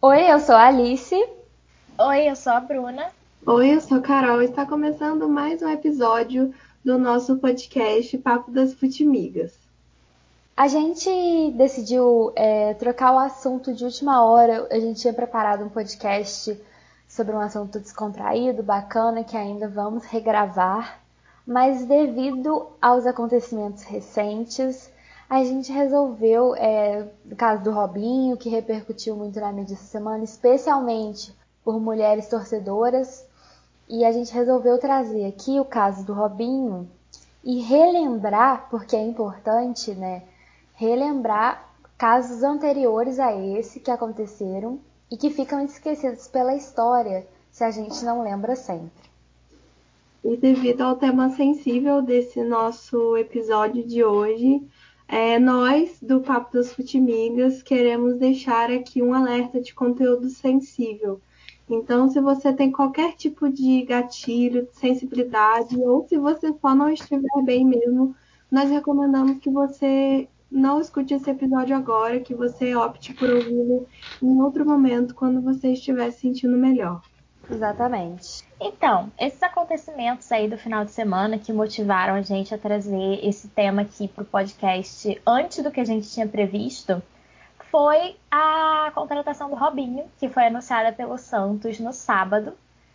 Oi, 0.00 0.30
eu 0.30 0.38
sou 0.38 0.54
a 0.54 0.68
Alice. 0.68 1.12
Oi, 1.98 2.30
eu 2.30 2.36
sou 2.36 2.52
a 2.52 2.60
Bruna. 2.60 3.10
Oi, 3.44 3.74
eu 3.74 3.80
sou 3.80 3.98
a 3.98 4.00
Carol. 4.00 4.40
Está 4.40 4.64
começando 4.64 5.28
mais 5.28 5.60
um 5.60 5.68
episódio 5.68 6.54
do 6.84 6.96
nosso 6.96 7.36
podcast 7.38 8.16
Papo 8.18 8.48
das 8.52 8.72
Futimigas. 8.74 9.58
A 10.56 10.68
gente 10.68 11.50
decidiu 11.56 12.32
é, 12.36 12.74
trocar 12.74 13.12
o 13.12 13.18
assunto 13.18 13.74
de 13.74 13.84
última 13.84 14.24
hora. 14.24 14.68
A 14.70 14.78
gente 14.78 15.00
tinha 15.00 15.12
preparado 15.12 15.64
um 15.64 15.68
podcast 15.68 16.56
sobre 17.08 17.34
um 17.34 17.40
assunto 17.40 17.80
descontraído, 17.80 18.62
bacana, 18.62 19.24
que 19.24 19.36
ainda 19.36 19.66
vamos 19.66 20.04
regravar. 20.04 21.00
Mas 21.44 21.84
devido 21.86 22.68
aos 22.80 23.04
acontecimentos 23.04 23.82
recentes, 23.82 24.92
a 25.28 25.44
gente 25.44 25.70
resolveu, 25.70 26.54
é, 26.56 27.06
no 27.24 27.36
caso 27.36 27.62
do 27.62 27.70
Robinho, 27.70 28.36
que 28.36 28.48
repercutiu 28.48 29.14
muito 29.14 29.38
na 29.38 29.52
mídia 29.52 29.74
essa 29.74 29.84
semana, 29.84 30.24
especialmente 30.24 31.34
por 31.62 31.78
mulheres 31.78 32.28
torcedoras, 32.28 33.26
e 33.88 34.04
a 34.04 34.12
gente 34.12 34.32
resolveu 34.32 34.78
trazer 34.78 35.26
aqui 35.26 35.60
o 35.60 35.64
caso 35.64 36.04
do 36.04 36.14
Robinho 36.14 36.88
e 37.44 37.60
relembrar, 37.60 38.68
porque 38.70 38.96
é 38.96 39.02
importante, 39.02 39.94
né? 39.94 40.22
Relembrar 40.74 41.68
casos 41.96 42.42
anteriores 42.42 43.18
a 43.18 43.34
esse 43.34 43.80
que 43.80 43.90
aconteceram 43.90 44.78
e 45.10 45.16
que 45.16 45.30
ficam 45.30 45.62
esquecidos 45.64 46.28
pela 46.28 46.54
história 46.54 47.26
se 47.50 47.64
a 47.64 47.70
gente 47.70 48.04
não 48.04 48.22
lembra 48.22 48.56
sempre. 48.56 49.08
E 50.24 50.36
devido 50.36 50.82
ao 50.82 50.96
tema 50.96 51.30
sensível 51.30 52.02
desse 52.02 52.42
nosso 52.42 53.16
episódio 53.16 53.86
de 53.86 54.04
hoje, 54.04 54.66
é, 55.08 55.38
nós, 55.38 55.98
do 56.02 56.20
Papo 56.20 56.52
das 56.52 56.72
Futimigas, 56.72 57.62
queremos 57.62 58.18
deixar 58.18 58.70
aqui 58.70 59.02
um 59.02 59.14
alerta 59.14 59.58
de 59.58 59.74
conteúdo 59.74 60.28
sensível. 60.28 61.18
Então, 61.68 62.08
se 62.10 62.20
você 62.20 62.52
tem 62.52 62.70
qualquer 62.70 63.14
tipo 63.14 63.48
de 63.48 63.82
gatilho, 63.84 64.66
de 64.66 64.76
sensibilidade, 64.76 65.76
ou 65.76 66.06
se 66.06 66.18
você 66.18 66.52
só 66.60 66.74
não 66.74 66.90
estiver 66.90 67.42
bem 67.42 67.64
mesmo, 67.64 68.14
nós 68.50 68.70
recomendamos 68.70 69.38
que 69.38 69.50
você 69.50 70.28
não 70.50 70.80
escute 70.80 71.14
esse 71.14 71.30
episódio 71.30 71.74
agora, 71.74 72.20
que 72.20 72.34
você 72.34 72.74
opte 72.74 73.14
por 73.14 73.30
ouvi-lo 73.30 73.86
em 74.22 74.40
outro 74.42 74.64
momento, 74.64 75.14
quando 75.14 75.40
você 75.40 75.72
estiver 75.72 76.10
se 76.10 76.20
sentindo 76.20 76.56
melhor. 76.56 77.02
Exatamente. 77.50 78.44
Então, 78.60 79.10
esses 79.18 79.42
acontecimentos 79.42 80.30
aí 80.30 80.48
do 80.48 80.58
final 80.58 80.84
de 80.84 80.90
semana 80.90 81.38
que 81.38 81.52
motivaram 81.52 82.14
a 82.14 82.22
gente 82.22 82.54
a 82.54 82.58
trazer 82.58 83.20
esse 83.26 83.48
tema 83.48 83.82
aqui 83.82 84.06
para 84.06 84.22
o 84.22 84.26
podcast 84.26 85.20
antes 85.26 85.62
do 85.62 85.70
que 85.70 85.80
a 85.80 85.84
gente 85.84 86.10
tinha 86.10 86.26
previsto 86.26 87.02
foi 87.70 88.16
a 88.30 88.90
contratação 88.94 89.48
do 89.50 89.56
Robinho, 89.56 90.04
que 90.18 90.28
foi 90.28 90.46
anunciada 90.46 90.92
pelo 90.92 91.18
Santos 91.18 91.78
no 91.78 91.92
sábado, 91.92 92.54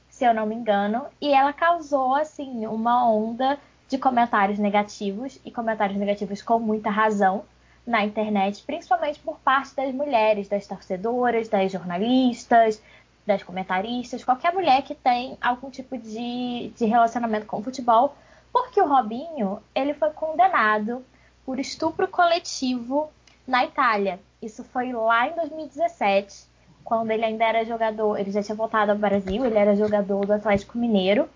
se 0.10 0.26
eu 0.26 0.34
não 0.34 0.46
me 0.46 0.56
engano, 0.56 1.06
e 1.20 1.34
ela 1.34 1.54
causou 1.54 2.16
assim 2.16 2.66
uma 2.66 3.10
onda 3.10 3.58
de 3.88 3.98
comentários 3.98 4.60
negativos 4.60 5.40
e 5.46 5.52
comentários 5.52 5.98
negativos 5.98 6.42
com 6.42 6.60
muita 6.60 6.90
razão 6.90 7.44
na 7.86 8.04
internet, 8.06 8.64
principalmente 8.66 9.20
por 9.20 9.38
parte 9.40 9.76
das 9.76 9.94
mulheres, 9.94 10.48
das 10.48 10.66
torcedoras, 10.66 11.50
das 11.50 11.72
jornalistas, 11.72 12.82
das 13.26 13.44
comentaristas, 13.44 14.24
qualquer 14.24 14.54
mulher 14.54 14.82
que 14.84 14.94
tem 14.94 15.38
algum 15.42 15.70
tipo 15.70 15.98
de, 15.98 16.72
de 16.76 16.86
relacionamento 16.86 17.46
com 17.46 17.60
o 17.60 17.64
futebol, 17.64 18.16
porque 18.52 18.82
o 18.82 18.88
Robinho 18.88 19.62
ele 19.74 19.94
foi 19.94 20.10
condenado 20.12 21.04
por 21.46 21.60
estupro 21.60 22.08
coletivo 22.08 23.10
na 23.48 23.66
Itália. 23.66 24.20
Isso 24.42 24.64
foi 24.64 24.92
lá 24.92 25.28
em 25.28 25.36
2017, 25.36 26.48
quando 26.84 27.12
ele 27.12 27.24
ainda 27.24 27.46
era 27.46 27.66
jogador, 27.66 28.20
ele 28.20 28.32
já 28.32 28.44
tinha 28.44 28.56
voltado 28.56 28.92
ao 28.92 28.98
Brasil, 28.98 29.46
ele 29.46 29.58
era 29.58 29.76
jogador 29.76 30.26
do 30.26 30.34
Atlético 30.34 30.78
Mineiro. 30.78 31.30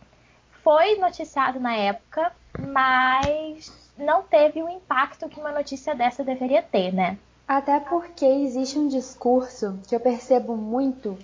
Foi 0.63 0.97
noticiado 0.97 1.59
na 1.59 1.75
época, 1.75 2.31
mas 2.59 3.71
não 3.98 4.23
teve 4.23 4.61
o 4.61 4.69
impacto 4.69 5.30
que 5.30 5.39
uma 5.39 5.52
notícia 5.52 5.95
dessa 5.95 6.23
deveria 6.23 6.61
ter, 6.61 6.93
né? 6.93 7.17
Até 7.48 7.80
porque 7.80 8.25
existe 8.25 8.77
um 8.77 8.89
discurso 8.89 9.80
que 9.87 9.95
eu 9.95 9.99
percebo 10.02 10.58
muito 10.58 11.17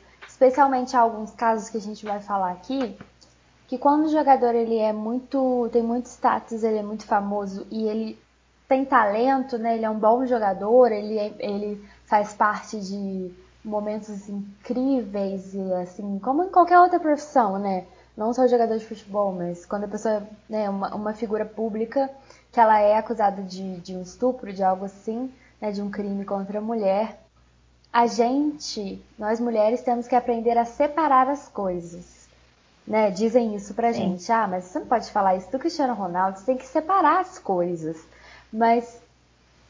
especialmente 0.43 0.95
alguns 0.95 1.31
casos 1.31 1.69
que 1.69 1.77
a 1.77 1.81
gente 1.81 2.05
vai 2.05 2.19
falar 2.19 2.51
aqui, 2.51 2.97
que 3.65 3.77
quando 3.77 4.05
o 4.05 4.09
jogador 4.09 4.53
ele 4.53 4.77
é 4.77 4.91
muito, 4.91 5.69
tem 5.71 5.81
muito 5.81 6.07
status, 6.07 6.63
ele 6.63 6.79
é 6.79 6.83
muito 6.83 7.05
famoso 7.05 7.65
e 7.71 7.87
ele 7.87 8.19
tem 8.67 8.83
talento, 8.83 9.57
né? 9.57 9.75
Ele 9.75 9.85
é 9.85 9.89
um 9.89 9.97
bom 9.97 10.25
jogador, 10.25 10.91
ele, 10.91 11.17
é, 11.17 11.33
ele 11.39 11.81
faz 12.05 12.33
parte 12.33 12.77
de 12.77 13.33
momentos 13.63 14.27
incríveis 14.27 15.53
e 15.53 15.73
assim, 15.75 16.19
como 16.19 16.43
em 16.43 16.49
qualquer 16.49 16.77
outra 16.79 16.99
profissão, 16.99 17.57
né? 17.57 17.85
Não 18.15 18.33
só 18.33 18.45
jogador 18.45 18.77
de 18.77 18.85
futebol, 18.85 19.31
mas 19.31 19.65
quando 19.65 19.85
a 19.85 19.87
pessoa 19.87 20.15
é 20.15 20.23
né, 20.49 20.69
uma, 20.69 20.93
uma 20.93 21.13
figura 21.13 21.45
pública 21.45 22.09
que 22.51 22.59
ela 22.59 22.79
é 22.79 22.97
acusada 22.97 23.41
de, 23.41 23.79
de 23.79 23.95
um 23.95 24.01
estupro, 24.01 24.51
de 24.51 24.61
algo 24.61 24.85
assim, 24.85 25.33
né, 25.61 25.71
de 25.71 25.81
um 25.81 25.89
crime 25.89 26.25
contra 26.25 26.59
a 26.59 26.61
mulher, 26.61 27.22
a 27.93 28.07
gente, 28.07 28.99
nós 29.19 29.39
mulheres, 29.39 29.83
temos 29.83 30.07
que 30.07 30.15
aprender 30.15 30.57
a 30.57 30.65
separar 30.65 31.29
as 31.29 31.47
coisas. 31.47 32.27
Né? 32.87 33.11
Dizem 33.11 33.55
isso 33.55 33.75
pra 33.75 33.93
Sim. 33.93 34.17
gente. 34.17 34.31
Ah, 34.31 34.47
mas 34.47 34.65
você 34.65 34.79
não 34.79 34.87
pode 34.87 35.11
falar 35.11 35.35
isso 35.35 35.51
do 35.51 35.59
Cristiano 35.59 35.93
Ronaldo, 35.93 36.39
você 36.39 36.45
tem 36.45 36.57
que 36.57 36.65
separar 36.65 37.19
as 37.19 37.37
coisas. 37.37 38.03
Mas 38.51 38.99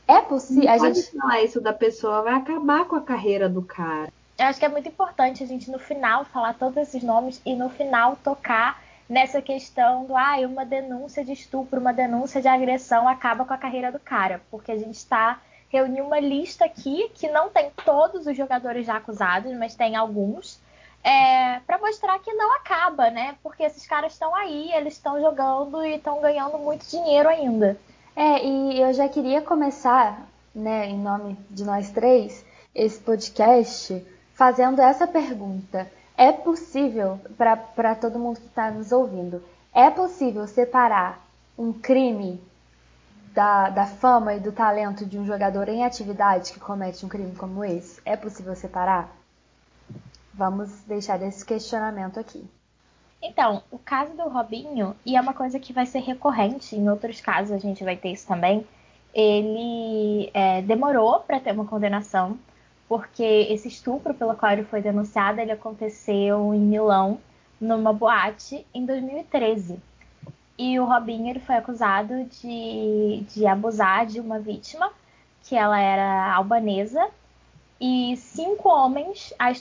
é 0.08 0.22
possível. 0.22 0.70
A 0.70 0.78
gente 0.78 1.12
falar 1.12 1.42
isso 1.42 1.60
da 1.60 1.74
pessoa, 1.74 2.24
vai 2.24 2.36
acabar 2.36 2.86
com 2.86 2.96
a 2.96 3.02
carreira 3.02 3.50
do 3.50 3.62
cara. 3.62 4.12
Eu 4.40 4.46
acho 4.46 4.58
que 4.58 4.66
é 4.66 4.70
muito 4.70 4.88
importante 4.88 5.44
a 5.44 5.46
gente 5.48 5.70
no 5.70 5.78
final 5.78 6.26
falar 6.26 6.54
todos 6.54 6.78
esses 6.78 7.04
nomes 7.04 7.42
e 7.46 7.54
no 7.54 7.70
final 7.70 8.16
tocar 8.24 8.82
nessa 9.08 9.42
questão 9.42 10.06
do 10.06 10.16
ah, 10.16 10.38
uma 10.48 10.66
denúncia 10.66 11.24
de 11.24 11.34
estupro, 11.34 11.80
uma 11.80 11.94
denúncia 11.94 12.42
de 12.42 12.48
agressão 12.48 13.08
acaba 13.08 13.46
com 13.46 13.54
a 13.54 13.58
carreira 13.58 13.92
do 13.92 14.00
cara, 14.00 14.42
porque 14.50 14.72
a 14.72 14.78
gente 14.78 14.96
está 14.96 15.40
reuni 15.74 16.02
uma 16.02 16.20
lista 16.20 16.66
aqui 16.66 17.10
que 17.16 17.28
não 17.28 17.50
tem 17.50 17.72
todos 17.84 18.28
os 18.28 18.38
jogadores 18.38 18.86
já 18.86 18.98
acusados, 18.98 19.52
mas 19.58 19.74
tem 19.74 19.96
alguns. 19.96 20.62
É, 21.04 21.60
para 21.66 21.80
mostrar 21.80 22.20
que 22.20 22.32
não 22.32 22.56
acaba, 22.56 23.10
né? 23.10 23.36
Porque 23.42 23.64
esses 23.64 23.86
caras 23.88 24.14
estão 24.14 24.34
aí, 24.36 24.72
eles 24.72 24.94
estão 24.94 25.20
jogando 25.20 25.84
e 25.84 25.96
estão 25.96 26.22
ganhando 26.22 26.60
muito 26.60 26.86
dinheiro 26.86 27.28
ainda. 27.28 27.76
É, 28.16 28.46
e 28.46 28.80
eu 28.80 28.94
já 28.94 29.10
queria 29.10 29.42
começar, 29.42 30.28
né, 30.54 30.88
em 30.88 31.00
nome 31.00 31.36
de 31.50 31.64
nós 31.66 31.90
três, 31.90 32.46
esse 32.76 33.00
podcast 33.00 34.06
fazendo 34.36 34.80
essa 34.80 35.08
pergunta. 35.08 35.92
É 36.16 36.32
possível, 36.32 37.20
para 37.36 37.96
todo 37.96 38.20
mundo 38.20 38.40
que 38.40 38.46
está 38.46 38.70
nos 38.70 38.92
ouvindo, 38.92 39.44
é 39.74 39.90
possível 39.90 40.46
separar 40.48 41.20
um 41.58 41.74
crime 41.74 42.40
da, 43.34 43.70
da 43.70 43.86
fama 43.86 44.36
e 44.36 44.40
do 44.40 44.52
talento 44.52 45.06
de 45.06 45.18
um 45.18 45.26
jogador 45.26 45.68
em 45.68 45.84
atividade 45.84 46.54
que 46.54 46.60
comete 46.60 47.06
um 47.06 47.10
crime 47.10 47.36
como 47.36 47.66
esse? 47.66 48.00
É 48.06 48.16
possível 48.16 48.56
separar? 48.56 49.10
Vamos 50.34 50.70
deixar 50.84 51.22
esse 51.22 51.44
questionamento 51.44 52.20
aqui. 52.20 52.48
Então, 53.22 53.64
o 53.72 53.80
caso 53.80 54.14
do 54.14 54.28
Robinho, 54.30 54.96
e 55.06 55.16
é 55.16 55.22
uma 55.22 55.34
coisa 55.34 55.60
que 55.60 55.74
vai 55.74 55.86
ser 55.86 56.00
recorrente, 56.00 56.76
em 56.76 56.90
outros 56.90 57.22
casos 57.22 57.52
a 57.52 57.58
gente 57.58 57.84
vai 57.84 57.96
ter 57.96 58.12
isso 58.12 58.28
também, 58.28 58.68
ele 59.14 60.30
é, 60.34 60.62
demorou 60.62 61.20
para 61.22 61.40
ter 61.40 61.54
uma 61.54 61.66
condenação, 61.66 62.38
porque 62.88 63.24
esse 63.24 63.68
estupro 63.68 64.14
pelo 64.14 64.36
qual 64.36 64.52
ele 64.52 64.64
foi 64.64 64.82
denunciado, 64.82 65.40
ele 65.40 65.52
aconteceu 65.52 66.54
em 66.54 66.60
Milão, 66.60 67.20
numa 67.60 67.94
boate, 67.94 68.66
em 68.74 68.86
2013. 68.86 69.80
E 70.58 70.80
o 70.80 70.86
Robinho 70.86 71.30
ele 71.30 71.40
foi 71.40 71.56
acusado 71.56 72.25
de, 72.25 73.25
de 73.34 73.47
abusar 73.47 74.06
de 74.06 74.19
uma 74.19 74.40
vítima, 74.40 74.91
que 75.44 75.56
ela 75.56 75.80
era 75.80 76.34
albanesa, 76.36 77.08
e 77.81 78.16
cinco 78.18 78.69
homens 78.69 79.34
a 79.38 79.52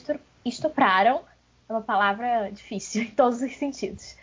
estupraram. 0.44 1.22
É 1.68 1.72
uma 1.72 1.80
palavra 1.80 2.50
difícil 2.52 3.02
em 3.02 3.10
todos 3.10 3.40
os 3.40 3.56
sentidos. 3.56 4.16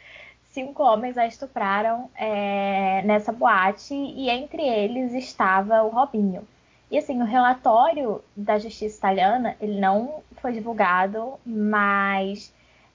Cinco 0.51 0.83
homens 0.83 1.17
a 1.17 1.27
estupraram 1.27 2.09
é, 2.15 3.01
nessa 3.03 3.31
boate 3.31 3.93
e 3.93 4.29
entre 4.29 4.61
eles 4.61 5.13
estava 5.13 5.83
o 5.83 5.89
Robinho. 5.89 6.47
E 6.91 6.97
assim, 6.97 7.21
o 7.21 7.25
relatório 7.25 8.23
da 8.35 8.57
justiça 8.57 8.97
italiana, 8.97 9.55
ele 9.61 9.79
não 9.79 10.23
foi 10.41 10.53
divulgado, 10.53 11.39
mas 11.45 12.51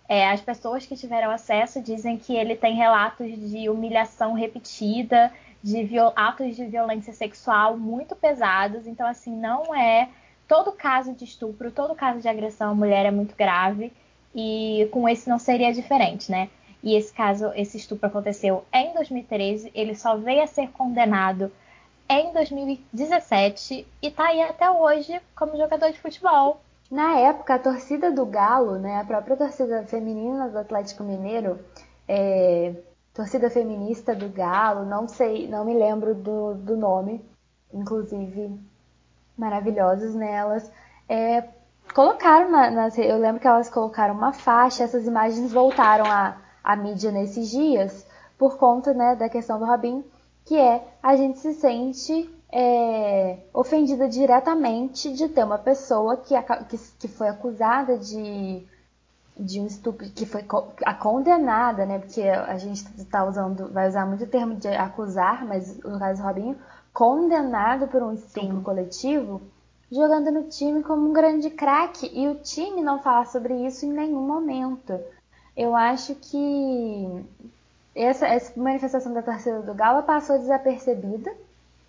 é, 0.08 0.28
as 0.28 0.40
pessoas 0.40 0.84
que 0.84 0.96
tiveram 0.96 1.30
acesso 1.30 1.80
dizem 1.80 2.18
que 2.18 2.36
ele 2.36 2.54
tem 2.54 2.74
relatos 2.74 3.26
de 3.50 3.68
humilhação 3.68 4.34
repetida, 4.34 5.32
de 5.62 5.88
atos 6.14 6.54
de 6.54 6.66
violência 6.66 7.12
sexual 7.12 7.76
muito 7.78 8.14
pesados. 8.14 8.86
Então, 8.86 9.06
assim, 9.06 9.34
não 9.34 9.74
é 9.74 10.10
todo 10.46 10.72
caso 10.72 11.14
de 11.14 11.24
estupro, 11.24 11.70
todo 11.70 11.94
caso 11.94 12.20
de 12.20 12.28
agressão 12.28 12.72
à 12.72 12.74
mulher 12.74 13.06
é 13.06 13.10
muito 13.10 13.34
grave. 13.34 13.90
E 14.34 14.88
com 14.92 15.08
esse 15.08 15.28
não 15.28 15.38
seria 15.38 15.72
diferente, 15.72 16.30
né? 16.30 16.50
E 16.82 16.94
esse 16.96 17.12
caso, 17.12 17.50
esse 17.54 17.78
estupro 17.78 18.06
aconteceu 18.06 18.64
em 18.70 18.92
2013, 18.92 19.70
ele 19.74 19.94
só 19.94 20.16
veio 20.16 20.42
a 20.42 20.46
ser 20.46 20.68
condenado 20.72 21.50
em 22.06 22.30
2017 22.34 23.86
e 24.02 24.10
tá 24.10 24.26
aí 24.26 24.42
até 24.42 24.70
hoje 24.70 25.18
como 25.34 25.56
jogador 25.56 25.90
de 25.90 25.98
futebol 25.98 26.60
Na 26.90 27.16
época, 27.18 27.54
a 27.54 27.58
torcida 27.58 28.12
do 28.12 28.26
Galo, 28.26 28.78
né, 28.78 29.00
a 29.00 29.04
própria 29.04 29.36
torcida 29.36 29.84
feminina 29.84 30.48
do 30.48 30.58
Atlético 30.58 31.02
Mineiro, 31.02 31.58
é, 32.06 32.74
torcida 33.12 33.48
feminista 33.48 34.14
do 34.14 34.28
Galo, 34.28 34.84
não 34.84 35.08
sei, 35.08 35.48
não 35.48 35.64
me 35.64 35.74
lembro 35.74 36.14
do, 36.14 36.54
do 36.54 36.76
nome, 36.76 37.24
inclusive 37.72 38.58
maravilhosas 39.36 40.14
nelas, 40.14 40.70
é, 41.08 41.44
colocaram 41.94 42.50
na, 42.50 42.70
nas, 42.70 42.96
eu 42.98 43.18
lembro 43.18 43.40
que 43.40 43.48
elas 43.48 43.70
colocaram 43.70 44.14
uma 44.14 44.32
faixa, 44.32 44.84
essas 44.84 45.06
imagens 45.06 45.52
voltaram 45.52 46.04
à, 46.06 46.36
à 46.62 46.76
mídia 46.76 47.10
nesses 47.10 47.50
dias 47.50 48.06
por 48.38 48.56
conta 48.58 48.92
né, 48.92 49.16
da 49.16 49.28
questão 49.28 49.58
do 49.58 49.64
Robin, 49.64 50.04
que 50.44 50.56
é 50.56 50.86
a 51.02 51.16
gente 51.16 51.38
se 51.38 51.54
sente 51.54 52.30
é, 52.56 53.38
ofendida 53.52 54.08
diretamente 54.08 55.12
de 55.12 55.28
ter 55.28 55.42
uma 55.42 55.58
pessoa 55.58 56.16
que, 56.16 56.34
que, 56.68 56.78
que 57.00 57.08
foi 57.08 57.26
acusada 57.26 57.98
de, 57.98 58.64
de 59.36 59.60
um 59.60 59.66
estupro, 59.66 60.08
que 60.08 60.24
foi 60.24 60.46
a 60.84 60.94
condenada, 60.94 61.84
né? 61.84 61.98
Porque 61.98 62.22
a 62.22 62.56
gente 62.56 62.84
está 62.96 63.24
usando, 63.24 63.72
vai 63.72 63.88
usar 63.88 64.06
muito 64.06 64.22
o 64.22 64.28
termo 64.28 64.54
de 64.54 64.68
acusar, 64.68 65.44
mas 65.44 65.76
no 65.78 65.98
caso 65.98 66.22
do 66.22 66.28
Robinho, 66.28 66.56
condenado 66.92 67.88
por 67.88 68.04
um 68.04 68.12
estupro 68.12 68.58
Sim. 68.58 68.62
coletivo, 68.62 69.42
jogando 69.90 70.30
no 70.30 70.44
time 70.44 70.80
como 70.84 71.08
um 71.08 71.12
grande 71.12 71.50
craque 71.50 72.08
e 72.14 72.28
o 72.28 72.36
time 72.36 72.84
não 72.84 73.02
falar 73.02 73.26
sobre 73.26 73.66
isso 73.66 73.84
em 73.84 73.92
nenhum 73.92 74.24
momento. 74.24 74.96
Eu 75.56 75.74
acho 75.74 76.14
que 76.14 77.26
essa, 77.96 78.28
essa 78.28 78.52
manifestação 78.60 79.12
da 79.12 79.22
torcida 79.22 79.60
do 79.60 79.74
Galo 79.74 80.04
passou 80.04 80.38
desapercebida 80.38 81.34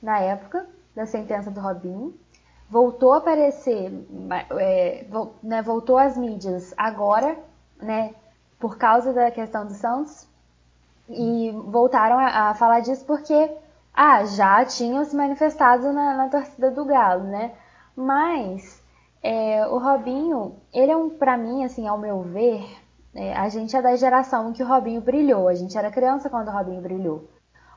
na 0.01 0.19
época 0.19 0.65
da 0.95 1.05
sentença 1.05 1.51
do 1.51 1.59
Robinho. 1.59 2.13
Voltou 2.69 3.13
a 3.13 3.17
aparecer, 3.17 3.91
é, 4.57 5.05
né, 5.43 5.61
voltou 5.61 5.97
às 5.97 6.17
mídias 6.17 6.73
agora, 6.77 7.37
né, 7.77 8.15
por 8.59 8.77
causa 8.77 9.13
da 9.13 9.29
questão 9.29 9.65
do 9.65 9.73
Santos, 9.73 10.27
e 11.07 11.51
voltaram 11.67 12.17
a, 12.17 12.49
a 12.49 12.53
falar 12.55 12.79
disso 12.79 13.05
porque 13.05 13.51
ah, 13.93 14.25
já 14.25 14.65
tinham 14.65 15.05
se 15.05 15.15
manifestado 15.15 15.93
na, 15.93 16.17
na 16.17 16.29
torcida 16.29 16.71
do 16.71 16.83
Galo, 16.83 17.23
né? 17.23 17.53
Mas 17.95 18.81
é, 19.23 19.65
o 19.67 19.77
Robinho, 19.77 20.55
ele 20.73 20.91
é 20.91 20.97
um, 20.97 21.09
para 21.09 21.37
mim, 21.37 21.63
assim, 21.63 21.87
ao 21.87 21.97
meu 21.97 22.21
ver, 22.21 22.63
é, 23.15 23.33
a 23.33 23.47
gente 23.47 23.75
é 23.75 23.81
da 23.81 23.95
geração 23.95 24.51
que 24.51 24.61
o 24.61 24.67
Robinho 24.67 24.99
brilhou. 25.01 25.47
A 25.47 25.55
gente 25.55 25.77
era 25.77 25.89
criança 25.89 26.29
quando 26.29 26.49
o 26.49 26.51
Robinho 26.51 26.81
brilhou. 26.81 27.27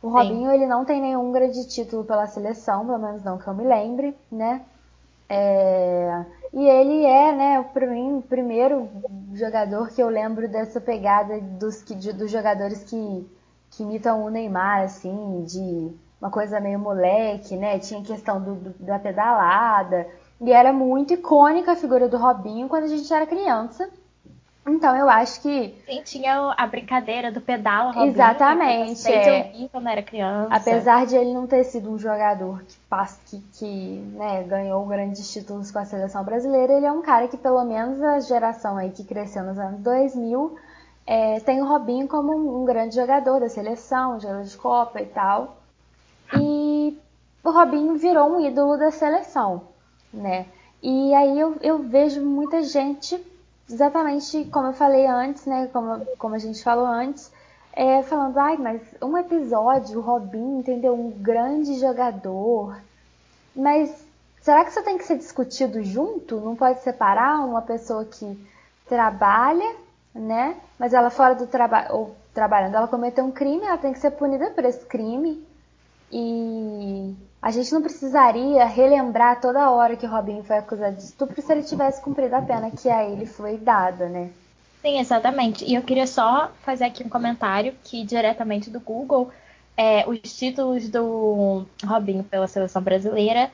O 0.03 0.09
Robinho, 0.09 0.51
Sim. 0.51 0.55
ele 0.55 0.67
não 0.67 0.85
tem 0.85 1.01
nenhum 1.01 1.33
grande 1.33 1.67
título 1.69 2.05
pela 2.05 2.27
seleção, 2.27 2.87
pelo 2.87 2.99
menos 2.99 3.23
não 3.25 3.39
que 3.39 3.47
eu 3.47 3.55
me 3.55 3.65
lembre, 3.65 4.17
né? 4.31 4.63
É... 5.29 6.25
E 6.53 6.67
ele 6.67 7.05
é, 7.05 7.33
né, 7.35 7.63
para 7.75 7.87
mim, 7.87 8.19
o 8.19 8.23
primeiro 8.23 8.89
jogador 9.35 9.89
que 9.91 10.03
eu 10.03 10.09
lembro 10.09 10.49
dessa 10.49 10.81
pegada 10.81 11.39
dos, 11.41 11.85
de, 11.85 12.13
dos 12.13 12.31
jogadores 12.31 12.85
que, 12.85 13.29
que 13.71 13.83
imitam 13.83 14.25
o 14.25 14.31
Neymar, 14.31 14.85
assim, 14.85 15.45
de 15.45 15.93
uma 16.21 16.31
coisa 16.31 16.59
meio 16.61 16.79
moleque, 16.79 17.57
né? 17.57 17.79
Tinha 17.79 18.03
questão 18.03 18.41
do, 18.43 18.55
do, 18.55 18.71
da 18.85 18.99
pedalada. 18.99 20.09
E 20.41 20.53
era 20.53 20.73
muito 20.73 21.13
icônica 21.13 21.73
a 21.73 21.77
figura 21.77 22.09
do 22.09 22.17
Robinho 22.17 22.69
quando 22.69 22.85
a 22.85 22.89
gente 22.89 23.13
era 23.13 23.27
criança. 23.27 23.91
Então 24.69 24.97
eu 24.97 25.09
acho 25.09 25.41
que. 25.41 25.75
Sim, 25.87 26.03
tinha 26.05 26.55
a 26.57 26.67
brincadeira 26.67 27.33
do 27.33 27.41
pedal, 27.41 27.89
Robinho, 27.89 28.13
Exatamente. 28.13 29.03
Que 29.03 29.13
é. 29.13 29.69
quando 29.71 29.89
era 29.89 30.03
criança. 30.03 30.55
Apesar 30.55 31.07
de 31.07 31.17
ele 31.17 31.33
não 31.33 31.47
ter 31.47 31.65
sido 31.65 31.91
um 31.91 31.99
jogador 31.99 32.63
que, 32.63 32.77
que, 33.27 33.43
que 33.59 34.01
né, 34.15 34.43
ganhou 34.45 34.85
grandes 34.87 35.33
títulos 35.33 35.71
com 35.71 35.79
a 35.79 35.85
seleção 35.85 36.25
brasileira, 36.25 36.73
ele 36.75 36.87
é 36.87 36.93
um 36.93 37.03
cara 37.03 37.29
que, 37.29 37.37
pelo 37.37 37.65
menos 37.65 38.03
a 38.03 38.21
geração 38.21 38.77
aí 38.77 38.91
que 38.91 39.05
cresceu 39.05 39.43
nos 39.43 39.59
anos 39.59 39.81
2000, 39.81 40.57
é, 41.07 41.41
tem 41.41 41.61
o 41.63 41.67
Robinho 41.67 42.07
como 42.07 42.33
um, 42.35 42.63
um 42.63 42.65
grande 42.65 42.95
jogador 42.95 43.41
da 43.41 43.49
seleção, 43.49 44.21
jogador 44.21 44.45
de 44.45 44.57
Copa 44.57 45.01
e 45.01 45.07
tal. 45.07 45.57
E 46.39 46.99
o 47.43 47.51
Robinho 47.51 47.97
virou 47.97 48.37
um 48.37 48.41
ídolo 48.47 48.77
da 48.77 48.91
seleção, 48.91 49.63
né? 50.13 50.47
E 50.83 51.15
aí 51.15 51.39
eu, 51.39 51.57
eu 51.63 51.79
vejo 51.79 52.21
muita 52.21 52.63
gente 52.63 53.19
exatamente 53.71 54.45
como 54.47 54.69
eu 54.69 54.73
falei 54.73 55.07
antes, 55.07 55.45
né? 55.47 55.69
Como, 55.73 56.05
como 56.19 56.35
a 56.35 56.39
gente 56.39 56.63
falou 56.63 56.87
antes, 56.87 57.31
é, 57.73 58.03
falando, 58.03 58.39
ai, 58.39 58.57
mas 58.57 58.83
um 59.03 59.17
episódio, 59.17 59.99
o 59.99 60.03
Robin, 60.03 60.59
entendeu? 60.59 60.95
Um 60.95 61.11
grande 61.11 61.79
jogador. 61.79 62.77
Mas 63.55 63.95
será 64.41 64.65
que 64.65 64.71
isso 64.71 64.83
tem 64.83 64.99
que 64.99 65.05
ser 65.05 65.19
discutido 65.19 65.83
junto? 65.83 66.41
Não 66.41 66.57
pode 66.57 66.81
separar 66.83 67.45
uma 67.45 67.63
pessoa 67.63 68.05
que 68.05 68.49
trabalha, 68.89 69.77
né? 70.15 70.57
Mas 70.79 70.93
ela 70.93 71.11
fora 71.11 71.35
do 71.35 71.47
trabalho, 71.47 71.95
ou 71.95 72.17
trabalhando, 72.35 72.77
ela 72.77 72.89
cometeu 72.89 73.25
um 73.25 73.33
crime, 73.33 73.65
ela 73.65 73.79
tem 73.79 73.93
que 73.93 73.99
ser 73.99 74.13
punida 74.13 74.51
por 74.51 74.65
esse 74.65 74.85
crime. 74.87 75.47
E 76.11 77.15
a 77.41 77.51
gente 77.51 77.73
não 77.73 77.83
precisaria 77.83 78.65
relembrar 78.65 79.41
toda 79.41 79.71
hora 79.71 79.97
que 79.97 80.07
o 80.07 80.11
Robinho 80.11 80.43
foi 80.43 80.59
acusado 80.59 80.97
de 80.97 81.03
estupro 81.03 81.41
se 81.41 81.53
ele 81.53 81.63
tivesse 81.63 82.01
cumprido 82.01 82.35
a 82.35 82.43
pena 82.43 82.71
que 82.71 82.89
a 82.89 83.05
ele 83.05 83.27
foi 83.27 83.57
dada, 83.57 84.09
né? 84.09 84.31
Sim, 84.81 84.99
exatamente. 84.99 85.65
E 85.65 85.75
eu 85.75 85.83
queria 85.83 86.07
só 86.07 86.51
fazer 86.63 86.85
aqui 86.85 87.05
um 87.05 87.09
comentário 87.09 87.75
que 87.85 88.05
diretamente 88.05 88.71
do 88.71 88.81
Google, 88.81 89.31
é, 89.77 90.09
os 90.09 90.21
títulos 90.37 90.89
do 90.89 91.67
Robinho 91.85 92.25
pela 92.25 92.49
seleção 92.49 92.83
brasileira 92.83 93.51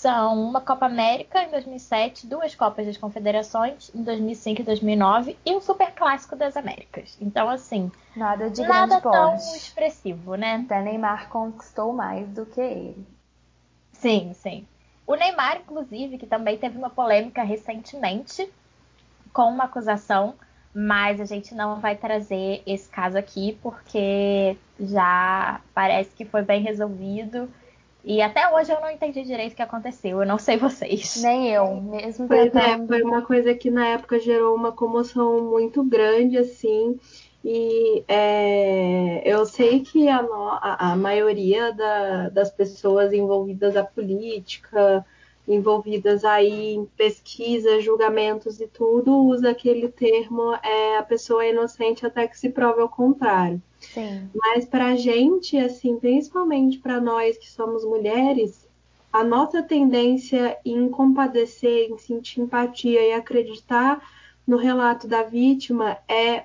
são 0.00 0.42
uma 0.42 0.62
Copa 0.62 0.86
América 0.86 1.42
em 1.42 1.50
2007, 1.50 2.26
duas 2.26 2.54
Copas 2.54 2.86
das 2.86 2.96
Confederações 2.96 3.90
em 3.94 4.02
2005 4.02 4.62
e 4.62 4.64
2009 4.64 5.36
e 5.44 5.54
um 5.54 5.60
Super 5.60 5.92
Clássico 5.92 6.34
das 6.34 6.56
Américas. 6.56 7.18
Então, 7.20 7.50
assim, 7.50 7.92
nada 8.16 8.48
de 8.48 8.62
nada 8.62 8.98
grande 8.98 9.02
tão 9.02 9.34
expressivo, 9.34 10.36
né? 10.36 10.62
Até 10.64 10.80
Neymar 10.80 11.28
conquistou 11.28 11.92
mais 11.92 12.26
do 12.28 12.46
que 12.46 12.62
ele. 12.62 13.06
Sim, 13.92 14.32
sim. 14.32 14.66
O 15.06 15.14
Neymar, 15.14 15.58
inclusive, 15.58 16.16
que 16.16 16.26
também 16.26 16.56
teve 16.56 16.78
uma 16.78 16.88
polêmica 16.88 17.42
recentemente 17.42 18.50
com 19.34 19.50
uma 19.50 19.64
acusação, 19.64 20.34
mas 20.74 21.20
a 21.20 21.26
gente 21.26 21.54
não 21.54 21.78
vai 21.78 21.94
trazer 21.94 22.62
esse 22.66 22.88
caso 22.88 23.18
aqui 23.18 23.58
porque 23.62 24.56
já 24.80 25.60
parece 25.74 26.08
que 26.16 26.24
foi 26.24 26.40
bem 26.40 26.62
resolvido 26.62 27.50
e 28.04 28.22
até 28.22 28.48
hoje 28.54 28.72
eu 28.72 28.80
não 28.80 28.90
entendi 28.90 29.22
direito 29.22 29.52
o 29.52 29.56
que 29.56 29.62
aconteceu, 29.62 30.20
eu 30.20 30.26
não 30.26 30.38
sei 30.38 30.56
vocês. 30.56 31.20
Nem 31.22 31.50
eu, 31.50 31.80
mesmo 31.80 32.26
pois 32.26 32.54
é, 32.54 32.86
foi 32.86 33.02
uma 33.02 33.22
coisa 33.22 33.54
que 33.54 33.70
na 33.70 33.86
época 33.88 34.18
gerou 34.18 34.54
uma 34.54 34.72
comoção 34.72 35.42
muito 35.50 35.82
grande, 35.84 36.38
assim. 36.38 36.98
E 37.44 38.04
é, 38.06 39.22
eu 39.24 39.46
sei 39.46 39.80
que 39.80 40.08
a, 40.08 40.18
a, 40.18 40.92
a 40.92 40.96
maioria 40.96 41.72
da, 41.72 42.28
das 42.28 42.50
pessoas 42.50 43.12
envolvidas 43.12 43.74
na 43.74 43.84
política, 43.84 45.04
envolvidas 45.48 46.24
aí 46.24 46.74
em 46.74 46.84
pesquisa, 46.84 47.80
julgamentos 47.80 48.60
e 48.60 48.66
tudo, 48.66 49.24
usa 49.26 49.50
aquele 49.50 49.88
termo 49.88 50.54
é, 50.62 50.98
a 50.98 51.02
pessoa 51.02 51.44
é 51.44 51.50
inocente 51.50 52.06
até 52.06 52.26
que 52.28 52.38
se 52.38 52.50
prove 52.50 52.80
ao 52.80 52.88
contrário. 52.88 53.60
Sim. 53.92 54.28
Mas 54.34 54.64
para 54.64 54.88
a 54.88 54.96
gente, 54.96 55.56
assim, 55.56 55.98
principalmente 55.98 56.78
para 56.78 57.00
nós 57.00 57.36
que 57.36 57.50
somos 57.50 57.84
mulheres, 57.84 58.68
a 59.12 59.24
nossa 59.24 59.62
tendência 59.62 60.56
em 60.64 60.88
compadecer, 60.88 61.90
em 61.90 61.98
sentir 61.98 62.40
empatia 62.40 63.00
e 63.02 63.12
acreditar 63.12 64.00
no 64.46 64.56
relato 64.56 65.08
da 65.08 65.22
vítima 65.22 65.98
é 66.08 66.44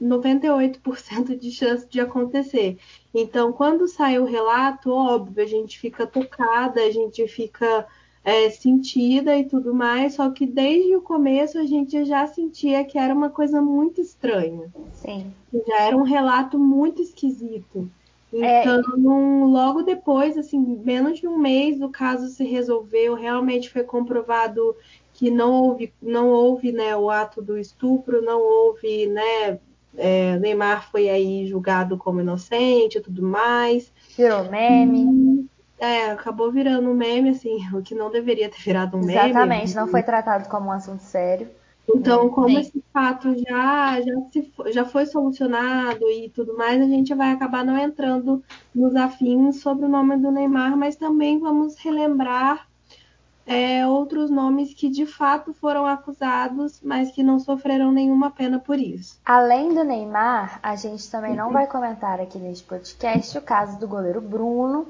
98% 0.00 1.38
de 1.38 1.50
chance 1.50 1.86
de 1.88 2.00
acontecer. 2.00 2.78
Então, 3.14 3.52
quando 3.52 3.88
sai 3.88 4.18
o 4.18 4.24
relato, 4.24 4.90
óbvio, 4.90 5.42
a 5.42 5.46
gente 5.46 5.78
fica 5.78 6.06
tocada, 6.06 6.80
a 6.82 6.90
gente 6.90 7.26
fica 7.28 7.86
é, 8.26 8.50
sentida 8.50 9.38
e 9.38 9.44
tudo 9.44 9.72
mais, 9.72 10.14
só 10.14 10.28
que 10.30 10.44
desde 10.44 10.96
o 10.96 11.00
começo 11.00 11.60
a 11.60 11.64
gente 11.64 12.04
já 12.04 12.26
sentia 12.26 12.84
que 12.84 12.98
era 12.98 13.14
uma 13.14 13.30
coisa 13.30 13.62
muito 13.62 14.00
estranha. 14.00 14.68
Sim. 14.94 15.32
Já 15.68 15.82
era 15.82 15.96
um 15.96 16.02
relato 16.02 16.58
muito 16.58 17.00
esquisito. 17.00 17.88
É, 18.32 18.62
então, 18.62 18.80
é... 18.80 19.46
logo 19.46 19.82
depois, 19.82 20.36
assim, 20.36 20.58
menos 20.58 21.20
de 21.20 21.28
um 21.28 21.38
mês 21.38 21.80
o 21.80 21.88
caso 21.88 22.26
se 22.26 22.42
resolveu, 22.42 23.14
realmente 23.14 23.70
foi 23.70 23.84
comprovado 23.84 24.74
que 25.12 25.30
não 25.30 25.52
houve, 25.62 25.94
não 26.02 26.28
houve 26.30 26.72
né, 26.72 26.96
o 26.96 27.08
ato 27.08 27.40
do 27.40 27.56
estupro, 27.56 28.20
não 28.20 28.40
houve, 28.40 29.06
né, 29.06 29.60
é, 29.96 30.36
Neymar 30.40 30.90
foi 30.90 31.08
aí 31.08 31.46
julgado 31.46 31.96
como 31.96 32.20
inocente 32.20 32.98
e 32.98 33.00
tudo 33.00 33.22
mais. 33.22 33.92
Virou 34.16 34.50
meme. 34.50 35.48
É, 35.78 36.10
acabou 36.10 36.50
virando 36.50 36.88
um 36.88 36.94
meme, 36.94 37.30
assim, 37.30 37.58
o 37.74 37.82
que 37.82 37.94
não 37.94 38.10
deveria 38.10 38.48
ter 38.48 38.60
virado 38.60 38.96
um 38.96 39.00
Exatamente, 39.00 39.22
meme. 39.22 39.30
Exatamente, 39.30 39.76
não 39.76 39.88
foi 39.88 40.02
tratado 40.02 40.48
como 40.48 40.68
um 40.68 40.72
assunto 40.72 41.02
sério. 41.02 41.48
Então, 41.88 42.28
como 42.30 42.48
Sim. 42.48 42.58
esse 42.58 42.84
fato 42.92 43.34
já, 43.48 44.00
já, 44.00 44.14
se, 44.32 44.52
já 44.72 44.84
foi 44.84 45.06
solucionado 45.06 46.10
e 46.10 46.28
tudo 46.30 46.56
mais, 46.56 46.80
a 46.80 46.86
gente 46.86 47.14
vai 47.14 47.30
acabar 47.30 47.64
não 47.64 47.78
entrando 47.78 48.42
nos 48.74 48.96
afins 48.96 49.60
sobre 49.60 49.86
o 49.86 49.88
nome 49.88 50.16
do 50.16 50.32
Neymar, 50.32 50.76
mas 50.76 50.96
também 50.96 51.38
vamos 51.38 51.76
relembrar 51.76 52.66
é, 53.46 53.86
outros 53.86 54.28
nomes 54.28 54.74
que 54.74 54.88
de 54.88 55.06
fato 55.06 55.54
foram 55.54 55.86
acusados, 55.86 56.80
mas 56.82 57.12
que 57.12 57.22
não 57.22 57.38
sofreram 57.38 57.92
nenhuma 57.92 58.30
pena 58.30 58.58
por 58.58 58.78
isso. 58.78 59.20
Além 59.24 59.72
do 59.72 59.84
Neymar, 59.84 60.58
a 60.60 60.74
gente 60.74 61.08
também 61.08 61.36
não 61.36 61.52
vai 61.52 61.68
comentar 61.68 62.20
aqui 62.20 62.38
neste 62.38 62.64
podcast 62.64 63.38
o 63.38 63.42
caso 63.42 63.78
do 63.78 63.86
goleiro 63.86 64.20
Bruno, 64.20 64.88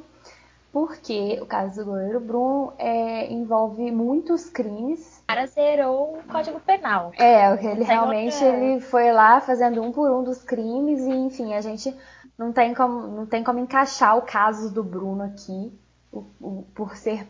porque 0.76 1.38
o 1.40 1.46
caso 1.46 1.82
do 1.82 1.86
goleiro 1.86 2.20
Bruno 2.20 2.74
é, 2.76 3.32
envolve 3.32 3.90
muitos 3.90 4.50
crimes. 4.50 5.22
O 5.22 5.26
cara 5.26 5.46
zerou 5.46 6.18
o 6.18 6.22
Código 6.30 6.60
Penal. 6.60 7.12
É, 7.18 7.50
ele 7.64 7.82
realmente 7.82 8.44
ele 8.44 8.78
foi 8.82 9.10
lá 9.10 9.40
fazendo 9.40 9.82
um 9.82 9.90
por 9.90 10.10
um 10.10 10.22
dos 10.22 10.42
crimes 10.42 11.00
e, 11.00 11.10
enfim, 11.10 11.54
a 11.54 11.62
gente 11.62 11.96
não 12.36 12.52
tem 12.52 12.74
como, 12.74 13.06
não 13.06 13.24
tem 13.24 13.42
como 13.42 13.58
encaixar 13.58 14.18
o 14.18 14.22
caso 14.22 14.70
do 14.70 14.84
Bruno 14.84 15.22
aqui, 15.22 15.72
o, 16.12 16.26
o, 16.38 16.66
por 16.74 16.94
ser 16.94 17.26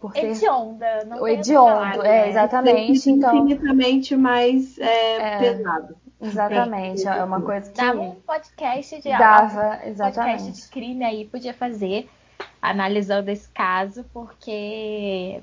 por 0.00 0.12
ser 0.12 0.30
hedionda, 0.30 1.04
não 1.04 1.20
o 1.20 1.26
hediondo, 1.26 2.04
é, 2.04 2.28
exatamente. 2.28 3.10
Então, 3.10 3.34
infinitamente 3.34 4.14
mais 4.14 4.78
é, 4.78 5.16
é, 5.16 5.38
pesado. 5.40 5.96
Exatamente, 6.22 7.06
é 7.06 7.24
uma 7.24 7.40
coisa 7.40 7.68
que 7.68 7.76
dava 7.76 8.00
um 8.00 8.14
podcast 8.14 9.00
de 9.00 9.08
dava, 9.10 9.80
exatamente. 9.84 10.38
podcast 10.38 10.62
de 10.62 10.68
crime 10.68 11.04
aí 11.04 11.24
podia 11.24 11.52
fazer 11.52 12.08
analisando 12.60 13.28
esse 13.28 13.48
caso, 13.48 14.04
porque 14.12 15.42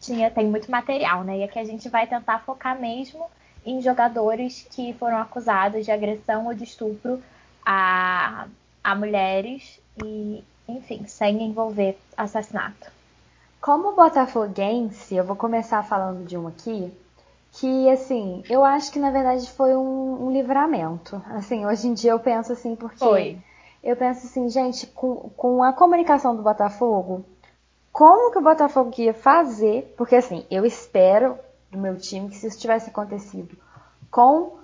tinha 0.00 0.30
tem 0.30 0.46
muito 0.46 0.70
material, 0.70 1.22
né? 1.24 1.38
E 1.38 1.44
aqui 1.44 1.58
a 1.58 1.64
gente 1.64 1.88
vai 1.90 2.06
tentar 2.06 2.38
focar 2.40 2.80
mesmo 2.80 3.26
em 3.66 3.82
jogadores 3.82 4.66
que 4.70 4.94
foram 4.94 5.18
acusados 5.18 5.84
de 5.84 5.90
agressão 5.90 6.46
ou 6.46 6.54
de 6.54 6.64
estupro 6.64 7.22
a, 7.64 8.46
a 8.82 8.94
mulheres 8.94 9.80
e, 10.02 10.42
enfim, 10.68 11.06
sem 11.06 11.42
envolver 11.42 11.98
assassinato. 12.16 12.92
Como 13.60 13.94
botafoguense, 13.94 15.16
eu 15.16 15.24
vou 15.24 15.36
começar 15.36 15.82
falando 15.82 16.26
de 16.26 16.36
um 16.36 16.46
aqui, 16.46 16.92
que 17.54 17.88
assim, 17.88 18.42
eu 18.48 18.64
acho 18.64 18.90
que 18.90 18.98
na 18.98 19.10
verdade 19.10 19.48
foi 19.50 19.76
um, 19.76 20.26
um 20.26 20.32
livramento. 20.32 21.22
Assim, 21.26 21.64
hoje 21.64 21.86
em 21.86 21.94
dia 21.94 22.10
eu 22.10 22.18
penso 22.18 22.52
assim, 22.52 22.74
porque 22.74 22.98
foi. 22.98 23.38
eu 23.82 23.96
penso 23.96 24.26
assim, 24.26 24.48
gente, 24.48 24.86
com, 24.88 25.30
com 25.36 25.62
a 25.62 25.72
comunicação 25.72 26.34
do 26.34 26.42
Botafogo, 26.42 27.24
como 27.92 28.32
que 28.32 28.38
o 28.38 28.42
Botafogo 28.42 28.92
ia 28.98 29.14
fazer? 29.14 29.94
Porque 29.96 30.16
assim, 30.16 30.44
eu 30.50 30.66
espero 30.66 31.38
do 31.70 31.78
meu 31.78 31.96
time 31.96 32.28
que 32.28 32.36
se 32.36 32.48
isso 32.48 32.58
tivesse 32.58 32.90
acontecido 32.90 33.56
com 34.10 34.58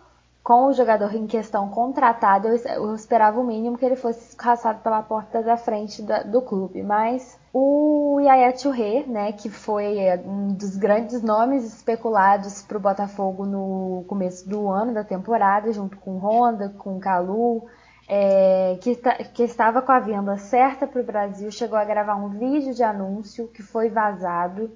com 0.51 0.67
o 0.67 0.73
jogador 0.73 1.15
em 1.15 1.29
questão 1.29 1.69
contratado, 1.69 2.49
eu, 2.49 2.93
esperava 2.93 3.39
o 3.39 3.45
mínimo 3.45 3.79
que 3.79 3.85
ele 3.85 3.95
fosse 3.95 4.35
caçado 4.35 4.81
pela 4.81 5.01
porta 5.01 5.41
da 5.45 5.57
frente 5.57 6.03
da, 6.03 6.25
do 6.25 6.43
clube. 6.43 6.83
Mas 6.83 7.39
o 7.55 8.19
Yaya 8.21 8.53
Touré, 8.53 9.05
né, 9.07 9.31
que 9.31 9.49
foi 9.49 9.97
é, 9.97 10.17
um 10.17 10.49
dos 10.49 10.75
grandes 10.77 11.23
nomes 11.23 11.63
especulados 11.65 12.63
para 12.63 12.77
o 12.77 12.81
Botafogo 12.81 13.47
no 13.47 14.05
começo 14.09 14.49
do 14.49 14.69
ano, 14.69 14.93
da 14.93 15.05
temporada, 15.05 15.73
junto 15.73 15.97
com 15.99 16.19
Honda, 16.19 16.75
com 16.77 16.99
Calu, 16.99 17.69
é, 18.09 18.77
que, 18.81 18.97
que, 19.33 19.45
estava 19.45 19.81
com 19.81 19.93
a 19.93 20.01
venda 20.01 20.37
certa 20.37 20.85
para 20.85 21.01
o 21.01 21.05
Brasil, 21.05 21.49
chegou 21.53 21.79
a 21.79 21.85
gravar 21.85 22.17
um 22.17 22.29
vídeo 22.29 22.75
de 22.75 22.83
anúncio 22.83 23.47
que 23.47 23.63
foi 23.63 23.89
vazado, 23.89 24.69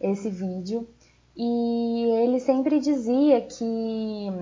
esse 0.00 0.30
vídeo. 0.30 0.88
E 1.36 2.12
ele 2.22 2.40
sempre 2.40 2.80
dizia 2.80 3.42
que 3.42 4.32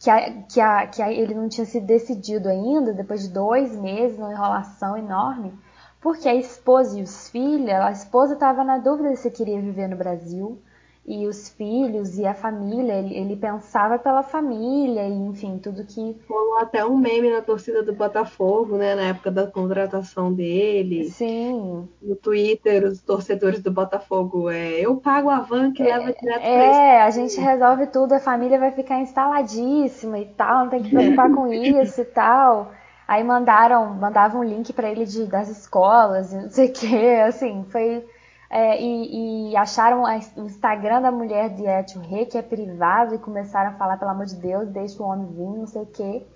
que, 0.00 0.08
a, 0.08 0.42
que, 0.44 0.60
a, 0.60 0.86
que 0.86 1.02
a, 1.02 1.12
ele 1.12 1.34
não 1.34 1.48
tinha 1.48 1.66
se 1.66 1.78
decidido 1.78 2.48
ainda, 2.48 2.94
depois 2.94 3.22
de 3.22 3.28
dois 3.28 3.76
meses, 3.76 4.18
uma 4.18 4.32
enrolação 4.32 4.96
enorme, 4.96 5.52
porque 6.00 6.26
a 6.26 6.34
esposa 6.34 6.98
e 6.98 7.02
os 7.02 7.28
filhos, 7.28 7.68
a 7.68 7.92
esposa 7.92 8.32
estava 8.32 8.64
na 8.64 8.78
dúvida 8.78 9.14
se 9.14 9.30
queria 9.30 9.60
viver 9.60 9.88
no 9.88 9.96
Brasil, 9.96 10.60
e 11.06 11.26
os 11.26 11.48
filhos 11.48 12.18
e 12.18 12.26
a 12.26 12.34
família, 12.34 12.92
ele, 12.92 13.16
ele, 13.16 13.36
pensava 13.36 13.98
pela 13.98 14.22
família 14.22 15.08
e 15.08 15.12
enfim, 15.12 15.58
tudo 15.58 15.84
que. 15.84 16.16
Rolou 16.28 16.58
até 16.58 16.84
um 16.84 16.96
meme 16.96 17.30
na 17.30 17.40
torcida 17.40 17.82
do 17.82 17.92
Botafogo, 17.92 18.76
né, 18.76 18.94
na 18.94 19.02
época 19.02 19.30
da 19.30 19.46
contratação 19.46 20.32
dele. 20.32 21.10
Sim. 21.10 21.88
No 22.00 22.14
Twitter, 22.14 22.84
os 22.84 23.00
torcedores 23.00 23.60
do 23.60 23.70
Botafogo, 23.70 24.50
é, 24.50 24.80
eu 24.80 24.96
pago 24.96 25.30
a 25.30 25.40
van 25.40 25.72
que 25.72 25.82
é, 25.82 25.86
leva 25.86 26.12
direto 26.12 26.42
é, 26.42 26.56
pra 26.56 26.76
É, 26.76 27.02
a 27.02 27.10
gente 27.10 27.40
resolve 27.40 27.86
tudo, 27.86 28.12
a 28.12 28.20
família 28.20 28.58
vai 28.58 28.70
ficar 28.70 29.00
instaladíssima 29.00 30.18
e 30.18 30.26
tal, 30.26 30.64
não 30.64 30.70
tem 30.70 30.82
que 30.82 30.90
preocupar 30.90 31.32
com 31.34 31.52
isso 31.52 32.02
e 32.02 32.04
tal. 32.04 32.72
Aí 33.08 33.24
mandaram, 33.24 33.94
mandavam 33.94 34.42
um 34.42 34.44
link 34.44 34.72
para 34.72 34.88
ele 34.88 35.04
de, 35.04 35.26
das 35.26 35.48
escolas, 35.48 36.32
não 36.32 36.48
sei 36.50 36.68
o 36.68 36.72
que, 36.72 37.14
assim, 37.16 37.64
foi 37.68 38.06
é, 38.50 38.82
e, 38.82 39.52
e, 39.52 39.56
acharam 39.56 40.04
a, 40.04 40.18
o 40.36 40.40
Instagram 40.40 41.00
da 41.00 41.12
mulher 41.12 41.50
de 41.50 41.64
Etio 41.64 42.00
Rei, 42.00 42.26
que 42.26 42.36
é 42.36 42.42
privado, 42.42 43.14
e 43.14 43.18
começaram 43.18 43.70
a 43.70 43.74
falar, 43.74 43.96
pelo 43.96 44.10
amor 44.10 44.26
de 44.26 44.34
Deus, 44.34 44.68
deixa 44.68 45.00
o 45.00 45.06
homem 45.06 45.28
vir, 45.28 45.58
não 45.58 45.66
sei 45.68 45.82
o 45.82 45.86
quê. 45.86 46.26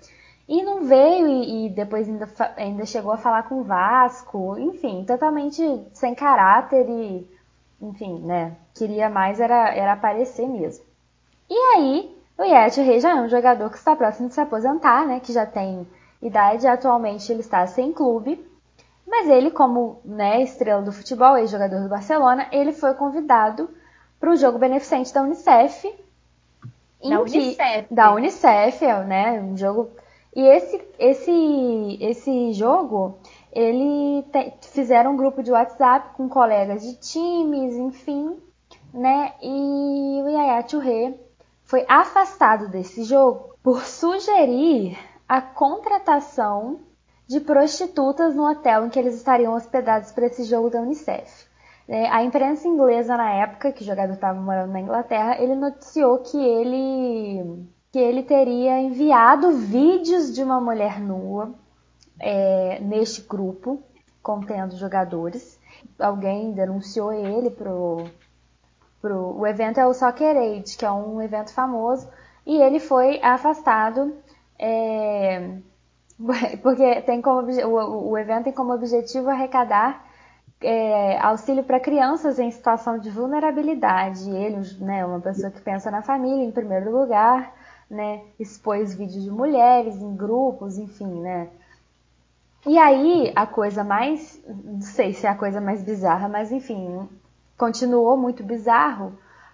E 0.47 0.63
não 0.63 0.85
veio, 0.85 1.27
e, 1.27 1.65
e 1.65 1.69
depois 1.69 2.07
ainda, 2.07 2.29
ainda 2.55 2.85
chegou 2.85 3.11
a 3.11 3.17
falar 3.17 3.43
com 3.43 3.59
o 3.59 3.63
Vasco, 3.63 4.57
enfim, 4.57 5.03
totalmente 5.03 5.61
sem 5.91 6.15
caráter 6.15 6.87
e, 6.87 7.29
enfim, 7.81 8.19
né, 8.19 8.55
queria 8.73 9.09
mais 9.09 9.41
era, 9.41 9.75
era 9.75 9.93
aparecer 9.93 10.47
mesmo. 10.47 10.85
E 11.49 11.55
aí, 11.75 12.17
o 12.37 12.43
Yeti 12.43 12.79
Rei 12.81 12.99
já 13.01 13.11
é 13.11 13.21
um 13.21 13.27
jogador 13.27 13.69
que 13.69 13.77
está 13.77 13.93
próximo 13.93 14.29
de 14.29 14.35
se 14.35 14.39
aposentar, 14.39 15.05
né, 15.05 15.19
que 15.19 15.33
já 15.33 15.45
tem 15.45 15.85
idade, 16.21 16.65
atualmente 16.65 17.29
ele 17.29 17.41
está 17.41 17.67
sem 17.67 17.91
clube, 17.91 18.39
mas 19.05 19.29
ele, 19.29 19.51
como 19.51 20.01
né, 20.03 20.41
estrela 20.41 20.81
do 20.81 20.91
futebol, 20.91 21.37
ex-jogador 21.37 21.81
do 21.81 21.89
Barcelona, 21.89 22.47
ele 22.51 22.73
foi 22.73 22.93
convidado 22.95 23.69
para 24.19 24.31
o 24.31 24.35
jogo 24.35 24.57
beneficente 24.57 25.13
da 25.13 25.21
Unicef. 25.21 25.93
Da 27.07 27.21
Unicef. 27.21 27.93
Da 27.93 28.13
Unicef, 28.13 28.83
é, 28.83 29.03
né? 29.03 29.39
Um 29.39 29.55
jogo. 29.55 29.91
E 30.35 30.41
esse, 30.41 30.83
esse, 30.97 31.97
esse 32.01 32.53
jogo, 32.53 33.19
ele 33.51 34.23
te, 34.31 34.69
fizeram 34.69 35.13
um 35.13 35.17
grupo 35.17 35.43
de 35.43 35.51
WhatsApp 35.51 36.15
com 36.15 36.27
colegas 36.27 36.81
de 36.81 36.95
times, 36.95 37.75
enfim, 37.75 38.37
né? 38.93 39.33
E 39.41 40.21
o 40.23 40.27
Yaya 40.27 40.63
Touré 40.63 41.13
foi 41.63 41.85
afastado 41.87 42.67
desse 42.69 43.03
jogo 43.03 43.55
por 43.61 43.83
sugerir 43.83 44.97
a 45.27 45.41
contratação 45.41 46.79
de 47.27 47.39
prostitutas 47.39 48.35
no 48.35 48.49
hotel 48.49 48.85
em 48.85 48.89
que 48.89 48.99
eles 48.99 49.15
estariam 49.15 49.53
hospedados 49.53 50.11
para 50.11 50.27
esse 50.27 50.43
jogo 50.43 50.69
da 50.69 50.79
Unicef. 50.79 51.45
É, 51.87 52.07
a 52.09 52.23
imprensa 52.23 52.67
inglesa 52.67 53.15
na 53.15 53.31
época, 53.31 53.71
que 53.71 53.83
o 53.83 53.85
jogador 53.85 54.13
estava 54.13 54.39
morando 54.39 54.71
na 54.71 54.81
Inglaterra, 54.81 55.39
ele 55.39 55.55
noticiou 55.55 56.19
que 56.19 56.37
ele 56.37 57.65
que 57.91 57.99
ele 57.99 58.23
teria 58.23 58.81
enviado 58.81 59.51
vídeos 59.51 60.33
de 60.33 60.43
uma 60.43 60.59
mulher 60.59 60.99
nua 60.99 61.55
é, 62.19 62.77
neste 62.81 63.21
grupo 63.21 63.81
contendo 64.21 64.75
jogadores. 64.75 65.57
Alguém 65.97 66.51
denunciou 66.51 67.13
ele 67.13 67.49
pro, 67.49 68.03
pro 69.01 69.39
o 69.39 69.47
evento 69.47 69.79
é 69.79 69.87
o 69.87 69.93
Soccer 69.93 70.35
Aid, 70.35 70.75
que 70.75 70.85
é 70.85 70.91
um 70.91 71.21
evento 71.21 71.53
famoso, 71.53 72.09
e 72.45 72.61
ele 72.61 72.81
foi 72.81 73.21
afastado 73.23 74.13
é, 74.59 75.57
porque 76.61 77.01
tem 77.01 77.21
como, 77.21 77.41
o, 77.41 78.17
evento 78.17 78.45
tem 78.45 78.53
como 78.53 78.73
objetivo 78.73 79.29
arrecadar 79.29 80.05
é, 80.61 81.19
auxílio 81.19 81.63
para 81.63 81.79
crianças 81.79 82.39
em 82.39 82.49
situação 82.49 82.97
de 82.97 83.09
vulnerabilidade. 83.09 84.29
Ele, 84.29 84.57
né, 84.79 85.05
uma 85.05 85.19
pessoa 85.19 85.51
que 85.51 85.61
pensa 85.61 85.91
na 85.91 86.01
família 86.01 86.43
em 86.43 86.51
primeiro 86.51 86.91
lugar, 86.91 87.53
né, 87.89 88.21
expôs 88.39 88.95
vídeos 88.95 89.23
de 89.23 89.31
mulheres 89.31 89.95
em 89.97 90.15
grupos, 90.15 90.77
enfim, 90.77 91.21
né. 91.21 91.49
E 92.65 92.77
aí 92.79 93.31
a 93.35 93.45
coisa 93.45 93.83
mais, 93.83 94.41
não 94.47 94.81
sei 94.81 95.13
se 95.13 95.27
é 95.27 95.29
a 95.29 95.35
coisa 95.35 95.61
mais 95.61 95.83
bizarra, 95.83 96.27
mas 96.27 96.51
enfim, 96.51 97.07
continuou 97.57 98.17
muito 98.17 98.43
bizarro, 98.43 99.13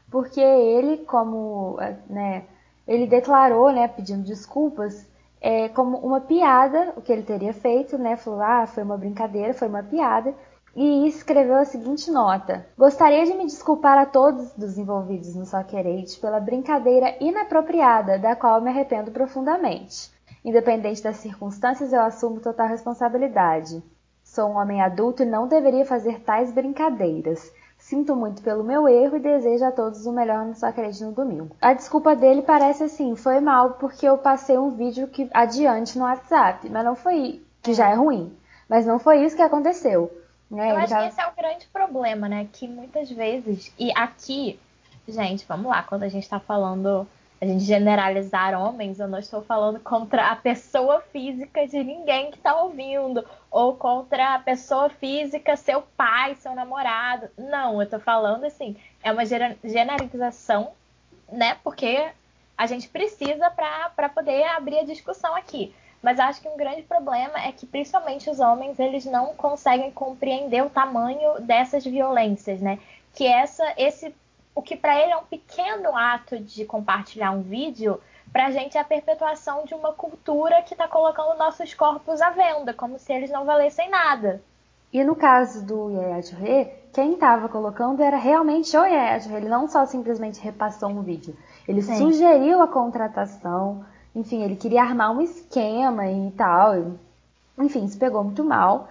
porque 0.10 0.40
ele, 0.40 0.98
como, 1.00 1.78
né, 2.10 2.46
ele 2.88 3.08
declarou, 3.08 3.72
né, 3.72 3.88
pedindo 3.88 4.24
desculpas 4.24 5.06
é, 5.42 5.68
como 5.70 5.98
uma 5.98 6.22
piada 6.22 6.94
o 6.96 7.02
que 7.02 7.12
ele 7.12 7.24
teria 7.24 7.52
feito, 7.52 7.98
né? 7.98 8.16
Falou, 8.16 8.42
ah, 8.42 8.68
foi 8.68 8.84
uma 8.84 8.98
brincadeira, 8.98 9.54
foi 9.54 9.68
uma 9.68 9.82
piada. 9.82 10.34
E 10.74 11.06
escreveu 11.08 11.56
a 11.56 11.66
seguinte 11.66 12.10
nota: 12.10 12.66
Gostaria 12.78 13.26
de 13.26 13.34
me 13.34 13.46
desculpar 13.46 13.98
a 13.98 14.06
todos 14.06 14.54
dos 14.54 14.78
envolvidos 14.78 15.36
no 15.36 15.46
Soccer 15.46 15.86
Aid 15.86 16.18
pela 16.20 16.40
brincadeira 16.40 17.18
inapropriada, 17.20 18.18
da 18.18 18.36
qual 18.38 18.62
me 18.62 18.70
arrependo 18.70 19.12
profundamente. 19.12 20.12
Independente 20.46 21.04
das 21.04 21.18
circunstâncias, 21.18 21.92
eu 21.92 22.02
assumo 22.02 22.40
total 22.40 22.68
responsabilidade. 22.68 23.84
Sou 24.24 24.50
um 24.50 24.58
homem 24.58 24.82
adulto 24.82 25.24
e 25.24 25.26
não 25.26 25.46
deveria 25.46 25.86
fazer 25.86 26.22
tais 26.22 26.54
brincadeiras. 26.54 27.52
Sinto 27.92 28.16
muito 28.16 28.42
pelo 28.42 28.64
meu 28.64 28.88
erro 28.88 29.18
e 29.18 29.20
desejo 29.20 29.66
a 29.66 29.72
todos 29.74 30.06
o 30.06 30.14
melhor 30.14 30.46
no 30.46 30.56
Sacred 30.56 31.04
no 31.04 31.12
domingo. 31.12 31.54
A 31.60 31.74
desculpa 31.74 32.16
dele 32.16 32.42
parece 32.42 32.86
assim, 32.86 33.18
foi 33.18 33.42
mal 33.42 33.72
porque 33.72 34.08
eu 34.08 34.18
passei 34.18 34.58
um 34.58 34.70
vídeo 34.70 35.10
que 35.10 35.30
adiante 35.34 35.98
no 35.98 36.06
WhatsApp, 36.06 36.70
mas 36.70 36.86
não 36.86 36.96
foi 36.96 37.46
que 37.62 37.74
já 37.74 37.90
é 37.90 37.96
ruim, 37.96 38.34
mas 38.70 38.86
não 38.86 38.98
foi 38.98 39.26
isso 39.26 39.36
que 39.36 39.42
aconteceu. 39.42 40.10
Né? 40.50 40.72
Eu 40.72 40.78
acho 40.78 40.88
tá... 40.88 41.02
que 41.02 41.08
esse 41.10 41.20
é 41.20 41.28
o 41.28 41.36
grande 41.36 41.68
problema, 41.68 42.30
né? 42.30 42.48
Que 42.54 42.66
muitas 42.66 43.12
vezes, 43.12 43.74
e 43.78 43.92
aqui, 43.94 44.58
gente, 45.06 45.46
vamos 45.46 45.68
lá, 45.70 45.84
quando 45.84 46.04
a 46.04 46.10
gente 46.10 46.30
tá 46.30 46.40
falando, 46.40 47.06
a 47.42 47.46
gente 47.46 47.64
generalizar 47.64 48.54
homens, 48.54 49.00
eu 49.00 49.08
não 49.08 49.18
estou 49.18 49.42
falando 49.42 49.80
contra 49.80 50.28
a 50.28 50.36
pessoa 50.36 51.02
física 51.12 51.68
de 51.68 51.84
ninguém 51.84 52.30
que 52.30 52.38
tá 52.38 52.56
ouvindo, 52.56 53.28
ou 53.50 53.76
contra 53.76 54.36
a 54.36 54.40
pessoa 54.40 54.90
física, 54.90 55.58
seu 55.58 55.82
pai, 55.98 56.36
seu 56.36 56.54
namorado. 56.54 57.30
Não, 57.36 57.82
eu 57.82 57.90
tô 57.90 58.00
falando 58.00 58.44
assim, 58.44 58.78
é 59.02 59.12
uma 59.12 59.26
generalização, 59.26 60.74
né? 61.32 61.58
Porque 61.64 62.12
a 62.56 62.68
gente 62.68 62.88
precisa 62.88 63.50
para 63.50 64.08
poder 64.10 64.44
abrir 64.44 64.78
a 64.78 64.86
discussão 64.86 65.36
aqui. 65.36 65.74
Mas 66.00 66.20
acho 66.20 66.42
que 66.42 66.48
um 66.48 66.58
grande 66.58 66.84
problema 66.84 67.40
é 67.44 67.52
que 67.52 67.66
principalmente 67.66 68.30
os 68.30 68.40
homens 68.40 68.80
eles 68.80 69.04
não 69.06 69.34
conseguem 69.34 69.90
compreender 69.92 70.64
o 70.64 70.70
tamanho 70.70 71.42
dessas 71.42 71.84
violências, 71.84 72.62
né? 72.62 72.78
Que 73.16 73.26
essa, 73.26 73.74
esse, 73.78 74.14
o 74.54 74.62
que 74.62 74.76
para 74.76 75.00
ele 75.00 75.12
é 75.12 75.18
um 75.18 75.24
pequeno 75.24 75.96
ato 75.96 76.40
de 76.40 76.66
compartilhar 76.66 77.32
um 77.32 77.42
vídeo, 77.42 78.00
para 78.32 78.48
a 78.48 78.52
gente 78.52 78.78
é 78.78 78.82
a 78.82 78.86
perpetuação 78.86 79.66
de 79.66 79.74
uma 79.74 79.94
cultura 79.94 80.62
que 80.62 80.74
está 80.74 80.88
colocando 80.88 81.38
nossos 81.38 81.74
corpos 81.74 82.22
à 82.22 82.30
venda, 82.30 82.74
como 82.74 82.98
se 82.98 83.12
eles 83.12 83.30
não 83.30 83.46
valessem 83.46 83.90
nada. 83.90 84.42
E 84.92 85.04
no 85.04 85.16
caso 85.16 85.66
do 85.66 85.90
Yaya 85.92 86.22
Touré, 86.22 86.76
quem 86.92 87.14
estava 87.14 87.48
colocando 87.48 88.02
era 88.02 88.18
realmente 88.18 88.76
o 88.76 88.86
Yaya 88.86 89.22
Touré. 89.22 89.38
Ele 89.38 89.50
não 89.50 89.68
só 89.68 89.86
simplesmente 89.86 90.42
repassou 90.42 90.90
um 90.90 91.02
vídeo. 91.02 91.36
Ele 91.68 91.82
Sim. 91.82 91.96
sugeriu 91.96 92.62
a 92.62 92.68
contratação, 92.68 93.86
enfim, 94.14 94.44
ele 94.44 94.58
queria 94.58 94.82
armar 94.82 95.12
um 95.12 95.22
esquema 95.22 96.08
e 96.08 96.32
tal. 96.32 96.98
Enfim, 97.58 97.88
se 97.88 97.98
pegou 97.98 98.24
muito 98.24 98.44
mal. 98.44 98.90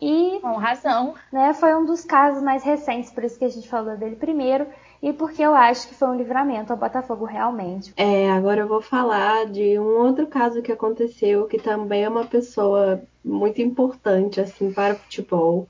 E. 0.00 0.38
Com 0.40 0.56
razão. 0.56 1.14
Né, 1.30 1.52
foi 1.52 1.74
um 1.74 1.84
dos 1.84 2.04
casos 2.04 2.42
mais 2.42 2.64
recentes, 2.64 3.10
por 3.10 3.22
isso 3.22 3.38
que 3.38 3.44
a 3.44 3.50
gente 3.50 3.68
falou 3.68 3.96
dele 3.96 4.16
primeiro. 4.16 4.66
E 5.02 5.12
porque 5.12 5.42
eu 5.42 5.52
acho 5.52 5.88
que 5.88 5.94
foi 5.94 6.08
um 6.08 6.16
livramento 6.16 6.72
ao 6.72 6.78
Botafogo 6.78 7.24
realmente. 7.24 7.92
É, 7.96 8.30
agora 8.30 8.60
eu 8.60 8.68
vou 8.68 8.80
falar 8.80 9.46
de 9.46 9.76
um 9.76 9.98
outro 9.98 10.28
caso 10.28 10.62
que 10.62 10.70
aconteceu, 10.70 11.46
que 11.48 11.58
também 11.58 12.04
é 12.04 12.08
uma 12.08 12.24
pessoa 12.24 13.02
muito 13.24 13.60
importante, 13.60 14.40
assim, 14.40 14.72
para 14.72 14.94
o 14.94 14.96
futebol. 14.96 15.68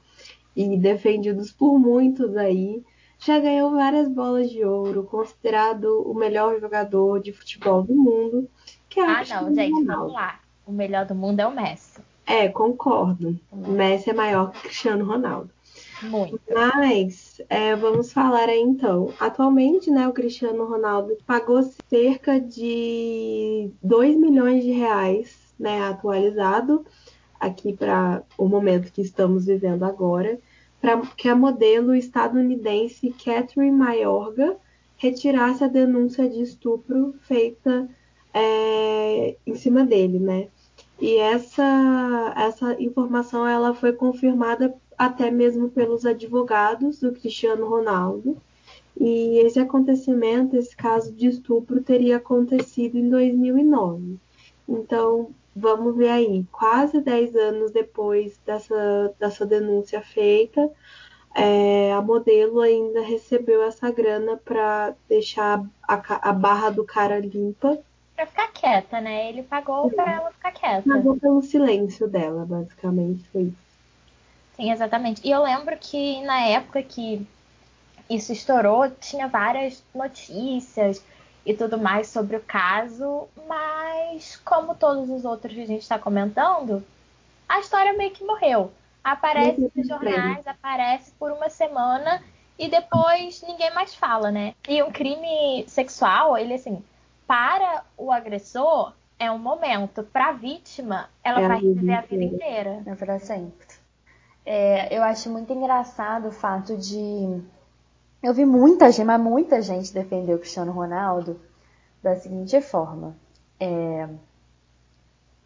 E 0.55 0.77
defendidos 0.77 1.51
por 1.51 1.79
muitos 1.79 2.37
aí 2.37 2.85
já 3.19 3.39
ganhou 3.39 3.71
várias 3.71 4.07
bolas 4.07 4.51
de 4.51 4.65
ouro, 4.65 5.05
considerado 5.05 6.03
o 6.03 6.12
melhor 6.12 6.61
jogador 6.61 7.21
de 7.21 7.33
futebol 7.33 7.83
do 7.83 7.95
mundo. 7.95 8.47
Que 8.89 9.01
é 9.01 9.05
ah, 9.05 9.25
não, 9.31 9.55
gente, 9.55 9.73
Ronaldo. 9.73 9.87
vamos 9.87 10.12
lá. 10.12 10.41
O 10.67 10.73
melhor 10.73 11.07
do 11.07 11.15
mundo 11.15 11.41
é 11.41 11.47
o 11.47 11.55
Messi. 11.55 12.01
É, 12.27 12.49
concordo. 12.49 13.39
O 13.51 13.71
Messi 13.71 14.11
é 14.11 14.12
maior 14.12 14.51
que 14.51 14.59
o 14.59 14.62
Cristiano 14.62 15.07
Ronaldo. 15.07 15.51
Muito. 16.03 16.41
Mas 16.53 17.32
é, 17.49 17.75
vamos 17.77 18.13
falar 18.13 18.49
aí 18.49 18.61
então. 18.61 19.13
Atualmente, 19.19 19.91
né, 19.91 20.09
o 20.09 20.13
Cristiano 20.13 20.65
Ronaldo 20.65 21.17
pagou 21.27 21.63
cerca 21.89 22.41
de 22.41 23.71
2 23.83 24.17
milhões 24.17 24.63
de 24.63 24.71
reais, 24.71 25.55
né, 25.59 25.83
atualizado 25.83 26.85
aqui 27.39 27.73
para 27.73 28.23
o 28.39 28.47
momento 28.49 28.93
que 28.93 29.01
estamos 29.01 29.47
vivendo 29.47 29.85
agora, 29.85 30.39
para 30.81 31.01
que 31.17 31.29
a 31.29 31.35
modelo 31.35 31.95
estadunidense 31.95 33.15
Catherine 33.25 33.77
Mayorga 33.77 34.57
retirasse 34.97 35.65
a 35.65 35.69
denúncia 35.69 36.29
de 36.29 36.41
estupro 36.41 37.15
feita 37.23 37.89
é, 38.33 39.37
em 39.45 39.55
cima 39.57 39.85
dele, 39.85 40.19
né? 40.19 40.49
E 41.01 41.17
essa, 41.17 42.33
essa 42.37 42.81
informação 42.81 43.47
ela 43.47 43.75
foi 43.75 43.93
confirmada 43.93 44.73
até 44.97 45.31
mesmo 45.31 45.69
pelos 45.69 46.05
advogados 46.05 47.01
do 47.01 47.13
Cristiano 47.13 47.67
Ronaldo. 47.67 48.37
E 48.99 49.39
esse 49.39 49.59
acontecimento, 49.59 50.57
esse 50.57 50.77
caso 50.77 51.13
de 51.13 51.27
estupro, 51.27 51.83
teria 51.83 52.19
acontecido 52.19 52.99
em 52.99 53.09
2009. 53.09 54.17
Então, 54.69 55.31
vamos 55.55 55.97
ver 55.97 56.11
aí, 56.11 56.47
quase 56.52 57.00
10 57.00 57.35
anos 57.37 57.71
depois 57.71 58.39
dessa, 58.45 59.15
dessa 59.19 59.45
denúncia 59.47 60.00
feita, 60.00 60.71
é, 61.35 61.93
a 61.93 62.02
modelo 62.02 62.61
ainda 62.61 63.00
recebeu 63.00 63.63
essa 63.63 63.91
grana 63.91 64.37
para 64.37 64.95
deixar 65.09 65.65
a, 65.83 66.28
a, 66.28 66.33
barra 66.33 66.71
do 66.71 66.85
cara 66.85 67.19
limpa. 67.19 67.78
Pra 68.15 68.26
ficar 68.26 68.49
quieta, 68.52 69.00
né? 69.00 69.31
Ele 69.31 69.43
pagou 69.43 69.91
pra 69.91 70.13
ela 70.13 70.31
ficar 70.31 70.52
quieta. 70.52 70.83
Pagou 70.89 71.17
pelo 71.17 71.43
silêncio 71.43 72.07
dela, 72.07 72.45
basicamente, 72.45 73.26
foi 73.31 73.43
isso. 73.43 73.62
Sim, 74.56 74.71
exatamente. 74.71 75.26
E 75.26 75.30
eu 75.30 75.43
lembro 75.43 75.76
que 75.78 76.23
na 76.23 76.41
época 76.47 76.82
que 76.82 77.26
isso 78.08 78.32
estourou, 78.32 78.91
tinha 78.91 79.26
várias 79.28 79.82
notícias 79.95 81.02
e 81.45 81.54
tudo 81.54 81.78
mais 81.78 82.08
sobre 82.08 82.36
o 82.36 82.41
caso, 82.41 83.28
mas 83.49 84.36
como 84.45 84.75
todos 84.75 85.08
os 85.10 85.25
outros 85.25 85.54
que 85.54 85.62
a 85.62 85.67
gente 85.67 85.82
está 85.82 85.99
comentando, 85.99 86.84
a 87.49 87.60
história 87.60 87.93
meio 87.95 88.10
que 88.10 88.25
morreu. 88.25 88.73
Aparece 89.02 89.71
nos 89.75 89.88
jornais, 89.88 90.47
aparece 90.47 91.10
por 91.19 91.32
uma 91.32 91.49
semana 91.49 92.23
e 92.56 92.69
depois 92.69 93.43
ninguém 93.43 93.75
mais 93.75 93.95
fala, 93.95 94.30
né? 94.30 94.54
E 94.69 94.80
um 94.82 94.93
crime 94.93 95.65
sexual, 95.67 96.38
ele 96.38 96.54
assim, 96.54 96.84
para 97.26 97.82
o 97.97 98.12
agressor 98.12 98.93
é 99.19 99.30
um 99.30 99.38
momento, 99.38 100.04
para 100.04 100.28
a 100.28 100.32
vítima, 100.32 101.08
ela 101.25 101.43
é 101.43 101.49
vai 101.49 101.60
viver 101.60 101.95
a 101.95 102.00
vida 102.02 102.25
inteira. 102.25 102.82
É 102.86 102.95
para 102.95 103.19
sempre. 103.19 103.67
É, 104.45 104.97
eu 104.97 105.02
acho 105.02 105.31
muito 105.31 105.52
engraçado 105.52 106.28
o 106.28 106.33
fato 106.33 106.76
de 106.76 107.43
eu 108.23 108.33
vi 108.33 108.45
muita 108.45 108.91
gente, 108.93 109.05
mas 109.05 109.21
muita 109.21 109.61
gente 109.61 109.93
defender 109.93 110.35
o 110.35 110.39
Cristiano 110.39 110.71
Ronaldo 110.71 111.41
da 112.00 112.15
seguinte 112.15 112.61
forma. 112.61 113.17
É... 113.59 114.09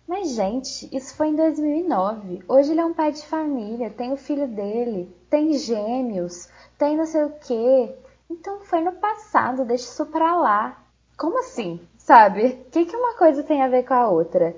Mas, 0.07 0.35
gente, 0.35 0.89
isso 0.95 1.15
foi 1.17 1.29
em 1.29 1.37
2009. 1.37 2.45
Hoje 2.47 2.73
ele 2.73 2.81
é 2.81 2.85
um 2.85 2.93
pai 2.93 3.13
de 3.13 3.27
família, 3.27 3.91
tem 3.91 4.13
o 4.13 4.17
filho 4.17 4.47
dele, 4.47 5.11
tem 5.31 5.55
gêmeos, 5.55 6.49
tem 6.79 6.97
não 6.97 7.07
sei 7.07 7.25
o 7.25 7.33
quê. 7.41 7.97
Então 8.31 8.61
foi 8.61 8.83
no 8.83 8.93
passado, 8.93 9.65
deixa 9.65 9.85
isso 9.85 10.07
pra 10.07 10.37
lá. 10.37 10.79
Como 11.17 11.39
assim? 11.39 11.81
Sabe? 11.97 12.47
O 12.67 12.71
que, 12.71 12.85
que 12.85 12.95
uma 12.95 13.15
coisa 13.15 13.43
tem 13.43 13.63
a 13.63 13.69
ver 13.69 13.85
com 13.85 13.95
a 13.95 14.09
outra? 14.09 14.55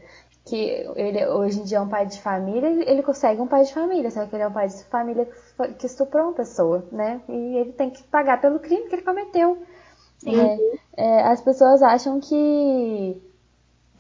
Que 0.48 0.87
ele 0.96 1.26
hoje 1.26 1.61
em 1.61 1.64
dia 1.64 1.78
é 1.78 1.80
um 1.80 1.88
pai 1.88 2.06
de 2.06 2.20
família, 2.20 2.68
ele 2.68 3.02
consegue 3.02 3.40
um 3.40 3.46
pai 3.46 3.64
de 3.64 3.72
família, 3.72 4.11
só 4.11 4.24
que 4.26 4.34
ele 4.34 4.42
é 4.42 4.48
um 4.48 4.52
pai 4.52 4.68
de 4.68 4.82
família 4.84 5.28
que 5.78 5.87
estuprou 5.87 6.24
uma 6.24 6.32
pessoa, 6.32 6.87
né? 6.90 7.20
E 7.28 7.56
ele 7.58 7.72
tem 7.72 7.90
que 7.90 8.02
pagar 8.04 8.40
pelo 8.40 8.58
crime 8.58 8.88
que 8.88 8.94
ele 8.94 9.02
cometeu. 9.02 9.58
É, 10.26 10.58
é, 10.96 11.22
as 11.22 11.40
pessoas 11.40 11.82
acham 11.82 12.18
que 12.18 13.22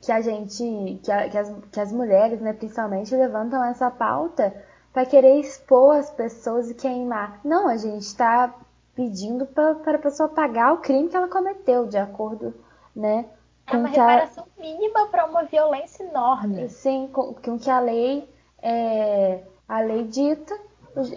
que 0.00 0.12
a 0.12 0.20
gente, 0.20 1.00
que, 1.02 1.10
a, 1.10 1.28
que, 1.28 1.36
as, 1.36 1.52
que 1.72 1.80
as 1.80 1.92
mulheres, 1.92 2.40
né, 2.40 2.52
principalmente, 2.52 3.14
levantam 3.14 3.64
essa 3.64 3.90
pauta 3.90 4.54
para 4.92 5.04
querer 5.04 5.40
expor 5.40 5.96
as 5.96 6.10
pessoas 6.10 6.70
e 6.70 6.74
queimar. 6.74 7.40
Não, 7.44 7.68
a 7.68 7.76
gente 7.76 8.02
está 8.02 8.54
pedindo 8.94 9.44
para 9.46 9.96
a 9.96 9.98
pessoa 9.98 10.28
pagar 10.28 10.72
o 10.72 10.78
crime 10.78 11.08
que 11.08 11.16
ela 11.16 11.28
cometeu, 11.28 11.86
de 11.86 11.98
acordo, 11.98 12.54
né, 12.94 13.26
é 13.74 13.78
uma 13.78 13.88
reparação 13.88 14.46
a... 14.56 14.60
mínima 14.60 15.06
para 15.08 15.26
uma 15.26 15.44
violência 15.44 16.04
enorme. 16.04 16.68
Sim, 16.68 17.08
com, 17.12 17.34
com 17.34 17.58
que 17.58 17.70
a 17.70 17.80
lei, 17.80 18.28
é, 18.62 19.42
a 19.68 19.80
lei 19.80 20.04
dita. 20.04 20.58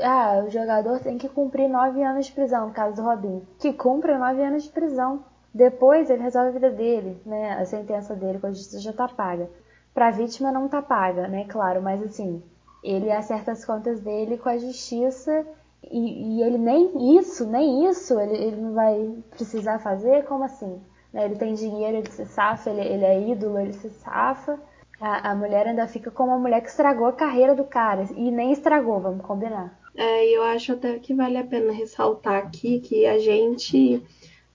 Ah, 0.03 0.43
o 0.45 0.49
jogador 0.49 0.99
tem 0.99 1.17
que 1.17 1.27
cumprir 1.29 1.67
nove 1.67 2.03
anos 2.03 2.27
de 2.27 2.31
prisão, 2.33 2.67
no 2.67 2.73
caso 2.73 2.95
do 2.95 3.01
Robinho. 3.01 3.47
Que 3.57 3.73
cumpra 3.73 4.17
nove 4.17 4.43
anos 4.43 4.63
de 4.63 4.69
prisão. 4.69 5.23
Depois 5.53 6.09
ele 6.09 6.21
resolve 6.21 6.49
a 6.49 6.51
vida 6.51 6.69
dele, 6.69 7.21
né? 7.25 7.53
A 7.53 7.65
sentença 7.65 8.15
dele 8.15 8.39
com 8.39 8.47
a 8.47 8.51
justiça 8.51 8.79
já 8.79 8.93
tá 8.93 9.07
paga. 9.07 9.49
Pra 9.93 10.11
vítima 10.11 10.51
não 10.51 10.69
tá 10.69 10.81
paga, 10.81 11.27
né? 11.27 11.45
Claro, 11.49 11.81
mas 11.81 12.01
assim, 12.03 12.41
ele 12.83 13.11
acerta 13.11 13.51
as 13.51 13.65
contas 13.65 13.99
dele 13.99 14.37
com 14.37 14.49
a 14.49 14.57
justiça 14.57 15.45
e, 15.83 16.37
e 16.37 16.43
ele 16.43 16.57
nem 16.57 17.17
isso, 17.17 17.45
nem 17.45 17.87
isso 17.89 18.19
ele, 18.19 18.35
ele 18.35 18.61
não 18.61 18.73
vai 18.73 19.17
precisar 19.31 19.79
fazer? 19.79 20.25
Como 20.25 20.43
assim? 20.43 20.81
Né? 21.13 21.25
Ele 21.25 21.35
tem 21.35 21.53
dinheiro, 21.53 21.97
ele 21.97 22.09
se 22.09 22.25
safa, 22.25 22.69
ele, 22.69 22.81
ele 22.81 23.05
é 23.05 23.29
ídolo, 23.29 23.59
ele 23.59 23.73
se 23.73 23.89
safa. 23.89 24.59
A, 24.99 25.31
a, 25.31 25.35
mulher 25.35 25.67
ainda 25.67 25.87
fica 25.87 26.11
como 26.11 26.31
uma 26.31 26.39
mulher 26.39 26.61
que 26.61 26.69
estragou 26.69 27.07
a 27.07 27.13
carreira 27.13 27.55
do 27.55 27.63
cara. 27.63 28.05
E 28.15 28.31
nem 28.31 28.51
estragou, 28.51 28.99
vamos 28.99 29.25
combinar. 29.25 29.79
É, 29.95 30.25
eu 30.27 30.43
acho 30.43 30.73
até 30.73 30.99
que 30.99 31.13
vale 31.13 31.37
a 31.37 31.43
pena 31.43 31.73
ressaltar 31.73 32.35
aqui 32.35 32.79
que 32.79 33.05
a 33.05 33.19
gente 33.19 34.01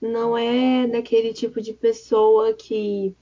não 0.00 0.36
é 0.36 0.86
daquele 0.86 1.32
tipo 1.32 1.60
de 1.60 1.72
pessoa 1.72 2.54
que 2.54 3.14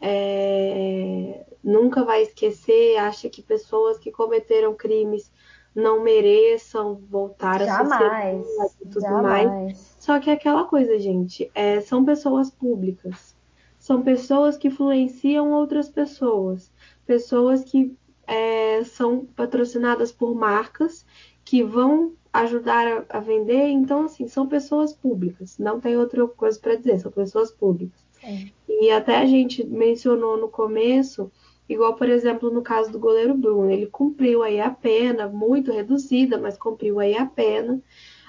é, 0.00 1.44
nunca 1.62 2.04
vai 2.04 2.22
esquecer, 2.22 2.96
acha 2.96 3.28
que 3.28 3.42
pessoas 3.42 3.98
que 3.98 4.10
cometeram 4.10 4.74
crimes 4.74 5.30
não 5.74 6.02
mereçam 6.02 7.00
voltar 7.08 7.60
jamais, 7.60 7.92
a 7.92 7.98
sociedade 7.98 8.74
e 8.80 8.88
tudo 8.88 9.00
jamais. 9.02 9.46
mais. 9.46 9.89
Só 10.10 10.18
que 10.18 10.28
é 10.28 10.32
aquela 10.32 10.64
coisa, 10.64 10.98
gente, 10.98 11.48
é, 11.54 11.80
são 11.80 12.04
pessoas 12.04 12.50
públicas. 12.50 13.36
São 13.78 14.02
pessoas 14.02 14.56
que 14.56 14.66
influenciam 14.66 15.52
outras 15.52 15.88
pessoas. 15.88 16.72
Pessoas 17.06 17.62
que 17.62 17.96
é, 18.26 18.82
são 18.82 19.24
patrocinadas 19.24 20.10
por 20.10 20.34
marcas 20.34 21.06
que 21.44 21.62
vão 21.62 22.14
ajudar 22.32 23.06
a, 23.08 23.20
vender. 23.20 23.68
Então, 23.68 24.06
assim, 24.06 24.26
são 24.26 24.48
pessoas 24.48 24.92
públicas. 24.92 25.58
Não 25.58 25.78
tem 25.78 25.96
outra 25.96 26.26
coisa 26.26 26.58
para 26.58 26.74
dizer, 26.74 26.98
são 26.98 27.12
pessoas 27.12 27.52
públicas. 27.52 28.04
Sim. 28.20 28.50
E 28.68 28.90
até 28.90 29.16
a 29.16 29.26
gente 29.26 29.64
mencionou 29.64 30.36
no 30.36 30.48
começo, 30.48 31.30
igual, 31.68 31.94
por 31.94 32.08
exemplo, 32.08 32.50
no 32.50 32.62
caso 32.62 32.90
do 32.90 32.98
goleiro 32.98 33.34
Bruno, 33.34 33.70
ele 33.70 33.86
cumpriu 33.86 34.42
aí 34.42 34.60
a 34.60 34.70
pena, 34.70 35.28
muito 35.28 35.70
reduzida, 35.70 36.36
mas 36.36 36.58
cumpriu 36.58 36.98
aí 36.98 37.16
a 37.16 37.26
pena. 37.26 37.80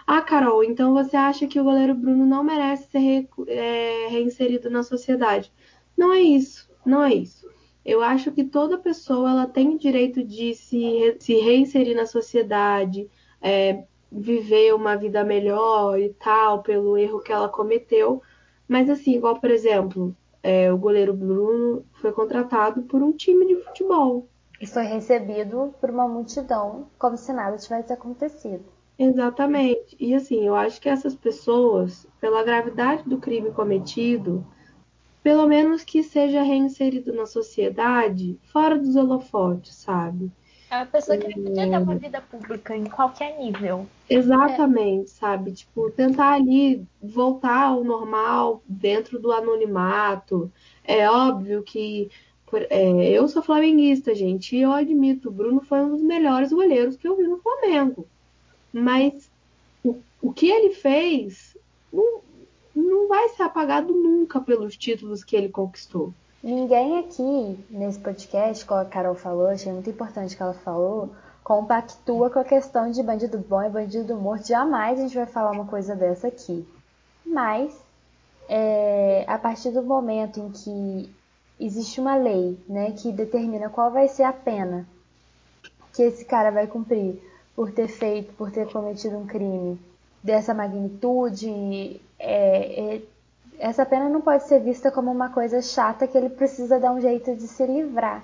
Ah, 0.05 0.21
Carol, 0.21 0.63
então 0.63 0.93
você 0.93 1.15
acha 1.15 1.47
que 1.47 1.59
o 1.59 1.63
goleiro 1.63 1.95
Bruno 1.95 2.25
não 2.25 2.43
merece 2.43 2.89
ser 2.89 2.99
re, 2.99 3.29
é, 3.47 4.07
reinserido 4.09 4.69
na 4.69 4.83
sociedade? 4.83 5.51
Não 5.97 6.13
é 6.13 6.19
isso, 6.21 6.69
não 6.85 7.03
é 7.03 7.13
isso. 7.13 7.49
Eu 7.83 8.01
acho 8.01 8.31
que 8.31 8.43
toda 8.43 8.77
pessoa 8.77 9.29
ela 9.31 9.47
tem 9.47 9.77
direito 9.77 10.23
de 10.23 10.53
se, 10.53 11.17
se 11.19 11.33
reinserir 11.39 11.95
na 11.95 12.05
sociedade, 12.05 13.09
é, 13.41 13.83
viver 14.11 14.73
uma 14.73 14.95
vida 14.95 15.23
melhor 15.23 15.99
e 15.99 16.09
tal, 16.13 16.61
pelo 16.61 16.97
erro 16.97 17.21
que 17.21 17.31
ela 17.31 17.49
cometeu. 17.49 18.21
Mas 18.67 18.89
assim, 18.89 19.15
igual, 19.15 19.39
por 19.39 19.49
exemplo, 19.49 20.15
é, 20.43 20.71
o 20.71 20.77
goleiro 20.77 21.13
Bruno 21.13 21.85
foi 21.93 22.11
contratado 22.11 22.83
por 22.83 23.01
um 23.01 23.11
time 23.11 23.45
de 23.47 23.55
futebol. 23.63 24.27
E 24.59 24.67
foi 24.67 24.83
recebido 24.83 25.73
por 25.81 25.89
uma 25.89 26.07
multidão, 26.07 26.87
como 26.99 27.17
se 27.17 27.33
nada 27.33 27.57
tivesse 27.57 27.91
acontecido. 27.91 28.63
Exatamente. 29.01 29.95
E 29.99 30.13
assim, 30.13 30.45
eu 30.45 30.55
acho 30.55 30.79
que 30.79 30.87
essas 30.87 31.15
pessoas, 31.15 32.07
pela 32.19 32.43
gravidade 32.43 33.01
do 33.09 33.17
crime 33.17 33.49
cometido, 33.49 34.45
pelo 35.23 35.47
menos 35.47 35.83
que 35.83 36.03
seja 36.03 36.43
reinserido 36.43 37.11
na 37.11 37.25
sociedade, 37.25 38.37
fora 38.43 38.77
dos 38.77 38.95
holofotes, 38.95 39.73
sabe? 39.73 40.31
É 40.69 40.77
uma 40.77 40.85
pessoa 40.85 41.17
que 41.17 41.33
podia 41.33 41.67
ter 41.67 41.77
uma 41.79 41.95
vida 41.95 42.21
pública 42.21 42.77
em 42.77 42.85
qualquer 42.85 43.39
nível. 43.39 43.87
Exatamente, 44.07 45.05
é. 45.05 45.13
sabe? 45.15 45.51
Tipo, 45.51 45.89
tentar 45.89 46.33
ali 46.33 46.85
voltar 47.01 47.69
ao 47.69 47.83
normal 47.83 48.61
dentro 48.67 49.19
do 49.19 49.31
anonimato. 49.31 50.51
É 50.83 51.09
óbvio 51.09 51.63
que 51.63 52.07
é, 52.69 53.09
eu 53.09 53.27
sou 53.27 53.41
flamenguista, 53.41 54.13
gente, 54.13 54.55
e 54.55 54.61
eu 54.61 54.71
admito, 54.71 55.29
o 55.29 55.31
Bruno 55.31 55.61
foi 55.61 55.81
um 55.81 55.89
dos 55.89 56.03
melhores 56.03 56.53
goleiros 56.53 56.95
que 56.95 57.07
eu 57.07 57.17
vi 57.17 57.23
no 57.23 57.39
Flamengo. 57.39 58.07
Mas 58.71 59.29
o, 59.83 59.97
o 60.21 60.33
que 60.33 60.49
ele 60.49 60.73
fez 60.73 61.57
não, 61.91 62.21
não 62.75 63.07
vai 63.07 63.29
ser 63.29 63.43
apagado 63.43 63.93
nunca 63.93 64.39
pelos 64.39 64.77
títulos 64.77 65.23
que 65.23 65.35
ele 65.35 65.49
conquistou. 65.49 66.13
Ninguém 66.43 66.99
aqui 66.99 67.59
nesse 67.69 67.99
podcast, 67.99 68.65
como 68.65 68.81
a 68.81 68.85
Carol 68.85 69.15
falou, 69.15 69.47
achei 69.47 69.71
muito 69.71 69.89
importante 69.89 70.35
que 70.35 70.41
ela 70.41 70.53
falou, 70.53 71.09
compactua 71.43 72.29
com 72.29 72.39
a 72.39 72.43
questão 72.43 72.89
de 72.89 73.03
bandido 73.03 73.37
bom 73.37 73.61
e 73.61 73.69
bandido 73.69 74.15
morto. 74.15 74.47
Jamais 74.47 74.99
a 74.99 75.03
gente 75.03 75.15
vai 75.15 75.27
falar 75.27 75.51
uma 75.51 75.65
coisa 75.65 75.95
dessa 75.95 76.27
aqui. 76.27 76.67
Mas, 77.23 77.71
é, 78.49 79.23
a 79.27 79.37
partir 79.37 79.69
do 79.71 79.83
momento 79.83 80.39
em 80.39 80.49
que 80.49 81.13
existe 81.59 82.01
uma 82.01 82.15
lei 82.15 82.57
né, 82.67 82.91
que 82.91 83.11
determina 83.11 83.69
qual 83.69 83.91
vai 83.91 84.07
ser 84.07 84.23
a 84.23 84.33
pena 84.33 84.87
que 85.93 86.01
esse 86.01 86.25
cara 86.25 86.49
vai 86.49 86.65
cumprir 86.65 87.21
por 87.55 87.71
ter 87.71 87.87
feito, 87.87 88.33
por 88.33 88.51
ter 88.51 88.71
cometido 88.71 89.17
um 89.17 89.25
crime 89.25 89.79
dessa 90.23 90.53
magnitude, 90.53 92.01
é, 92.19 92.95
é, 92.95 93.01
essa 93.59 93.85
pena 93.85 94.09
não 94.09 94.21
pode 94.21 94.43
ser 94.43 94.59
vista 94.59 94.91
como 94.91 95.11
uma 95.11 95.29
coisa 95.29 95.61
chata 95.61 96.07
que 96.07 96.17
ele 96.17 96.29
precisa 96.29 96.79
dar 96.79 96.91
um 96.91 97.01
jeito 97.01 97.35
de 97.35 97.47
se 97.47 97.65
livrar. 97.65 98.23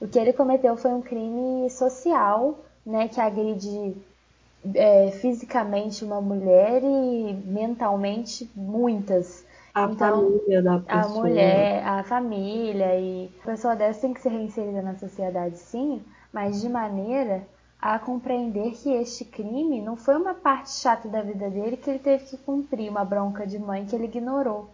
O 0.00 0.08
que 0.08 0.18
ele 0.18 0.32
cometeu 0.32 0.76
foi 0.76 0.92
um 0.92 1.00
crime 1.00 1.70
social, 1.70 2.58
né, 2.84 3.08
que 3.08 3.20
agride 3.20 3.96
é, 4.74 5.10
fisicamente 5.12 6.04
uma 6.04 6.20
mulher 6.20 6.82
e 6.82 7.32
mentalmente 7.46 8.50
muitas. 8.54 9.44
A 9.74 9.84
então, 9.84 10.22
família 10.22 10.62
da 10.62 10.78
pessoa. 10.78 11.02
A 11.02 11.08
mulher, 11.08 11.86
a 11.86 12.04
família 12.04 12.98
e 12.98 13.30
a 13.42 13.46
pessoa 13.46 13.74
dessa 13.74 14.02
tem 14.02 14.14
que 14.14 14.20
ser 14.20 14.28
reinserida 14.30 14.82
na 14.82 14.96
sociedade, 14.96 15.58
sim, 15.58 16.02
mas 16.32 16.60
de 16.60 16.68
maneira 16.68 17.42
a 17.84 17.98
compreender 17.98 18.70
que 18.70 18.88
este 18.88 19.26
crime 19.26 19.82
não 19.82 19.94
foi 19.94 20.16
uma 20.16 20.32
parte 20.32 20.70
chata 20.70 21.06
da 21.06 21.20
vida 21.20 21.50
dele 21.50 21.76
que 21.76 21.90
ele 21.90 21.98
teve 21.98 22.24
que 22.24 22.38
cumprir, 22.38 22.88
uma 22.88 23.04
bronca 23.04 23.46
de 23.46 23.58
mãe 23.58 23.84
que 23.84 23.94
ele 23.94 24.06
ignorou. 24.06 24.70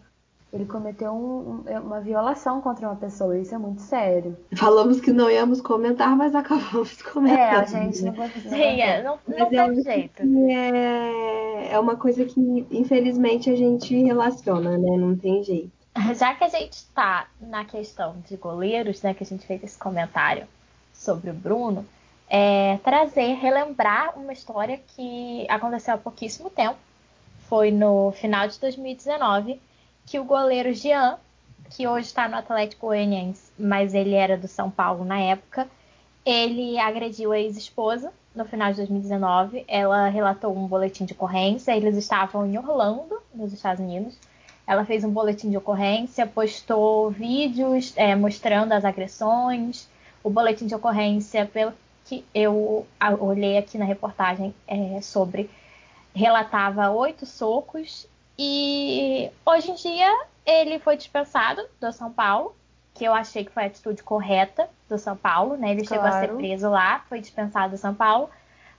Ele 0.53 0.65
cometeu 0.65 1.11
um, 1.11 1.61
um, 1.69 1.79
uma 1.81 1.99
violação 1.99 2.61
contra 2.61 2.87
uma 2.87 2.95
pessoa, 2.95 3.37
isso 3.37 3.53
é 3.53 3.57
muito 3.57 3.81
sério. 3.81 4.37
Falamos 4.55 5.01
que 5.01 5.11
não 5.11 5.29
íamos 5.29 5.59
comentar, 5.59 6.15
mas 6.15 6.33
acabamos 6.33 7.01
comentando. 7.03 7.37
É, 7.37 7.49
a 7.49 7.65
gente 7.65 8.01
não 8.01 8.13
conseguiu. 8.13 8.49
Sim, 8.49 8.81
é, 8.81 9.03
não, 9.03 9.19
não 9.27 9.49
tem 9.49 9.59
é 9.59 9.73
jeito. 9.73 10.23
É, 10.49 11.73
é 11.73 11.79
uma 11.79 11.97
coisa 11.97 12.23
que, 12.23 12.65
infelizmente, 12.71 13.49
a 13.49 13.55
gente 13.57 13.93
relaciona, 13.93 14.77
né? 14.77 14.97
Não 14.97 15.17
tem 15.17 15.43
jeito. 15.43 15.71
Já 16.15 16.33
que 16.33 16.45
a 16.45 16.49
gente 16.49 16.73
está 16.73 17.27
na 17.41 17.65
questão 17.65 18.15
de 18.25 18.37
goleiros, 18.37 19.01
né, 19.01 19.13
que 19.13 19.23
a 19.23 19.27
gente 19.27 19.45
fez 19.45 19.61
esse 19.61 19.77
comentário 19.77 20.47
sobre 20.93 21.29
o 21.29 21.33
Bruno, 21.33 21.85
é, 22.33 22.79
trazer, 22.81 23.33
relembrar 23.33 24.17
uma 24.17 24.31
história 24.31 24.79
que 24.95 25.45
aconteceu 25.49 25.95
há 25.95 25.97
pouquíssimo 25.97 26.49
tempo. 26.49 26.77
Foi 27.49 27.71
no 27.71 28.13
final 28.13 28.47
de 28.47 28.57
2019 28.57 29.59
que 30.05 30.17
o 30.17 30.23
goleiro 30.23 30.73
Jean, 30.73 31.17
que 31.69 31.85
hoje 31.85 32.07
está 32.07 32.29
no 32.29 32.37
Atlético 32.37 32.87
Goianiense, 32.87 33.51
mas 33.59 33.93
ele 33.93 34.13
era 34.15 34.37
do 34.37 34.47
São 34.47 34.71
Paulo 34.71 35.03
na 35.03 35.19
época, 35.19 35.67
ele 36.25 36.79
agrediu 36.79 37.33
a 37.33 37.39
ex-esposa 37.39 38.13
no 38.33 38.45
final 38.45 38.71
de 38.71 38.77
2019. 38.77 39.65
Ela 39.67 40.07
relatou 40.07 40.55
um 40.55 40.67
boletim 40.67 41.03
de 41.03 41.11
ocorrência. 41.11 41.75
Eles 41.75 41.97
estavam 41.97 42.45
em 42.45 42.57
Orlando, 42.57 43.21
nos 43.35 43.51
Estados 43.51 43.83
Unidos. 43.83 44.17
Ela 44.65 44.85
fez 44.85 45.03
um 45.03 45.09
boletim 45.09 45.49
de 45.49 45.57
ocorrência, 45.57 46.25
postou 46.25 47.09
vídeos 47.09 47.91
é, 47.97 48.15
mostrando 48.15 48.71
as 48.71 48.85
agressões. 48.85 49.89
O 50.23 50.29
boletim 50.29 50.67
de 50.67 50.75
ocorrência, 50.75 51.45
pelo 51.45 51.73
que 52.11 52.25
eu 52.35 52.85
olhei 53.21 53.57
aqui 53.57 53.77
na 53.77 53.85
reportagem 53.85 54.53
é, 54.67 54.99
sobre, 54.99 55.49
relatava 56.13 56.89
oito 56.89 57.25
socos 57.25 58.05
e 58.37 59.31
hoje 59.45 59.71
em 59.71 59.75
dia 59.75 60.25
ele 60.45 60.77
foi 60.79 60.97
dispensado 60.97 61.65
do 61.79 61.93
São 61.93 62.11
Paulo, 62.11 62.53
que 62.93 63.05
eu 63.05 63.13
achei 63.13 63.45
que 63.45 63.51
foi 63.51 63.63
a 63.63 63.67
atitude 63.67 64.03
correta 64.03 64.69
do 64.89 64.97
São 64.97 65.15
Paulo, 65.15 65.55
né? 65.55 65.71
Ele 65.71 65.85
claro. 65.85 66.03
chegou 66.03 66.17
a 66.17 66.19
ser 66.19 66.35
preso 66.35 66.69
lá, 66.69 66.99
foi 67.07 67.21
dispensado 67.21 67.75
do 67.75 67.77
São 67.77 67.95
Paulo, 67.95 68.29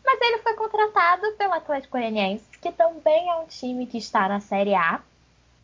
mas 0.04 0.20
ele 0.20 0.38
foi 0.42 0.52
contratado 0.52 1.32
pelo 1.38 1.54
Atlético 1.54 1.96
Goianiense, 1.96 2.44
que 2.60 2.70
também 2.70 3.30
é 3.30 3.34
um 3.36 3.46
time 3.46 3.86
que 3.86 3.96
está 3.96 4.28
na 4.28 4.40
Série 4.40 4.74
A, 4.74 5.00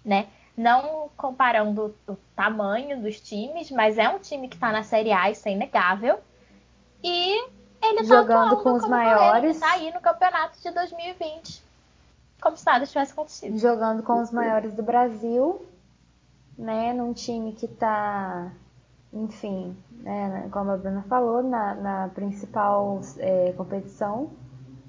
né? 0.02 0.26
Não 0.57 1.11
comparando 1.18 1.94
o 2.09 2.16
tamanho 2.35 3.02
dos 3.02 3.20
times, 3.20 3.70
mas 3.70 3.98
é 3.98 4.09
um 4.09 4.18
time 4.18 4.48
que 4.48 4.54
está 4.54 4.72
na 4.72 4.83
Série 4.83 5.12
A, 5.12 5.31
isso 5.31 5.46
é 5.46 5.52
inegável. 5.52 6.18
E 7.04 7.58
ele 7.83 7.99
tá 7.99 8.05
jogando 8.05 8.57
com 8.62 8.73
os 8.73 8.88
maiores. 8.88 9.51
Ele 9.51 9.61
tá 9.61 9.73
aí 9.73 9.93
no 9.93 10.01
campeonato 10.01 10.61
de 10.61 10.71
2020. 10.71 11.62
Como 12.41 12.57
se 12.57 12.67
nada 12.67 12.87
tivesse 12.87 13.12
acontecido. 13.12 13.59
Jogando 13.59 14.03
com 14.03 14.21
os 14.21 14.31
maiores 14.31 14.73
do 14.73 14.83
Brasil, 14.83 15.64
né? 16.57 16.93
Num 16.93 17.12
time 17.12 17.53
que 17.53 17.67
tá, 17.67 18.53
enfim, 19.12 19.77
né, 19.91 20.49
como 20.53 20.71
a 20.71 20.77
Bruna 20.77 21.03
falou, 21.09 21.43
na, 21.43 21.75
na 21.75 22.09
principal 22.09 23.01
é, 23.19 23.53
competição. 23.57 24.31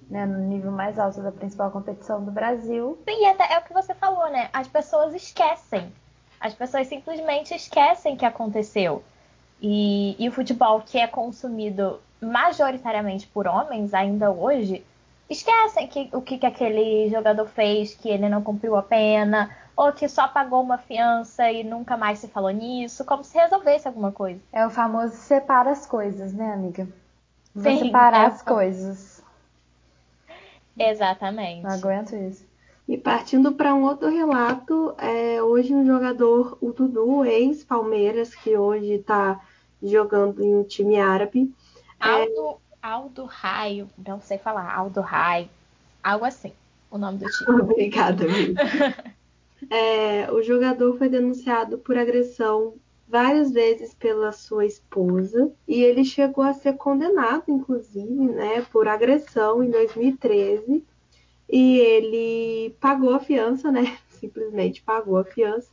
Né, 0.10 0.26
no 0.26 0.40
nível 0.40 0.72
mais 0.72 0.98
alto 0.98 1.22
da 1.22 1.32
principal 1.32 1.70
competição 1.70 2.26
do 2.26 2.32
Brasil. 2.32 2.98
Sim, 3.08 3.28
até 3.28 3.54
é 3.54 3.60
o 3.60 3.62
que 3.62 3.72
você 3.72 3.94
falou, 3.94 4.28
né? 4.32 4.50
As 4.52 4.68
pessoas 4.68 5.14
esquecem. 5.14 5.94
As 6.40 6.52
pessoas 6.52 6.88
simplesmente 6.88 7.54
esquecem 7.54 8.18
que 8.18 8.26
aconteceu. 8.26 9.04
E, 9.62 10.16
e 10.18 10.28
o 10.28 10.32
futebol 10.32 10.82
que 10.82 10.98
é 10.98 11.06
consumido 11.06 12.00
majoritariamente 12.22 13.28
por 13.28 13.48
homens 13.48 13.94
ainda 13.94 14.32
hoje, 14.32 14.84
esquecem 15.30 15.88
que, 15.88 16.10
o 16.12 16.22
que, 16.22 16.38
que 16.38 16.46
aquele 16.46 17.10
jogador 17.10 17.48
fez, 17.48 17.94
que 17.94 18.10
ele 18.10 18.28
não 18.28 18.42
cumpriu 18.42 18.76
a 18.76 18.82
pena, 18.82 19.56
ou 19.76 19.94
que 19.94 20.10
só 20.10 20.28
pagou 20.28 20.62
uma 20.62 20.78
fiança 20.78 21.50
e 21.52 21.64
nunca 21.64 21.96
mais 21.96 22.20
se 22.20 22.28
falou 22.28 22.50
nisso, 22.50 23.06
como 23.06 23.24
se 23.24 23.38
resolvesse 23.38 23.88
alguma 23.88 24.12
coisa. 24.12 24.40
É 24.52 24.66
o 24.66 24.70
famoso 24.70 25.16
separa 25.16 25.72
as 25.72 25.86
coisas, 25.86 26.34
né, 26.34 26.54
amiga? 26.54 26.88
Vou 27.56 27.72
Sim, 27.72 27.86
separar 27.86 28.24
é 28.24 28.28
as 28.28 28.42
coisas. 28.42 29.24
Exatamente. 30.78 31.64
Não 31.64 31.72
aguento 31.72 32.16
isso. 32.16 32.48
E 32.88 32.98
partindo 32.98 33.52
para 33.52 33.74
um 33.74 33.84
outro 33.84 34.10
relato, 34.10 34.96
é, 34.98 35.42
hoje 35.44 35.76
um 35.76 35.86
jogador, 35.86 36.58
o 36.60 36.72
Dudu, 36.72 37.24
ex-Palmeiras, 37.24 38.34
que 38.34 38.58
hoje 38.58 38.94
está 38.94 39.40
jogando 39.82 40.44
em 40.44 40.56
um 40.56 40.64
time 40.64 41.00
árabe, 41.00 41.54
Aldo, 42.00 42.58
Aldo 42.82 43.26
Raio, 43.26 43.90
não 44.08 44.22
sei 44.22 44.38
falar, 44.38 44.74
Aldo 44.74 45.02
Raio, 45.02 45.50
algo 46.04 46.26
assim, 46.26 46.54
o 46.90 46.98
nome 46.98 47.20
do 47.20 47.26
time. 47.26 47.62
Obrigada, 47.62 48.26
amiga. 48.26 48.62
é, 49.70 50.32
o 50.32 50.42
jogador 50.42 50.98
foi 50.98 51.10
denunciado 51.10 51.78
por 51.78 51.98
agressão 51.98 52.76
várias 53.08 53.52
vezes 53.52 53.94
pela 53.94 54.32
sua 54.32 54.66
esposa 54.66 55.52
e 55.68 55.82
ele 55.82 56.06
chegou 56.06 56.44
a 56.44 56.54
ser 56.54 56.74
condenado, 56.74 57.46
inclusive, 57.48 58.06
né, 58.06 58.62
por 58.72 58.88
agressão 58.88 59.64
em 59.64 59.72
2013 59.72 60.86
e 61.50 61.80
ele 61.80 62.76
pagou 62.80 63.14
a 63.16 63.20
fiança, 63.20 63.72
né, 63.72 63.98
simplesmente 64.12 64.84
pagou 64.84 65.18
a 65.18 65.26
fiança 65.26 65.70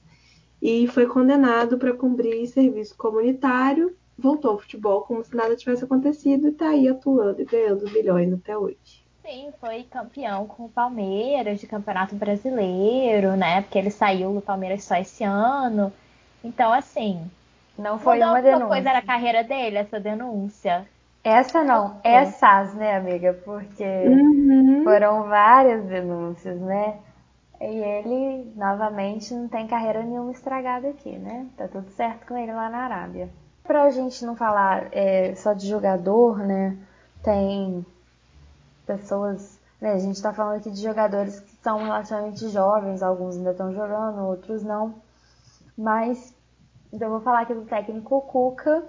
e 0.63 0.89
foi 0.89 1.07
condenado 1.07 1.77
para 1.77 1.93
cumprir 1.93 2.47
serviço 2.47 2.97
comunitário, 2.97 3.95
voltou 4.19 4.53
ao 4.53 4.59
futebol 4.59 5.03
como 5.03 5.25
se 5.25 5.35
nada 5.37 5.57
tivesse 5.57 5.85
acontecido 5.85 6.47
e 6.47 6.51
está 6.51 6.69
aí 6.69 6.89
atuando 6.89 7.41
e 7.41 7.45
ganhando 7.45 7.91
milhões 7.91 8.33
até 8.33 8.57
hoje. 8.57 9.05
Sim, 9.23 9.53
foi 9.61 9.83
campeão 9.83 10.47
com 10.47 10.67
o 10.67 10.69
Palmeiras 10.69 11.59
de 11.59 11.67
Campeonato 11.67 12.15
Brasileiro, 12.15 13.37
né? 13.37 13.61
Porque 13.63 13.77
ele 13.77 13.91
saiu 13.91 14.33
do 14.33 14.41
Palmeiras 14.41 14.85
só 14.85 14.97
esse 14.97 15.25
ano. 15.25 15.93
Então, 16.45 16.73
assim. 16.73 17.29
Não 17.77 17.99
foi 17.99 18.19
uma 18.21 18.41
denúncia. 18.41 18.69
coisa 18.69 18.93
na 18.93 19.03
carreira 19.03 19.43
dele, 19.43 19.79
essa 19.79 19.99
denúncia. 20.01 20.87
Essa 21.23 21.65
não, 21.65 22.01
essas, 22.05 22.73
né, 22.75 22.97
amiga? 22.97 23.33
Porque 23.45 23.85
uhum. 23.85 24.85
foram 24.85 25.25
várias 25.25 25.85
denúncias, 25.85 26.61
né? 26.61 27.01
E 27.61 27.65
ele, 27.65 28.53
novamente, 28.55 29.35
não 29.35 29.49
tem 29.49 29.67
carreira 29.67 30.05
nenhuma 30.05 30.31
estragada 30.31 30.89
aqui, 30.89 31.19
né? 31.19 31.47
Tá 31.57 31.67
tudo 31.67 31.91
certo 31.91 32.27
com 32.27 32.37
ele 32.37 32.53
lá 32.53 32.71
na 32.71 32.79
Arábia. 32.79 33.29
Pra 33.67 33.91
gente 33.91 34.25
não 34.25 34.37
falar 34.37 34.89
é, 34.93 35.35
só 35.35 35.53
de 35.53 35.67
jogador, 35.67 36.39
né? 36.39 36.77
Tem 37.23 37.85
pessoas. 38.87 39.59
Né, 39.81 39.93
a 39.93 39.99
gente 39.99 40.23
tá 40.23 40.33
falando 40.33 40.59
aqui 40.59 40.71
de 40.71 40.81
jogadores 40.81 41.41
que 41.41 41.55
são 41.63 41.79
relativamente 41.79 42.49
jovens, 42.49 43.03
alguns 43.03 43.37
ainda 43.37 43.51
estão 43.51 43.75
jogando, 43.75 44.25
outros 44.25 44.63
não. 44.63 44.95
Mas 45.77 46.35
então 46.93 47.09
eu 47.09 47.13
vou 47.13 47.21
falar 47.21 47.43
aqui 47.43 47.55
do 47.55 47.67
técnico 47.67 48.21
Cuca, 48.23 48.85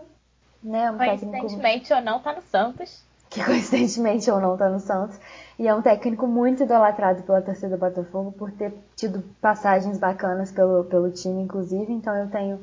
né? 0.64 0.92
Um 0.92 0.98
coincidentemente 0.98 1.58
técnico... 1.58 1.94
ou 1.94 2.02
não 2.02 2.20
tá 2.20 2.34
no 2.34 2.42
Santos. 2.42 3.06
Que 3.30 3.44
coincidentemente 3.44 4.32
ou 4.32 4.40
não 4.40 4.56
tá 4.56 4.70
no 4.70 4.80
Santos. 4.80 5.20
E 5.60 5.68
é 5.68 5.76
um 5.76 5.82
técnico 5.82 6.26
muito 6.26 6.64
idolatrado 6.64 7.24
pela 7.24 7.42
torcida 7.42 7.76
do 7.76 7.78
Botafogo 7.78 8.32
por 8.32 8.50
ter 8.54 8.74
tido 8.96 9.22
passagens 9.42 9.98
bacanas 9.98 10.50
pelo, 10.50 10.86
pelo 10.86 11.12
time, 11.12 11.42
inclusive. 11.42 11.92
Então 11.92 12.16
eu 12.16 12.30
tenho, 12.30 12.58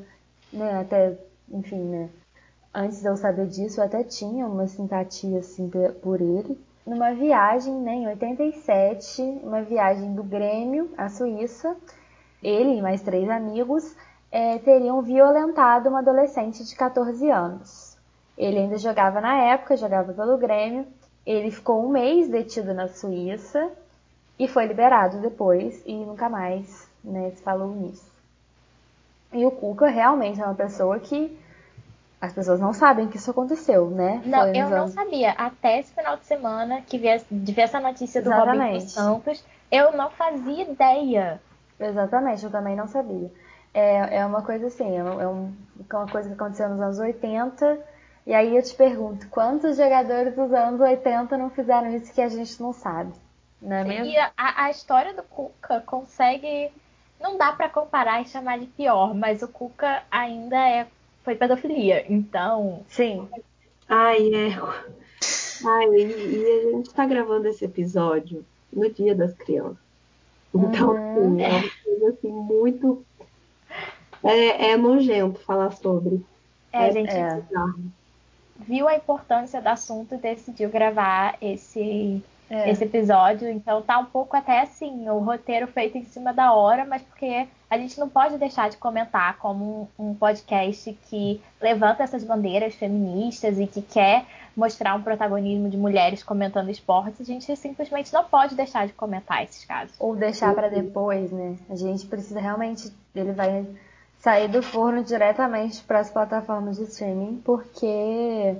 né, 0.51 0.81
até, 0.81 1.19
enfim, 1.51 1.83
né? 1.83 2.09
Antes 2.73 3.01
de 3.01 3.09
eu 3.09 3.17
saber 3.17 3.47
disso, 3.47 3.81
eu 3.81 3.85
até 3.85 4.03
tinha 4.03 4.47
uma 4.47 4.67
simpatia, 4.67 5.39
assim, 5.39 5.71
por 6.03 6.21
ele. 6.21 6.59
Numa 6.85 7.15
viagem, 7.15 7.73
né, 7.75 7.95
em 7.95 8.07
87, 8.09 9.23
uma 9.43 9.63
viagem 9.63 10.15
do 10.15 10.23
Grêmio 10.23 10.91
à 10.99 11.09
Suíça, 11.09 11.77
ele 12.43 12.77
e 12.77 12.83
mais 12.83 13.01
três 13.01 13.29
amigos 13.31 13.95
é, 14.31 14.59
teriam 14.59 15.01
violentado 15.01 15.89
uma 15.89 16.01
adolescente 16.01 16.65
de 16.65 16.75
14 16.75 17.31
anos. 17.31 17.97
Ele 18.37 18.59
ainda 18.59 18.77
jogava 18.77 19.21
na 19.21 19.37
época, 19.37 19.77
jogava 19.77 20.13
pelo 20.13 20.37
Grêmio. 20.37 20.87
Ele 21.25 21.51
ficou 21.51 21.83
um 21.83 21.89
mês 21.89 22.29
detido 22.29 22.75
na 22.75 22.89
Suíça 22.89 23.71
e 24.39 24.49
foi 24.49 24.67
liberado 24.67 25.21
depois 25.21 25.81
e 25.87 25.95
nunca 25.95 26.29
mais 26.29 26.89
né, 27.03 27.31
se 27.31 27.43
falou 27.43 27.75
nisso. 27.75 28.14
E 29.35 29.45
o 29.45 29.51
Cuca 29.51 29.89
realmente 29.89 30.41
é 30.41 30.45
uma 30.45 30.55
pessoa 30.55 30.99
que 30.99 31.39
as 32.21 32.33
pessoas 32.33 32.59
não 32.59 32.73
sabem 32.73 33.09
que 33.09 33.19
isso 33.19 33.31
aconteceu, 33.31 33.91
né? 33.91 34.23
Não, 34.25 34.47
eu 34.55 34.71
não 34.71 34.89
sabia. 34.89 35.33
Até 35.33 35.81
esse 35.81 35.93
final 35.93 36.17
de 36.17 36.25
semana 36.25 36.81
que 36.81 36.97
vi, 36.97 37.09
vi 37.31 37.61
essa 37.61 37.81
notícia 37.81 38.23
do 38.23 38.33
Exatamente. 38.33 38.73
Robin 38.73 38.89
Santos, 38.89 39.45
eu 39.71 39.93
não 39.93 40.11
fazia 40.11 40.63
ideia. 40.63 41.41
Exatamente, 41.79 42.45
eu 42.45 42.51
também 42.51 42.77
não 42.77 42.87
sabia. 42.87 43.31
É, 43.75 44.19
é 44.19 44.27
uma 44.27 44.41
coisa 44.41 44.69
assim, 44.69 44.89
é, 44.97 44.99
é, 44.99 45.03
um, 45.29 45.53
é 45.91 45.97
uma 45.97 46.07
coisa 46.07 46.29
que 46.29 46.35
aconteceu 46.35 46.69
nos 46.69 46.81
anos 46.81 46.99
80. 46.99 47.79
E 48.27 48.33
aí 48.33 48.57
eu 48.57 48.63
te 48.63 48.75
pergunto, 48.75 49.29
quantos 49.29 49.77
jogadores 49.77 50.35
dos 50.35 50.53
anos 50.53 50.81
80 50.81 51.37
não 51.37 51.51
fizeram 51.51 51.89
isso 51.95 52.13
que 52.13 52.23
a 52.23 52.29
gente 52.29 52.63
não 52.63 52.73
sabe? 52.73 53.13
Não 53.61 53.77
é 53.77 53.85
mesmo? 53.85 54.07
E 54.07 54.17
a, 54.17 54.33
a 54.37 54.71
história 54.71 55.13
do 55.13 55.23
Cuca 55.25 55.83
consegue. 55.85 56.71
Não 57.21 57.39
dá 57.39 57.53
para 57.53 57.69
comparar 57.69 58.21
e 58.21 58.29
chamar 58.29 58.59
de 58.59 58.67
pior, 58.67 59.15
mas 59.15 59.43
o 59.43 59.49
Cuca 59.49 60.03
ainda 60.11 60.57
é 60.57 60.87
foi 61.25 61.35
pedofilia, 61.35 62.05
então. 62.13 62.85
Sim. 62.89 63.27
Ai, 63.89 64.35
é. 64.35 64.59
Ai, 65.67 65.87
e, 65.87 66.37
e 66.37 66.69
a 66.69 66.73
gente 66.73 66.93
tá 66.93 67.07
gravando 67.07 67.49
esse 67.49 67.65
episódio 67.65 68.45
no 68.71 68.91
Dia 68.91 69.15
das 69.15 69.33
Crianças. 69.35 69.83
Então, 70.55 70.91
uhum. 70.91 71.35
assim, 71.35 71.43
é 71.43 71.49
uma 71.49 71.71
coisa 71.85 72.09
assim, 72.11 72.31
muito 72.31 73.05
é, 74.23 74.71
é 74.71 74.77
nojento 74.77 75.41
falar 75.41 75.71
sobre. 75.73 76.25
É, 76.73 76.79
a 76.79 76.87
é, 76.89 76.93
gente 76.93 77.11
é. 77.11 77.43
viu 78.59 78.89
a 78.89 78.97
importância 78.97 79.61
do 79.61 79.69
assunto 79.69 80.15
e 80.15 80.19
decidiu 80.19 80.71
gravar 80.71 81.37
esse, 81.41 82.23
é. 82.55 82.71
esse 82.71 82.85
episódio. 82.85 83.49
Então 83.49 83.83
tá 83.83 83.99
um 83.99 84.05
pouco 84.07 84.37
até 84.37 84.61
assim, 84.61 85.09
o 85.09 85.19
roteiro 85.19 85.67
feito 85.67 85.99
em 85.99 86.05
cima 86.05 86.33
da 86.33 86.53
hora, 86.53 86.85
mas 86.85 87.03
porque 87.03 87.47
a 87.69 87.77
gente 87.77 87.99
não 87.99 88.09
pode 88.09 88.39
deixar 88.39 88.71
de 88.71 88.77
comentar 88.77 89.37
como 89.39 89.89
um, 89.99 90.11
um 90.11 90.15
podcast 90.15 90.97
que 91.09 91.41
levanta 91.61 92.03
essas 92.03 92.23
bandeiras 92.23 92.75
feministas 92.75 93.59
e 93.59 93.67
que 93.67 93.83
quer 93.83 94.25
mostrar 94.57 94.95
um 94.95 95.03
protagonismo 95.03 95.69
de 95.69 95.77
mulheres 95.77 96.23
comentando 96.23 96.71
esportes, 96.71 97.21
a 97.21 97.25
gente 97.25 97.57
simplesmente 97.57 98.13
não 98.13 98.25
pode 98.25 98.55
deixar 98.55 98.87
de 98.87 98.93
comentar 98.93 99.43
esses 99.43 99.65
casos. 99.65 99.95
Ou 99.99 100.15
deixar 100.15 100.55
para 100.55 100.69
depois, 100.69 101.33
né? 101.33 101.57
A 101.69 101.75
gente 101.75 102.07
precisa 102.07 102.41
realmente. 102.41 102.93
Ele 103.15 103.33
vai 103.33 103.67
sair 104.19 104.49
do 104.49 104.63
forno 104.63 105.03
diretamente 105.03 105.83
para 105.83 106.01
as 106.01 106.11
plataformas 106.11 106.77
de 106.77 106.85
streaming, 106.85 107.43
porque 107.45 108.57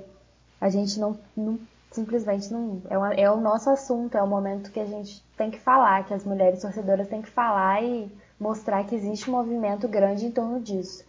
a 0.59 0.69
gente 0.69 0.99
não, 0.99 1.17
não 1.35 1.57
simplesmente 1.95 2.51
não. 2.51 2.81
É, 2.89 2.97
uma, 2.97 3.13
é, 3.13 3.31
o 3.31 3.37
nosso 3.39 3.69
assunto, 3.69 4.17
é 4.17 4.21
o 4.21 4.27
momento 4.27 4.71
que 4.71 4.79
a 4.79 4.85
gente 4.85 5.23
tem 5.37 5.49
que 5.49 5.59
falar, 5.59 6.05
que 6.05 6.13
as 6.13 6.23
mulheres 6.25 6.61
torcedoras 6.61 7.07
têm 7.07 7.21
que 7.21 7.29
falar 7.29 7.83
e 7.83 8.11
mostrar 8.39 8.83
que 8.83 8.95
existe 8.95 9.29
um 9.29 9.33
movimento 9.33 9.87
grande 9.87 10.25
em 10.25 10.31
torno 10.31 10.59
disso. 10.59 11.03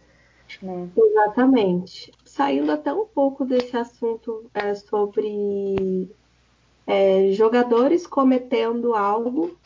Né? 0.61 0.89
Exatamente. 0.95 2.11
Saindo 2.23 2.71
até 2.71 2.93
um 2.93 3.05
pouco 3.05 3.45
desse 3.45 3.75
assunto 3.75 4.49
é, 4.53 4.73
sobre 4.75 6.09
é, 6.87 7.31
jogadores 7.33 8.07
cometendo 8.07 8.95
algo 8.95 9.57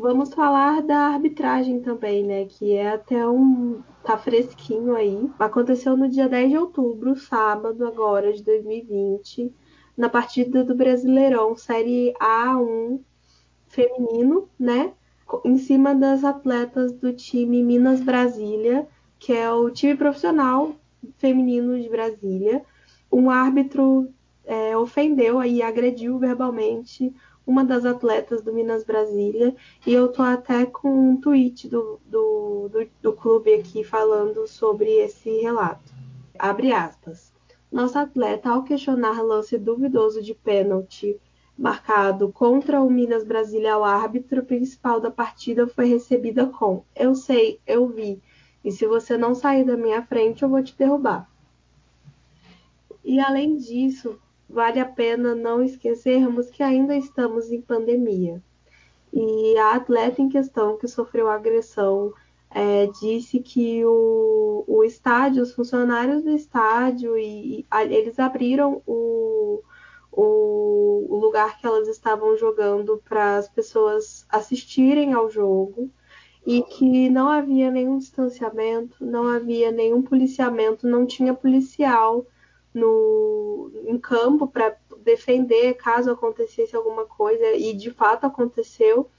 Vamos 0.00 0.32
falar 0.32 0.80
da 0.82 1.08
arbitragem 1.08 1.80
também, 1.80 2.22
né? 2.22 2.44
Que 2.44 2.74
é 2.74 2.92
até 2.92 3.26
um. 3.26 3.82
tá 4.04 4.16
fresquinho 4.16 4.94
aí. 4.94 5.28
Aconteceu 5.36 5.96
no 5.96 6.08
dia 6.08 6.28
10 6.28 6.50
de 6.50 6.56
outubro, 6.56 7.16
sábado, 7.16 7.84
agora, 7.84 8.32
de 8.32 8.44
2020, 8.44 9.52
na 9.98 10.08
partida 10.08 10.62
do 10.62 10.76
Brasileirão, 10.76 11.56
Série 11.56 12.14
A1 12.20 13.00
feminino, 13.66 14.48
né? 14.56 14.92
Em 15.44 15.58
cima 15.58 15.92
das 15.92 16.22
atletas 16.22 16.92
do 16.92 17.12
time 17.12 17.64
Minas 17.64 18.00
Brasília, 18.00 18.86
que 19.18 19.32
é 19.32 19.50
o 19.50 19.68
time 19.70 19.96
profissional 19.96 20.76
feminino 21.18 21.78
de 21.80 21.88
Brasília. 21.88 22.64
Um 23.10 23.28
árbitro 23.28 24.08
é, 24.46 24.76
ofendeu 24.76 25.42
e 25.42 25.60
agrediu 25.60 26.16
verbalmente 26.16 27.12
uma 27.44 27.64
das 27.64 27.84
atletas 27.84 28.40
do 28.40 28.52
Minas 28.52 28.84
Brasília, 28.84 29.56
e 29.86 29.92
eu 29.92 30.08
tô 30.12 30.22
até 30.22 30.66
com 30.66 31.12
um 31.12 31.16
tweet 31.18 31.66
do, 31.66 31.98
do, 32.04 32.68
do, 32.68 32.86
do 33.00 33.12
clube 33.14 33.54
aqui 33.54 33.82
falando 33.82 34.46
sobre 34.46 34.90
esse 34.90 35.30
relato. 35.40 35.92
Abre 36.38 36.72
aspas. 36.72 37.32
Nossa 37.70 38.00
atleta, 38.00 38.50
ao 38.50 38.62
questionar 38.62 39.22
lance 39.22 39.58
duvidoso 39.58 40.22
de 40.22 40.34
pênalti 40.34 41.20
marcado 41.56 42.32
contra 42.32 42.80
o 42.80 42.88
Minas 42.88 43.24
Brasília, 43.24 43.76
o 43.76 43.84
árbitro 43.84 44.44
principal 44.44 45.00
da 45.00 45.10
partida 45.10 45.66
foi 45.66 45.86
recebida 45.86 46.46
com: 46.46 46.84
Eu 46.94 47.14
sei, 47.14 47.60
eu 47.66 47.88
vi, 47.88 48.22
e 48.64 48.72
se 48.72 48.86
você 48.86 49.18
não 49.18 49.34
sair 49.34 49.64
da 49.64 49.76
minha 49.76 50.02
frente, 50.02 50.42
eu 50.42 50.48
vou 50.48 50.62
te 50.62 50.76
derrubar. 50.76 51.28
E 53.04 53.20
além 53.20 53.56
disso, 53.56 54.18
vale 54.48 54.80
a 54.80 54.86
pena 54.86 55.34
não 55.34 55.62
esquecermos 55.62 56.50
que 56.50 56.62
ainda 56.62 56.96
estamos 56.96 57.50
em 57.50 57.60
pandemia. 57.60 58.42
E 59.12 59.56
a 59.58 59.74
atleta 59.74 60.22
em 60.22 60.28
questão 60.28 60.76
que 60.76 60.86
sofreu 60.86 61.28
agressão 61.28 62.12
é, 62.50 62.86
disse 63.00 63.40
que 63.40 63.84
o, 63.84 64.64
o 64.66 64.84
estádio, 64.84 65.42
os 65.42 65.52
funcionários 65.52 66.22
do 66.22 66.30
estádio, 66.30 67.16
e, 67.18 67.60
e 67.60 67.66
a, 67.70 67.84
eles 67.84 68.18
abriram 68.18 68.82
o, 68.86 69.62
o, 70.10 71.18
lugar 71.18 71.58
que 71.58 71.66
elas 71.66 71.88
estavam 71.88 72.36
jogando 72.36 73.02
para 73.06 73.36
as 73.36 73.48
pessoas 73.48 74.26
assistirem 74.28 75.12
ao 75.12 75.30
jogo 75.30 75.90
e 76.46 76.62
que 76.62 77.10
não 77.10 77.28
havia 77.28 77.70
nenhum 77.70 77.98
distanciamento, 77.98 79.04
não 79.04 79.28
havia 79.28 79.70
nenhum 79.70 80.00
policiamento, 80.00 80.88
não 80.88 81.04
tinha 81.04 81.34
policial 81.34 82.26
no, 82.72 83.70
em 83.86 83.98
campo 83.98 84.46
para 84.46 84.74
defender 85.02 85.74
caso 85.74 86.10
acontecesse 86.10 86.74
alguma 86.74 87.04
coisa, 87.04 87.52
e 87.54 87.74
de 87.74 87.90
fato 87.90 88.24
aconteceu. 88.24 89.10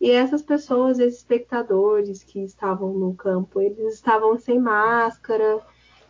E 0.00 0.10
essas 0.10 0.42
pessoas, 0.42 0.98
esses 0.98 1.18
espectadores 1.18 2.22
que 2.22 2.40
estavam 2.44 2.92
no 2.92 3.14
campo, 3.14 3.60
eles 3.60 3.94
estavam 3.94 4.38
sem 4.38 4.58
máscara 4.58 5.60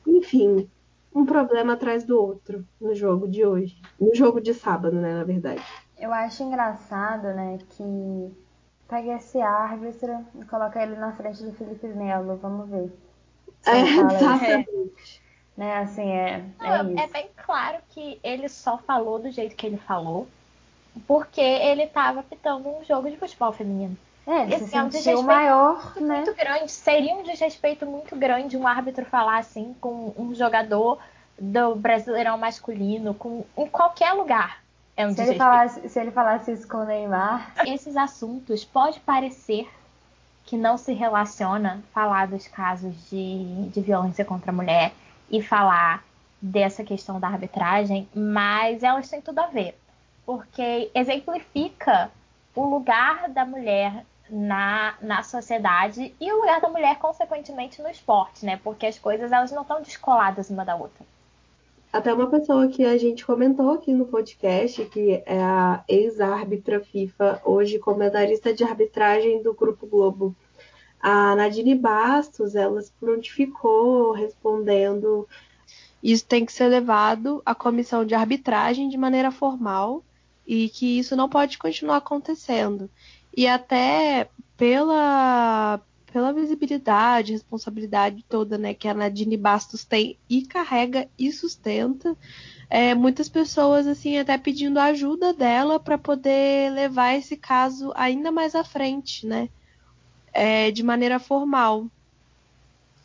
Enfim, 0.07 0.68
um 1.14 1.25
problema 1.25 1.72
atrás 1.72 2.05
do 2.05 2.20
outro 2.20 2.66
no 2.81 2.94
jogo 2.94 3.27
de 3.27 3.44
hoje. 3.44 3.81
No 3.99 4.14
jogo 4.14 4.40
de 4.40 4.53
sábado, 4.53 4.96
né, 4.96 5.14
na 5.14 5.25
verdade. 5.25 5.62
Eu 5.99 6.12
acho 6.12 6.42
engraçado, 6.42 7.29
né, 7.29 7.59
que 7.70 8.33
pega 8.87 9.14
esse 9.14 9.40
árbitro 9.40 10.25
e 10.35 10.44
coloca 10.44 10.83
ele 10.83 10.94
na 10.96 11.12
frente 11.12 11.42
do 11.42 11.53
Felipe 11.53 11.87
Melo, 11.88 12.37
vamos 12.37 12.68
ver. 12.68 12.92
É, 13.64 13.81
exatamente. 13.81 15.22
Né, 15.57 15.79
assim, 15.79 16.11
é, 16.11 16.44
é, 16.61 16.83
Não, 16.83 16.99
é 16.99 17.07
bem 17.07 17.31
claro 17.35 17.79
que 17.88 18.20
ele 18.22 18.46
só 18.49 18.77
falou 18.77 19.18
do 19.18 19.31
jeito 19.31 19.57
que 19.57 19.66
ele 19.66 19.79
falou, 19.79 20.29
porque 21.07 21.41
ele 21.41 21.85
estava 21.85 22.23
pitando 22.23 22.69
um 22.69 22.85
jogo 22.85 23.11
de 23.11 23.17
futebol 23.17 23.53
feminino. 23.53 23.97
É, 24.27 24.55
Esse 24.55 24.67
se 24.67 24.77
é 24.77 24.83
um 24.83 24.89
desrespeito 24.89 25.23
maior, 25.23 25.95
né? 26.01 26.17
muito 26.17 26.35
grande. 26.35 26.71
Seria 26.71 27.15
um 27.15 27.23
desrespeito 27.23 27.87
muito 27.87 28.17
grande 28.17 28.57
um 28.57 28.67
árbitro 28.67 29.05
falar 29.05 29.39
assim 29.39 29.75
com 29.81 30.13
um 30.17 30.35
jogador 30.35 30.99
do 31.39 31.77
Brasileirão 31.77 32.37
masculino, 32.37 33.15
com 33.15 33.45
em 33.57 33.67
qualquer 33.69 34.13
lugar. 34.15 34.63
É 34.97 35.07
um 35.07 35.11
Se 35.15 35.21
ele, 35.21 35.31
desrespeito. 35.33 35.39
falasse, 35.39 35.89
se 35.89 36.01
ele 36.01 36.11
falasse 36.11 36.53
isso 36.53 36.67
com 36.67 36.79
o 36.79 36.85
Neymar, 36.85 37.53
Esses 37.67 37.97
assuntos 37.97 38.65
pode 38.65 38.99
parecer 39.01 39.69
que 40.45 40.57
não 40.57 40.79
se 40.79 40.93
relaciona 40.93 41.83
falar 41.93 42.27
dos 42.27 42.49
casos 42.49 42.95
de, 43.11 43.69
de 43.69 43.81
violência 43.81 44.25
contra 44.25 44.51
a 44.51 44.55
mulher 44.55 44.93
e 45.31 45.43
falar 45.43 46.03
dessa 46.41 46.85
questão 46.85 47.19
da 47.19 47.29
arbitragem, 47.29 48.09
mas 48.15 48.83
elas 48.83 49.09
têm 49.09 49.21
tudo 49.21 49.39
a 49.41 49.47
ver, 49.47 49.77
porque 50.27 50.91
exemplifica 50.93 52.11
o 52.55 52.65
lugar 52.65 53.31
da 53.31 53.47
mulher 53.47 54.05
na, 54.29 54.95
na 55.01 55.23
sociedade 55.23 56.12
e 56.21 56.33
o 56.33 56.41
lugar 56.41 56.61
da 56.61 56.69
mulher, 56.69 56.99
consequentemente, 56.99 57.81
no 57.81 57.89
esporte, 57.89 58.45
né? 58.45 58.61
Porque 58.62 58.87
as 58.87 58.99
coisas 58.99 59.31
elas 59.31 59.53
não 59.53 59.62
estão 59.62 59.81
descoladas 59.81 60.51
uma 60.51 60.65
da 60.65 60.75
outra. 60.75 61.07
Até 61.93 62.12
uma 62.12 62.29
pessoa 62.29 62.67
que 62.67 62.85
a 62.85 62.99
gente 62.99 63.25
comentou 63.25 63.71
aqui 63.71 63.93
no 63.93 64.07
podcast, 64.07 64.85
que 64.87 65.23
é 65.25 65.41
a 65.41 65.85
ex-árbitra 65.89 66.81
FIFA, 66.81 67.41
hoje 67.45 67.79
comentarista 67.79 68.53
de 68.53 68.65
arbitragem 68.65 69.43
do 69.43 69.55
Grupo 69.55 69.87
Globo, 69.87 70.35
a 71.01 71.37
Nadine 71.37 71.77
Bastos, 71.77 72.57
ela 72.57 72.83
se 72.83 72.93
prontificou 72.99 74.12
respondendo. 74.12 75.29
Isso 76.03 76.27
tem 76.27 76.45
que 76.45 76.53
ser 76.53 76.67
levado 76.67 77.41
à 77.47 77.55
comissão 77.55 78.05
de 78.05 78.15
arbitragem 78.15 78.89
de 78.89 78.99
maneira 78.99 79.31
formal 79.31 80.03
e 80.47 80.69
que 80.69 80.99
isso 80.99 81.17
não 81.17 81.29
pode 81.29 81.59
continuar 81.59 81.97
acontecendo. 81.97 82.89
E 83.37 83.47
até 83.47 84.31
pela, 84.57 85.81
pela 86.13 86.33
visibilidade, 86.33 87.33
responsabilidade 87.33 88.25
toda 88.29 88.57
né, 88.57 88.73
que 88.73 88.89
a 88.89 88.95
Nadine 88.95 89.37
Bastos 89.37 89.85
tem 89.85 90.19
e 90.31 90.43
carrega 90.43 91.09
e 91.19 91.33
sustenta, 91.33 92.17
é, 92.71 92.95
muitas 92.95 93.29
pessoas 93.29 93.87
assim 93.87 94.19
até 94.19 94.39
pedindo 94.39 94.79
ajuda 94.79 95.33
dela 95.33 95.79
para 95.79 95.99
poder 95.99 96.73
levar 96.73 97.15
esse 97.15 97.37
caso 97.37 97.93
ainda 97.95 98.33
mais 98.33 98.55
à 98.55 98.65
frente, 98.65 99.27
né? 99.27 99.49
É, 100.33 100.71
de 100.71 100.83
maneira 100.83 101.19
formal. 101.19 101.87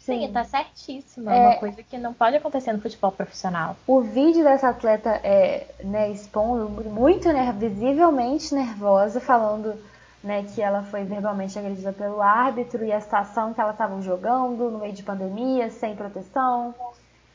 Sim, 0.06 0.32
tá 0.32 0.44
certíssima. 0.44 1.34
É 1.34 1.38
É. 1.38 1.48
uma 1.48 1.56
coisa 1.58 1.84
que 1.84 1.98
não 1.98 2.14
pode 2.14 2.36
acontecer 2.36 2.74
no 2.74 2.82
futebol 2.82 3.12
profissional. 3.12 3.76
o 3.88 4.02
vídeo 4.02 4.44
dessa 4.44 4.70
atleta 4.70 5.10
é, 5.24 5.68
né, 5.84 6.10
expondo 6.10 6.68
muito 6.90 7.32
né, 7.32 7.54
visivelmente 7.58 8.54
nervosa, 8.54 9.20
falando 9.20 9.76
né, 10.24 10.44
que 10.44 10.62
ela 10.62 10.84
foi 10.84 11.04
verbalmente 11.04 11.58
agredida 11.58 11.94
pelo 11.94 12.22
árbitro 12.22 12.84
e 12.84 12.92
a 12.92 13.00
situação 13.00 13.54
que 13.54 13.62
ela 13.62 13.72
estava 13.72 14.00
jogando 14.02 14.70
no 14.72 14.80
meio 14.80 14.94
de 14.94 15.04
pandemia, 15.04 15.70
sem 15.70 15.96
proteção. 15.96 16.74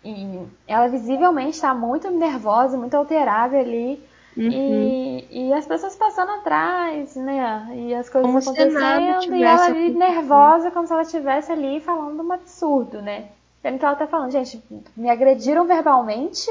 E 0.05 0.41
ela 0.69 0.89
visivelmente 0.89 1.57
está 1.57 1.75
muito 1.75 2.11
nervosa, 2.11 2.77
muito 2.77 2.95
alterada 2.97 3.57
ali. 3.59 4.03
Uhum. 4.37 4.51
E, 4.51 5.49
e 5.49 5.53
as 5.55 5.67
pessoas 5.67 5.97
passando 5.97 6.31
atrás, 6.33 7.17
né? 7.17 7.69
E 7.75 7.95
as 7.95 8.09
coisas 8.09 8.29
Como 8.29 8.39
acontecendo, 8.39 9.35
e 9.35 9.43
ela 9.43 9.65
ali 9.65 9.95
nervosa, 9.95 10.71
como 10.71 10.87
se 10.87 10.93
ela 10.93 11.03
estivesse 11.03 11.51
ali 11.51 11.81
falando 11.81 12.23
um 12.23 12.33
absurdo, 12.33 13.01
né? 13.01 13.29
Sendo 13.63 13.79
que 13.79 13.85
ela 13.85 13.97
tá 13.97 14.07
falando, 14.07 14.31
gente, 14.31 14.63
me 14.95 15.09
agrediram 15.09 15.67
verbalmente, 15.67 16.47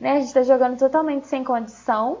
né? 0.00 0.12
A 0.12 0.20
gente 0.20 0.32
tá 0.32 0.42
jogando 0.42 0.78
totalmente 0.78 1.26
sem 1.26 1.42
condição. 1.42 2.18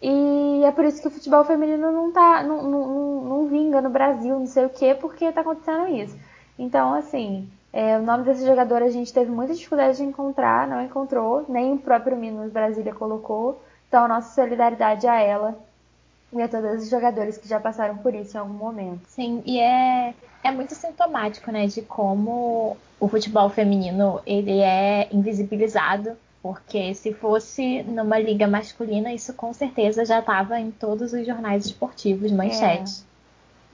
E 0.00 0.62
é 0.64 0.70
por 0.70 0.84
isso 0.84 1.00
que 1.00 1.08
o 1.08 1.10
futebol 1.10 1.44
feminino 1.44 1.90
não 1.90 2.12
tá. 2.12 2.42
não, 2.42 2.62
não, 2.62 2.86
não, 2.86 3.20
não 3.22 3.46
vinga 3.48 3.80
no 3.80 3.90
Brasil, 3.90 4.38
não 4.38 4.46
sei 4.46 4.66
o 4.66 4.70
quê, 4.70 4.94
porque 4.94 5.32
tá 5.32 5.40
acontecendo 5.40 5.88
isso. 5.88 6.16
Então, 6.58 6.92
assim, 6.92 7.48
é, 7.72 7.98
o 7.98 8.02
nome 8.02 8.24
dessa 8.24 8.46
jogadora 8.46 8.84
a 8.84 8.90
gente 8.90 9.12
teve 9.12 9.30
muita 9.30 9.54
dificuldade 9.54 9.96
de 9.96 10.04
encontrar, 10.04 10.68
não 10.68 10.82
encontrou, 10.82 11.44
nem 11.48 11.72
o 11.72 11.78
próprio 11.78 12.16
Minas 12.16 12.52
Brasília 12.52 12.94
colocou. 12.94 13.62
Então, 13.88 14.06
nossa 14.06 14.34
solidariedade 14.34 15.06
a 15.06 15.20
ela 15.20 15.58
e 16.32 16.42
a 16.42 16.48
todos 16.48 16.82
os 16.82 16.90
jogadores 16.90 17.38
que 17.38 17.48
já 17.48 17.58
passaram 17.58 17.96
por 17.98 18.14
isso 18.14 18.36
em 18.36 18.40
algum 18.40 18.54
momento. 18.54 19.00
Sim, 19.08 19.42
e 19.46 19.58
é, 19.58 20.14
é 20.44 20.50
muito 20.50 20.74
sintomático, 20.74 21.50
né, 21.50 21.66
de 21.66 21.82
como 21.82 22.76
o 23.00 23.08
futebol 23.08 23.48
feminino 23.48 24.20
ele 24.26 24.60
é 24.60 25.08
invisibilizado, 25.10 26.16
porque 26.42 26.94
se 26.94 27.12
fosse 27.14 27.82
numa 27.84 28.18
liga 28.18 28.46
masculina, 28.46 29.12
isso 29.12 29.32
com 29.32 29.52
certeza 29.52 30.04
já 30.04 30.20
estava 30.20 30.60
em 30.60 30.70
todos 30.70 31.12
os 31.12 31.26
jornais 31.26 31.64
esportivos, 31.66 32.30
manchetes. 32.30 33.06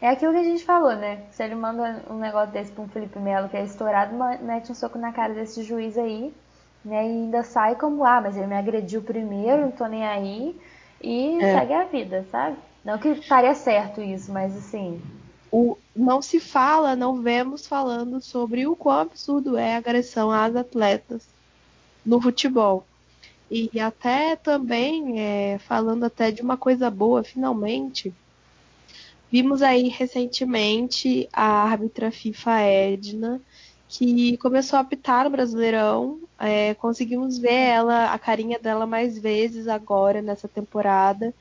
É 0.01 0.09
aquilo 0.09 0.33
que 0.33 0.39
a 0.39 0.45
gente 0.45 0.65
falou, 0.65 0.95
né? 0.95 1.23
Se 1.31 1.43
ele 1.43 1.55
manda 1.55 2.03
um 2.11 2.19
negócio 2.19 2.53
desse 2.53 2.71
pra 2.71 2.85
um 2.85 2.89
Felipe 2.89 3.19
Melo 3.19 3.49
que 3.49 3.57
é 3.57 3.65
estourado, 3.65 4.15
mete 4.43 4.71
um 4.71 4.75
soco 4.75 4.99
na 4.99 5.13
cara 5.13 5.33
desse 5.33 5.63
juiz 5.63 5.97
aí, 5.97 6.33
né? 6.85 6.95
E 6.97 6.99
ainda 6.99 7.43
sai 7.43 7.77
como, 7.77 8.05
ah, 8.05 8.21
mas 8.21 8.37
ele 8.37 8.47
me 8.47 8.57
agrediu 8.57 9.03
primeiro, 9.03 9.63
não 9.63 9.71
tô 9.71 9.87
nem 9.87 10.05
aí. 10.07 10.57
E 11.03 11.39
É. 11.43 11.53
segue 11.53 11.73
a 11.73 11.85
vida, 11.85 12.27
sabe? 12.31 12.57
Não 12.85 12.99
que 12.99 13.09
estaria 13.09 13.55
certo 13.55 14.03
isso, 14.03 14.33
mas 14.33 14.57
assim. 14.57 15.01
O, 15.51 15.77
não 15.95 16.21
se 16.21 16.41
fala, 16.41 16.97
não 16.97 17.23
vemos 17.23 17.67
falando 17.67 18.21
sobre 18.21 18.67
o 18.67 18.75
quão 18.75 19.01
absurdo 19.01 19.57
é 19.57 19.75
a 19.75 19.79
agressão 19.79 20.31
às 20.31 20.55
atletas 20.57 21.27
no 22.05 22.21
futebol. 22.21 22.85
E 23.51 23.79
até 23.79 24.37
também, 24.37 25.21
é, 25.21 25.59
falando 25.59 26.05
até 26.05 26.31
de 26.31 26.43
uma 26.43 26.57
coisa 26.57 26.91
boa, 26.91 27.23
finalmente, 27.23 28.13
vimos 29.31 29.63
aí 29.63 29.89
recentemente 29.89 31.29
a 31.33 31.45
árbitra 31.45 32.11
FIFA 32.11 32.61
Edna, 32.61 33.41
que 33.89 34.37
começou 34.39 34.79
a 34.79 34.81
apitar 34.81 35.25
no 35.25 35.31
Brasileirão. 35.31 36.19
É, 36.39 36.75
conseguimos 36.75 37.39
ver 37.39 37.53
ela, 37.53 38.13
a 38.13 38.19
carinha 38.19 38.59
dela 38.59 38.87
mais 38.87 39.19
vezes 39.19 39.69
agora 39.69 40.21
nessa 40.21 40.49
temporada. 40.49 41.33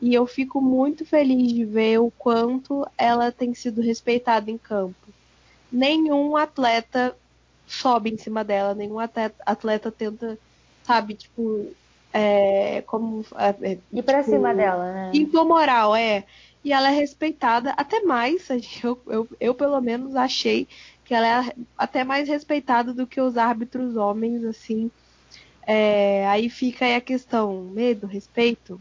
E 0.00 0.12
eu 0.12 0.26
fico 0.26 0.60
muito 0.60 1.04
feliz 1.04 1.52
de 1.52 1.64
ver 1.64 1.98
o 1.98 2.10
quanto 2.10 2.86
ela 2.98 3.32
tem 3.32 3.54
sido 3.54 3.80
respeitada 3.80 4.50
em 4.50 4.58
campo. 4.58 4.94
Nenhum 5.72 6.36
atleta 6.36 7.16
sobe 7.66 8.10
em 8.10 8.18
cima 8.18 8.44
dela, 8.44 8.74
nenhum 8.74 8.98
atleta, 8.98 9.34
atleta 9.44 9.90
tenta, 9.90 10.38
sabe, 10.82 11.14
tipo, 11.14 11.72
é, 12.12 12.82
como. 12.86 13.24
É, 13.36 13.78
Ir 13.92 14.02
pra 14.02 14.18
tipo, 14.18 14.30
cima 14.30 14.54
dela, 14.54 14.92
né? 14.92 15.10
Impor 15.14 15.44
moral, 15.46 15.96
é. 15.96 16.24
E 16.64 16.72
ela 16.72 16.90
é 16.90 16.94
respeitada 16.94 17.70
até 17.76 18.00
mais, 18.00 18.48
eu, 18.82 18.98
eu, 19.06 19.28
eu 19.40 19.54
pelo 19.54 19.80
menos 19.80 20.14
achei 20.16 20.68
que 21.04 21.14
ela 21.14 21.46
é 21.46 21.54
até 21.76 22.02
mais 22.02 22.28
respeitada 22.28 22.94
do 22.94 23.06
que 23.06 23.20
os 23.20 23.36
árbitros 23.36 23.96
homens, 23.96 24.44
assim. 24.44 24.90
É, 25.66 26.26
aí 26.28 26.48
fica 26.48 26.84
aí 26.84 26.94
a 26.94 27.00
questão, 27.00 27.62
medo, 27.62 28.06
respeito? 28.06 28.80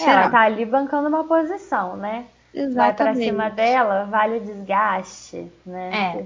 Ela 0.00 0.30
tá 0.30 0.40
ali 0.40 0.64
bancando 0.64 1.08
uma 1.08 1.24
posição, 1.24 1.96
né? 1.96 2.26
Vai 2.52 2.94
pra 2.94 3.10
Exatamente. 3.10 3.24
cima 3.24 3.48
dela, 3.50 4.04
vale 4.04 4.38
o 4.38 4.40
desgaste, 4.40 5.50
né? 5.66 5.90
É. 5.92 6.24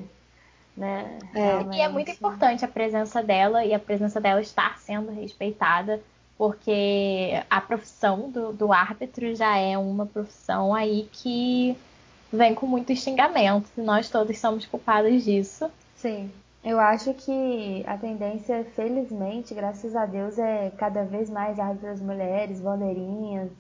Né? 0.78 1.18
É. 1.34 1.76
E 1.76 1.80
é 1.80 1.88
muito 1.88 2.10
importante 2.10 2.64
a 2.64 2.68
presença 2.68 3.22
dela 3.22 3.64
e 3.64 3.74
a 3.74 3.78
presença 3.78 4.20
dela 4.20 4.40
estar 4.40 4.78
sendo 4.78 5.10
respeitada, 5.10 6.00
porque 6.36 7.42
a 7.50 7.60
profissão 7.60 8.30
do, 8.30 8.52
do 8.52 8.72
árbitro 8.72 9.34
já 9.34 9.56
é 9.56 9.76
uma 9.76 10.06
profissão 10.06 10.72
aí 10.72 11.08
que 11.10 11.76
vem 12.32 12.54
com 12.54 12.66
muitos 12.66 12.98
xingamentos 12.98 13.70
e 13.76 13.80
nós 13.80 14.08
todos 14.08 14.38
somos 14.38 14.66
culpados 14.66 15.24
disso. 15.24 15.70
Sim, 15.96 16.30
eu 16.64 16.78
acho 16.78 17.14
que 17.14 17.84
a 17.86 17.96
tendência, 17.96 18.64
felizmente, 18.74 19.54
graças 19.54 19.94
a 19.96 20.06
Deus, 20.06 20.38
é 20.38 20.70
cada 20.76 21.04
vez 21.04 21.30
mais 21.30 21.58
árbitras 21.58 22.00
mulheres, 22.00 22.60
bandeirinhas, 22.60 23.50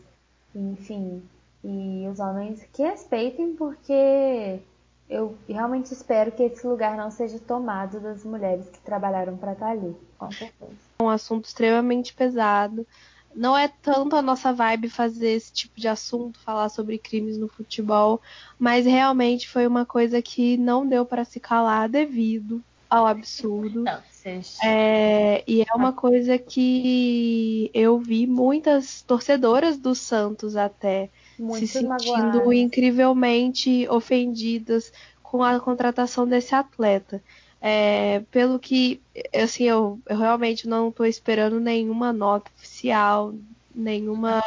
enfim, 0.54 1.22
e 1.64 2.06
os 2.10 2.18
homens 2.18 2.62
que 2.72 2.82
respeitem, 2.82 3.54
porque 3.54 4.60
eu 5.08 5.36
realmente 5.48 5.92
espero 5.92 6.32
que 6.32 6.42
esse 6.42 6.66
lugar 6.66 6.96
não 6.96 7.10
seja 7.10 7.38
tomado 7.38 7.98
das 7.98 8.24
mulheres 8.24 8.68
que 8.68 8.78
trabalharam 8.80 9.36
para 9.36 9.52
estar 9.52 9.70
ali. 9.70 9.96
Com 10.18 10.30
certeza. 10.30 10.72
um 11.00 11.08
assunto 11.08 11.46
extremamente 11.46 12.12
pesado. 12.12 12.86
Não 13.38 13.56
é 13.56 13.68
tanto 13.68 14.16
a 14.16 14.22
nossa 14.22 14.52
vibe 14.52 14.88
fazer 14.88 15.30
esse 15.30 15.52
tipo 15.52 15.80
de 15.80 15.86
assunto, 15.86 16.38
falar 16.40 16.68
sobre 16.68 16.98
crimes 16.98 17.38
no 17.38 17.48
futebol, 17.48 18.20
mas 18.58 18.84
realmente 18.84 19.48
foi 19.48 19.66
uma 19.66 19.86
coisa 19.86 20.20
que 20.20 20.56
não 20.56 20.86
deu 20.86 21.06
para 21.06 21.24
se 21.24 21.38
calar 21.38 21.88
devido 21.88 22.62
ao 22.90 23.06
absurdo. 23.06 23.84
Não, 23.84 24.02
violências. 24.28 24.58
É, 24.62 25.42
e 25.46 25.62
é 25.62 25.74
uma 25.74 25.92
coisa 25.92 26.38
que 26.38 27.70
eu 27.72 27.98
vi 27.98 28.26
muitas 28.26 29.02
torcedoras 29.02 29.78
do 29.78 29.94
Santos 29.94 30.56
até 30.56 31.10
Muito 31.38 31.60
se 31.60 31.66
sentindo 31.66 31.88
magoadas. 31.88 32.52
incrivelmente 32.52 33.88
ofendidas 33.88 34.92
com 35.22 35.42
a 35.42 35.58
contratação 35.60 36.26
desse 36.26 36.54
atleta. 36.54 37.22
É, 37.60 38.20
pelo 38.30 38.58
que, 38.58 39.02
assim, 39.34 39.64
eu, 39.64 39.98
eu 40.06 40.16
realmente 40.16 40.68
não 40.68 40.88
estou 40.88 41.04
esperando 41.04 41.58
nenhuma 41.58 42.12
nota 42.12 42.50
oficial, 42.56 43.34
nenhuma, 43.74 44.42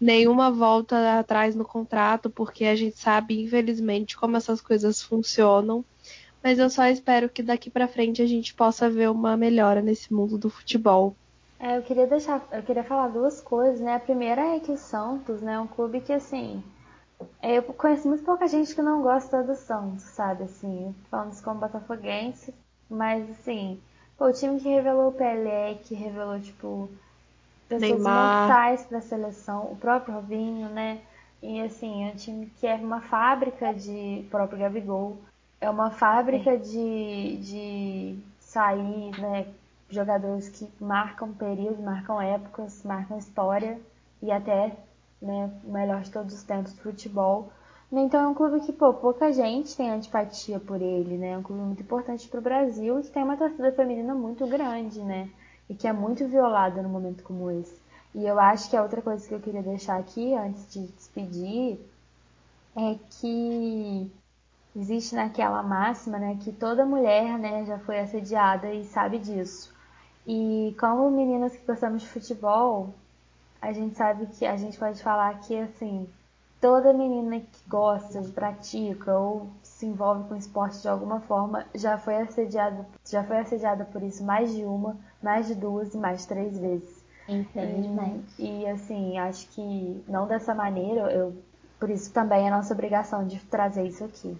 nenhuma 0.00 0.50
volta 0.50 1.18
atrás 1.18 1.54
no 1.54 1.64
contrato, 1.64 2.30
porque 2.30 2.64
a 2.64 2.74
gente 2.74 2.96
sabe, 2.98 3.42
infelizmente, 3.42 4.16
como 4.16 4.36
essas 4.36 4.60
coisas 4.60 5.02
funcionam. 5.02 5.84
Mas 6.42 6.58
eu 6.58 6.70
só 6.70 6.86
espero 6.86 7.28
que 7.28 7.42
daqui 7.42 7.68
para 7.68 7.88
frente 7.88 8.22
a 8.22 8.26
gente 8.26 8.54
possa 8.54 8.88
ver 8.88 9.10
uma 9.10 9.36
melhora 9.36 9.82
nesse 9.82 10.12
mundo 10.12 10.38
do 10.38 10.48
futebol. 10.48 11.14
É, 11.58 11.76
eu 11.78 11.82
queria 11.82 12.06
deixar, 12.06 12.46
eu 12.52 12.62
queria 12.62 12.84
falar 12.84 13.08
duas 13.08 13.40
coisas, 13.40 13.80
né? 13.80 13.94
A 13.94 14.00
primeira 14.00 14.54
é 14.54 14.60
que 14.60 14.70
o 14.70 14.76
Santos, 14.76 15.40
né, 15.40 15.54
é 15.54 15.58
um 15.58 15.66
clube 15.66 16.00
que 16.00 16.12
assim, 16.12 16.62
eu 17.42 17.62
conheço 17.62 18.08
muito 18.08 18.24
pouca 18.24 18.46
gente 18.48 18.74
que 18.74 18.82
não 18.82 19.02
gosta 19.02 19.42
do 19.42 19.54
Santos, 19.54 20.02
sabe? 20.04 20.44
Assim, 20.44 20.94
falando 21.10 21.32
isso 21.32 21.42
como 21.42 21.60
botafoguense. 21.60 22.54
Mas, 22.88 23.30
assim, 23.30 23.80
pô, 24.16 24.26
o 24.26 24.32
time 24.32 24.60
que 24.60 24.68
revelou 24.68 25.08
o 25.08 25.12
Pelé, 25.12 25.74
que 25.76 25.94
revelou, 25.94 26.40
tipo, 26.40 26.90
pessoas 27.68 28.06
Neymar. 28.06 28.06
mortais 28.06 28.84
pra 28.86 29.00
seleção, 29.00 29.72
o 29.72 29.76
próprio 29.76 30.14
Robinho, 30.14 30.68
né? 30.70 31.02
E, 31.42 31.60
assim, 31.62 32.08
é 32.08 32.12
um 32.12 32.16
time 32.16 32.46
que 32.58 32.66
é 32.66 32.76
uma 32.76 33.00
fábrica 33.02 33.72
de. 33.74 34.24
O 34.26 34.30
próprio 34.30 34.58
Gabigol. 34.58 35.18
É 35.60 35.68
uma 35.70 35.90
fábrica 35.90 36.56
de, 36.58 37.38
de 37.38 38.18
sair, 38.40 39.10
né? 39.20 39.46
Jogadores 39.90 40.48
que 40.48 40.68
marcam 40.82 41.32
períodos, 41.32 41.80
marcam 41.80 42.20
épocas, 42.20 42.82
marcam 42.84 43.18
história 43.18 43.80
e 44.22 44.30
até 44.32 44.76
né, 45.20 45.50
o 45.64 45.72
melhor 45.72 46.02
de 46.02 46.10
todos 46.10 46.34
os 46.34 46.42
tempos 46.42 46.72
do 46.72 46.82
futebol. 46.82 47.50
Então 47.90 48.24
é 48.24 48.28
um 48.28 48.34
clube 48.34 48.60
que, 48.60 48.72
pô, 48.72 48.92
pouca 48.92 49.32
gente 49.32 49.76
tem 49.76 49.90
antipatia 49.90 50.58
por 50.58 50.82
ele, 50.82 51.16
né? 51.16 51.30
É 51.30 51.38
um 51.38 51.42
clube 51.42 51.62
muito 51.62 51.82
importante 51.82 52.26
para 52.28 52.40
o 52.40 52.42
Brasil 52.42 52.98
e 52.98 53.02
que 53.02 53.10
tem 53.10 53.22
uma 53.22 53.36
torcida 53.36 53.70
feminina 53.72 54.14
muito 54.14 54.46
grande, 54.46 55.00
né? 55.00 55.28
E 55.70 55.74
que 55.74 55.86
é 55.86 55.92
muito 55.92 56.26
violada 56.26 56.82
num 56.82 56.88
momento 56.88 57.22
como 57.22 57.50
esse. 57.50 57.76
E 58.14 58.26
eu 58.26 58.40
acho 58.40 58.70
que 58.70 58.76
a 58.76 58.82
outra 58.82 59.02
coisa 59.02 59.26
que 59.26 59.34
eu 59.34 59.40
queria 59.40 59.62
deixar 59.62 59.98
aqui, 59.98 60.34
antes 60.34 60.72
de 60.72 60.86
despedir, 60.86 61.78
é 62.74 62.96
que 63.10 64.10
existe 64.74 65.14
naquela 65.14 65.62
máxima, 65.62 66.18
né, 66.18 66.38
que 66.42 66.52
toda 66.52 66.84
mulher, 66.84 67.38
né, 67.38 67.64
já 67.64 67.78
foi 67.78 67.98
assediada 67.98 68.72
e 68.72 68.84
sabe 68.84 69.18
disso. 69.18 69.74
E 70.26 70.74
como 70.78 71.10
meninas 71.10 71.56
que 71.56 71.66
gostamos 71.66 72.02
de 72.02 72.08
futebol, 72.08 72.94
a 73.60 73.72
gente 73.72 73.96
sabe 73.96 74.26
que 74.26 74.46
a 74.46 74.56
gente 74.56 74.78
pode 74.78 75.02
falar 75.02 75.40
que 75.40 75.58
assim, 75.58 76.08
toda 76.60 76.92
menina 76.92 77.40
que 77.40 77.68
gosta, 77.68 78.20
pratica 78.34 79.16
ou 79.16 79.48
se 79.62 79.86
envolve 79.86 80.28
com 80.28 80.36
esporte 80.36 80.80
de 80.80 80.88
alguma 80.88 81.20
forma 81.20 81.66
já 81.74 81.98
foi 81.98 82.16
assediada, 82.16 82.86
já 83.08 83.22
foi 83.24 83.38
assediada 83.38 83.84
por 83.84 84.02
isso 84.02 84.24
mais 84.24 84.54
de 84.54 84.64
uma, 84.64 84.96
mais 85.22 85.46
de 85.46 85.54
duas 85.54 85.94
e 85.94 85.98
mais 85.98 86.22
de 86.22 86.28
três 86.28 86.58
vezes. 86.58 87.04
Infelizmente. 87.28 88.34
E, 88.38 88.62
e 88.62 88.66
assim, 88.68 89.18
acho 89.18 89.48
que 89.48 90.04
não 90.08 90.26
dessa 90.26 90.54
maneira, 90.54 91.12
eu 91.12 91.34
por 91.78 91.90
isso 91.90 92.12
também 92.12 92.46
é 92.46 92.50
nossa 92.50 92.72
obrigação 92.72 93.26
de 93.26 93.38
trazer 93.40 93.86
isso 93.86 94.04
aqui. 94.04 94.36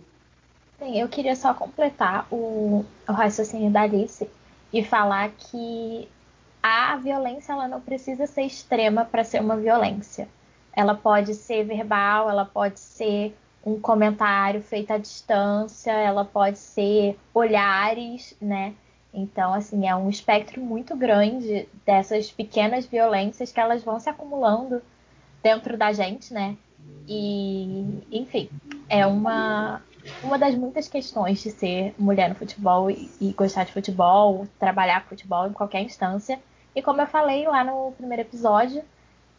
Sim, 0.79 0.99
eu 0.99 1.09
queria 1.09 1.37
só 1.37 1.55
completar 1.55 2.27
o, 2.31 2.85
o 3.09 3.12
raciocínio 3.12 3.71
da 3.71 3.83
Alice 3.83 4.29
e 4.73 4.85
falar 4.85 5.31
que 5.31 6.09
a 6.69 6.97
violência 6.97 7.53
ela 7.53 7.69
não 7.69 7.81
precisa 7.81 8.27
ser 8.27 8.43
extrema 8.43 9.05
para 9.05 9.23
ser 9.23 9.41
uma 9.41 9.57
violência. 9.57 10.29
Ela 10.73 10.97
pode 10.97 11.33
ser 11.35 11.64
verbal, 11.64 12.29
ela 12.29 12.45
pode 12.45 12.81
ser 12.81 13.37
um 13.64 13.81
comentário 13.81 14.61
feito 14.61 14.91
à 14.93 14.99
distância, 14.99 15.93
ela 15.93 16.25
pode 16.25 16.59
ser 16.59 17.17
olhares, 17.33 18.37
né? 18.41 18.75
Então, 19.14 19.55
assim, 19.55 19.87
é 19.87 19.95
um 19.95 20.11
espectro 20.11 20.61
muito 20.61 20.97
grande 20.97 21.69
dessas 21.87 22.33
pequenas 22.33 22.85
violências 22.85 23.53
que 23.53 23.61
elas 23.61 23.85
vão 23.85 24.01
se 24.01 24.11
acumulando 24.11 24.83
dentro 25.45 25.77
da 25.77 25.93
gente, 25.93 26.35
né? 26.35 26.57
E, 27.07 28.03
enfim, 28.11 28.51
é 28.89 29.07
uma, 29.07 29.81
uma 30.21 30.37
das 30.37 30.57
muitas 30.57 30.89
questões 30.89 31.41
de 31.41 31.53
ser 31.53 31.95
mulher 31.97 32.29
no 32.29 32.35
futebol 32.35 32.91
e, 32.91 33.09
e 33.21 33.33
gostar 33.35 33.62
de 33.62 33.73
futebol, 33.73 34.49
trabalhar 34.59 35.03
com 35.03 35.11
futebol 35.11 35.47
em 35.47 35.53
qualquer 35.53 35.83
instância, 35.83 36.41
e 36.77 36.83
como 36.83 37.01
eu 37.01 37.07
falei 37.07 37.49
lá 37.49 37.64
no 37.64 37.91
primeiro 37.93 38.20
episódio, 38.20 38.85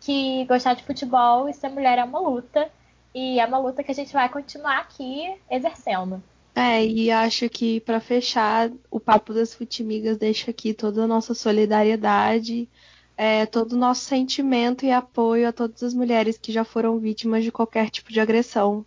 que 0.02 0.44
gostar 0.46 0.74
de 0.74 0.84
futebol 0.84 1.48
e 1.48 1.54
ser 1.54 1.70
mulher 1.70 2.00
é 2.00 2.04
uma 2.04 2.20
luta. 2.20 2.68
E 3.14 3.40
é 3.40 3.46
uma 3.46 3.60
luta 3.60 3.84
que 3.84 3.92
a 3.92 3.96
gente 3.96 4.12
vai 4.12 4.28
continuar 4.28 4.80
aqui 4.80 5.36
exercendo. 5.50 6.22
É, 6.56 6.84
e 6.84 7.12
acho 7.12 7.48
que 7.48 7.80
para 7.82 8.00
fechar, 8.00 8.72
o 8.90 9.00
Papo 9.00 9.34
das 9.34 9.54
Futimigas 9.54 10.18
deixa 10.18 10.50
aqui 10.50 10.74
toda 10.74 11.04
a 11.04 11.08
nossa 11.08 11.36
solidariedade, 11.36 12.68
é, 13.16 13.46
todo 13.46 13.74
o 13.74 13.78
nosso 13.78 14.02
sentimento 14.02 14.84
e 14.84 14.92
apoio 14.92 15.48
a 15.48 15.54
todas 15.54 15.84
as 15.84 15.94
mulheres 15.94 16.40
que 16.40 16.52
já 16.52 16.64
foram 16.64 16.98
vítimas 16.98 17.44
de 17.44 17.52
qualquer 17.52 17.92
tipo 17.92 18.12
de 18.12 18.20
agressão. 18.20 18.84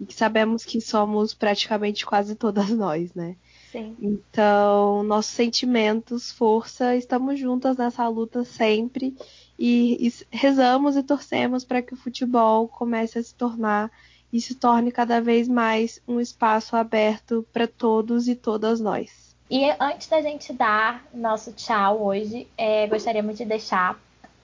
E 0.00 0.06
que 0.06 0.14
sabemos 0.14 0.64
que 0.64 0.80
somos 0.80 1.34
praticamente 1.34 2.06
quase 2.06 2.34
todas 2.34 2.70
nós, 2.70 3.14
né? 3.14 3.36
Sim. 3.72 3.96
Então, 4.02 5.02
nossos 5.02 5.32
sentimentos, 5.32 6.30
força, 6.30 6.94
estamos 6.94 7.40
juntas 7.40 7.74
nessa 7.78 8.06
luta 8.06 8.44
sempre 8.44 9.16
e, 9.58 10.08
e 10.08 10.12
rezamos 10.30 10.94
e 10.94 11.02
torcemos 11.02 11.64
para 11.64 11.80
que 11.80 11.94
o 11.94 11.96
futebol 11.96 12.68
comece 12.68 13.18
a 13.18 13.22
se 13.22 13.34
tornar 13.34 13.90
e 14.30 14.42
se 14.42 14.54
torne 14.54 14.92
cada 14.92 15.22
vez 15.22 15.48
mais 15.48 16.02
um 16.06 16.20
espaço 16.20 16.76
aberto 16.76 17.46
para 17.50 17.66
todos 17.66 18.28
e 18.28 18.34
todas 18.34 18.78
nós. 18.78 19.34
E 19.50 19.64
antes 19.80 20.06
da 20.06 20.20
gente 20.20 20.52
dar 20.52 21.06
nosso 21.12 21.52
tchau 21.52 22.04
hoje, 22.04 22.46
é, 22.58 22.86
gostaríamos 22.86 23.38
de 23.38 23.46
deixar 23.46 23.98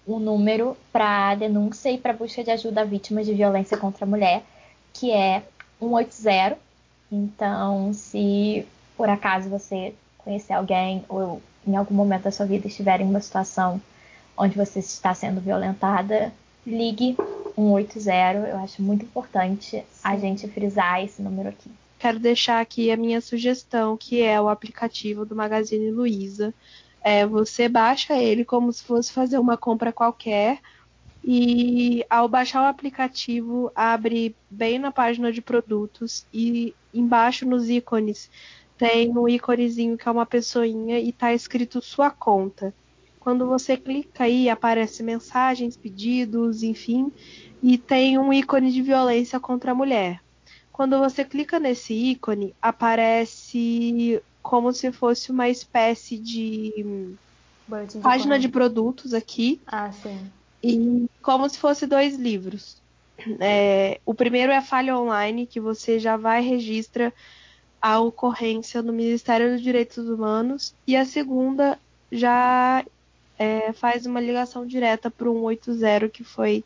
um 0.06 0.18
número 0.18 0.74
para 0.90 1.34
denúncia 1.34 1.90
e 1.90 1.98
para 1.98 2.14
busca 2.14 2.42
de 2.42 2.50
ajuda 2.50 2.80
a 2.80 2.84
vítimas 2.84 3.26
de 3.26 3.34
violência 3.34 3.76
contra 3.76 4.06
a 4.06 4.08
mulher, 4.08 4.42
que 4.94 5.10
é 5.10 5.42
180. 5.78 6.58
Então, 7.10 7.92
se 7.92 8.66
por 8.98 9.08
acaso 9.08 9.48
você 9.48 9.94
conhecer 10.18 10.52
alguém 10.52 11.04
ou 11.08 11.40
em 11.64 11.76
algum 11.76 11.94
momento 11.94 12.24
da 12.24 12.32
sua 12.32 12.44
vida 12.44 12.66
estiver 12.66 13.00
em 13.00 13.04
uma 13.04 13.20
situação 13.20 13.80
onde 14.36 14.56
você 14.56 14.80
está 14.80 15.14
sendo 15.14 15.40
violentada, 15.40 16.32
ligue 16.66 17.16
180. 17.54 18.48
Eu 18.48 18.58
acho 18.58 18.82
muito 18.82 19.04
importante 19.04 19.84
a 20.02 20.16
gente 20.16 20.48
frisar 20.48 21.02
esse 21.02 21.22
número 21.22 21.48
aqui. 21.48 21.70
Quero 21.98 22.18
deixar 22.18 22.60
aqui 22.60 22.90
a 22.90 22.96
minha 22.96 23.20
sugestão, 23.20 23.96
que 23.96 24.20
é 24.20 24.40
o 24.40 24.48
aplicativo 24.48 25.24
do 25.24 25.34
Magazine 25.34 25.90
Luiza. 25.90 26.52
É, 27.00 27.24
você 27.24 27.68
baixa 27.68 28.16
ele 28.16 28.44
como 28.44 28.72
se 28.72 28.82
fosse 28.82 29.12
fazer 29.12 29.38
uma 29.38 29.56
compra 29.56 29.92
qualquer. 29.92 30.58
E 31.24 32.04
ao 32.08 32.28
baixar 32.28 32.62
o 32.62 32.66
aplicativo, 32.66 33.70
abre 33.74 34.34
bem 34.50 34.78
na 34.78 34.90
página 34.90 35.32
de 35.32 35.40
produtos 35.40 36.24
e 36.32 36.74
embaixo 36.94 37.44
nos 37.44 37.68
ícones 37.68 38.30
tem 38.78 39.10
um 39.10 39.28
íconezinho 39.28 39.98
que 39.98 40.08
é 40.08 40.12
uma 40.12 40.24
pessoinha 40.24 41.00
e 41.00 41.12
tá 41.12 41.34
escrito 41.34 41.82
sua 41.82 42.10
conta. 42.10 42.72
Quando 43.18 43.46
você 43.46 43.76
clica 43.76 44.24
aí, 44.24 44.48
aparece 44.48 45.02
mensagens, 45.02 45.76
pedidos, 45.76 46.62
enfim, 46.62 47.12
e 47.62 47.76
tem 47.76 48.16
um 48.16 48.32
ícone 48.32 48.72
de 48.72 48.80
violência 48.80 49.38
contra 49.40 49.72
a 49.72 49.74
mulher. 49.74 50.20
Quando 50.72 50.98
você 50.98 51.24
clica 51.24 51.58
nesse 51.58 51.92
ícone, 51.92 52.54
aparece 52.62 54.22
como 54.40 54.72
se 54.72 54.92
fosse 54.92 55.32
uma 55.32 55.48
espécie 55.48 56.16
de, 56.16 56.72
de 57.88 57.98
página 58.00 58.38
de 58.38 58.48
produtos 58.48 59.12
aqui. 59.12 59.60
Ah, 59.66 59.90
sim. 59.90 60.18
E 60.62 61.06
como 61.20 61.48
se 61.48 61.58
fosse 61.58 61.86
dois 61.86 62.14
livros. 62.16 62.80
É, 63.40 64.00
o 64.06 64.14
primeiro 64.14 64.52
é 64.52 64.56
a 64.56 64.62
falha 64.62 64.96
online, 64.96 65.46
que 65.46 65.58
você 65.58 65.98
já 65.98 66.16
vai 66.16 66.40
registra 66.40 67.12
a 67.80 68.00
ocorrência 68.00 68.82
no 68.82 68.92
Ministério 68.92 69.52
dos 69.52 69.62
Direitos 69.62 70.08
Humanos 70.08 70.74
e 70.86 70.96
a 70.96 71.04
segunda 71.04 71.78
já 72.10 72.84
é, 73.38 73.72
faz 73.72 74.04
uma 74.04 74.20
ligação 74.20 74.66
direta 74.66 75.10
para 75.10 75.30
o 75.30 75.48
180, 75.48 76.08
que 76.08 76.24
foi, 76.24 76.64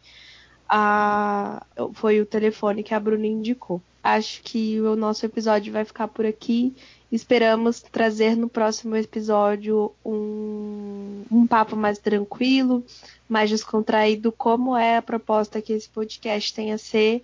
a, 0.69 1.65
foi 1.95 2.21
o 2.21 2.27
telefone 2.27 2.83
que 2.83 2.95
a 2.95 3.01
Bruna 3.01 3.27
indicou. 3.27 3.81
Acho 4.03 4.43
que 4.43 4.81
o 4.81 4.97
nosso 4.97 5.25
episódio 5.25 5.73
vai 5.73 5.85
ficar 5.85 6.09
por 6.09 6.27
aqui. 6.27 6.75
Esperamos 7.11 7.83
trazer 7.83 8.37
no 8.37 8.49
próximo 8.49 8.97
episódio 8.97 9.93
um, 10.05 11.23
um 11.31 11.47
papo 11.47 11.77
mais 11.77 11.99
tranquilo, 11.99 12.85
mais 13.29 13.51
descontraído, 13.51 14.33
como 14.33 14.77
é 14.77 14.97
a 14.97 15.03
proposta 15.03 15.63
que 15.63 15.73
esse 15.73 15.89
podcast 15.89 16.53
tem 16.53 16.73
a 16.73 16.79
ser. 16.79 17.23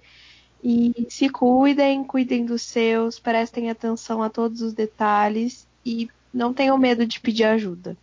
E 0.63 1.07
se 1.09 1.29
cuidem, 1.29 2.03
cuidem 2.05 2.45
dos 2.45 2.63
seus, 2.63 3.19
prestem 3.19 3.71
atenção 3.71 4.23
a 4.23 4.29
todos 4.29 4.61
os 4.61 4.73
detalhes 4.73 5.67
e 5.85 6.11
não 6.35 6.53
tenham 6.53 6.77
medo 6.77 7.07
de 7.07 7.21
pedir 7.21 7.45
ajuda. 7.45 7.97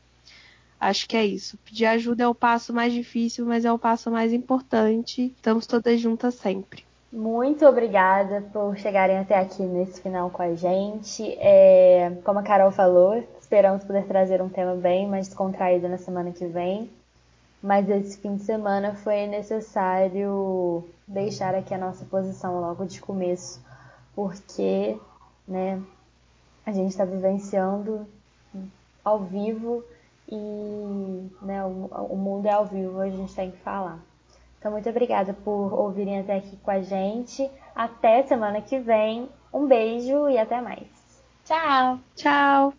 Acho 0.79 1.07
que 1.07 1.17
é 1.17 1.25
isso. 1.25 1.57
Pedir 1.65 1.85
ajuda 1.85 2.23
é 2.23 2.27
o 2.27 2.35
passo 2.35 2.73
mais 2.73 2.93
difícil, 2.93 3.45
mas 3.45 3.65
é 3.65 3.71
o 3.71 3.79
passo 3.79 4.11
mais 4.11 4.31
importante. 4.33 5.33
Estamos 5.35 5.65
todas 5.65 5.99
juntas 5.99 6.35
sempre. 6.35 6.83
Muito 7.11 7.65
obrigada 7.65 8.43
por 8.51 8.75
chegarem 8.77 9.17
até 9.17 9.39
aqui 9.39 9.63
nesse 9.63 10.01
final 10.01 10.29
com 10.29 10.41
a 10.41 10.53
gente. 10.53 11.23
É, 11.39 12.11
como 12.25 12.39
a 12.39 12.43
Carol 12.43 12.71
falou, 12.71 13.23
esperamos 13.39 13.83
poder 13.85 14.05
trazer 14.05 14.41
um 14.41 14.49
tema 14.49 14.75
bem 14.75 15.07
mais 15.07 15.27
descontraído 15.27 15.87
na 15.87 15.97
semana 15.97 16.31
que 16.31 16.45
vem. 16.45 16.89
Mas 17.65 17.89
esse 17.89 18.19
fim 18.19 18.35
de 18.35 18.43
semana 18.43 18.93
foi 18.93 19.25
necessário 19.25 20.87
deixar 21.07 21.55
aqui 21.55 21.73
a 21.73 21.79
nossa 21.79 22.05
posição 22.05 22.61
logo 22.61 22.85
de 22.85 23.01
começo, 23.01 23.59
porque 24.13 24.95
né, 25.47 25.81
a 26.63 26.71
gente 26.71 26.91
está 26.91 27.03
vivenciando 27.03 28.07
ao 29.03 29.21
vivo 29.21 29.83
e 30.29 31.27
né, 31.41 31.65
o, 31.65 31.89
o 32.11 32.15
mundo 32.15 32.45
é 32.45 32.51
ao 32.51 32.67
vivo, 32.67 32.99
a 32.99 33.09
gente 33.09 33.33
tem 33.33 33.49
que 33.49 33.57
falar. 33.57 33.97
Então, 34.59 34.71
muito 34.71 34.87
obrigada 34.87 35.33
por 35.33 35.73
ouvirem 35.73 36.19
até 36.19 36.37
aqui 36.37 36.57
com 36.57 36.69
a 36.69 36.81
gente. 36.81 37.49
Até 37.75 38.21
semana 38.23 38.61
que 38.61 38.77
vem. 38.77 39.27
Um 39.51 39.65
beijo 39.65 40.29
e 40.29 40.37
até 40.37 40.61
mais. 40.61 40.87
Tchau. 41.45 41.99
Tchau. 42.15 42.75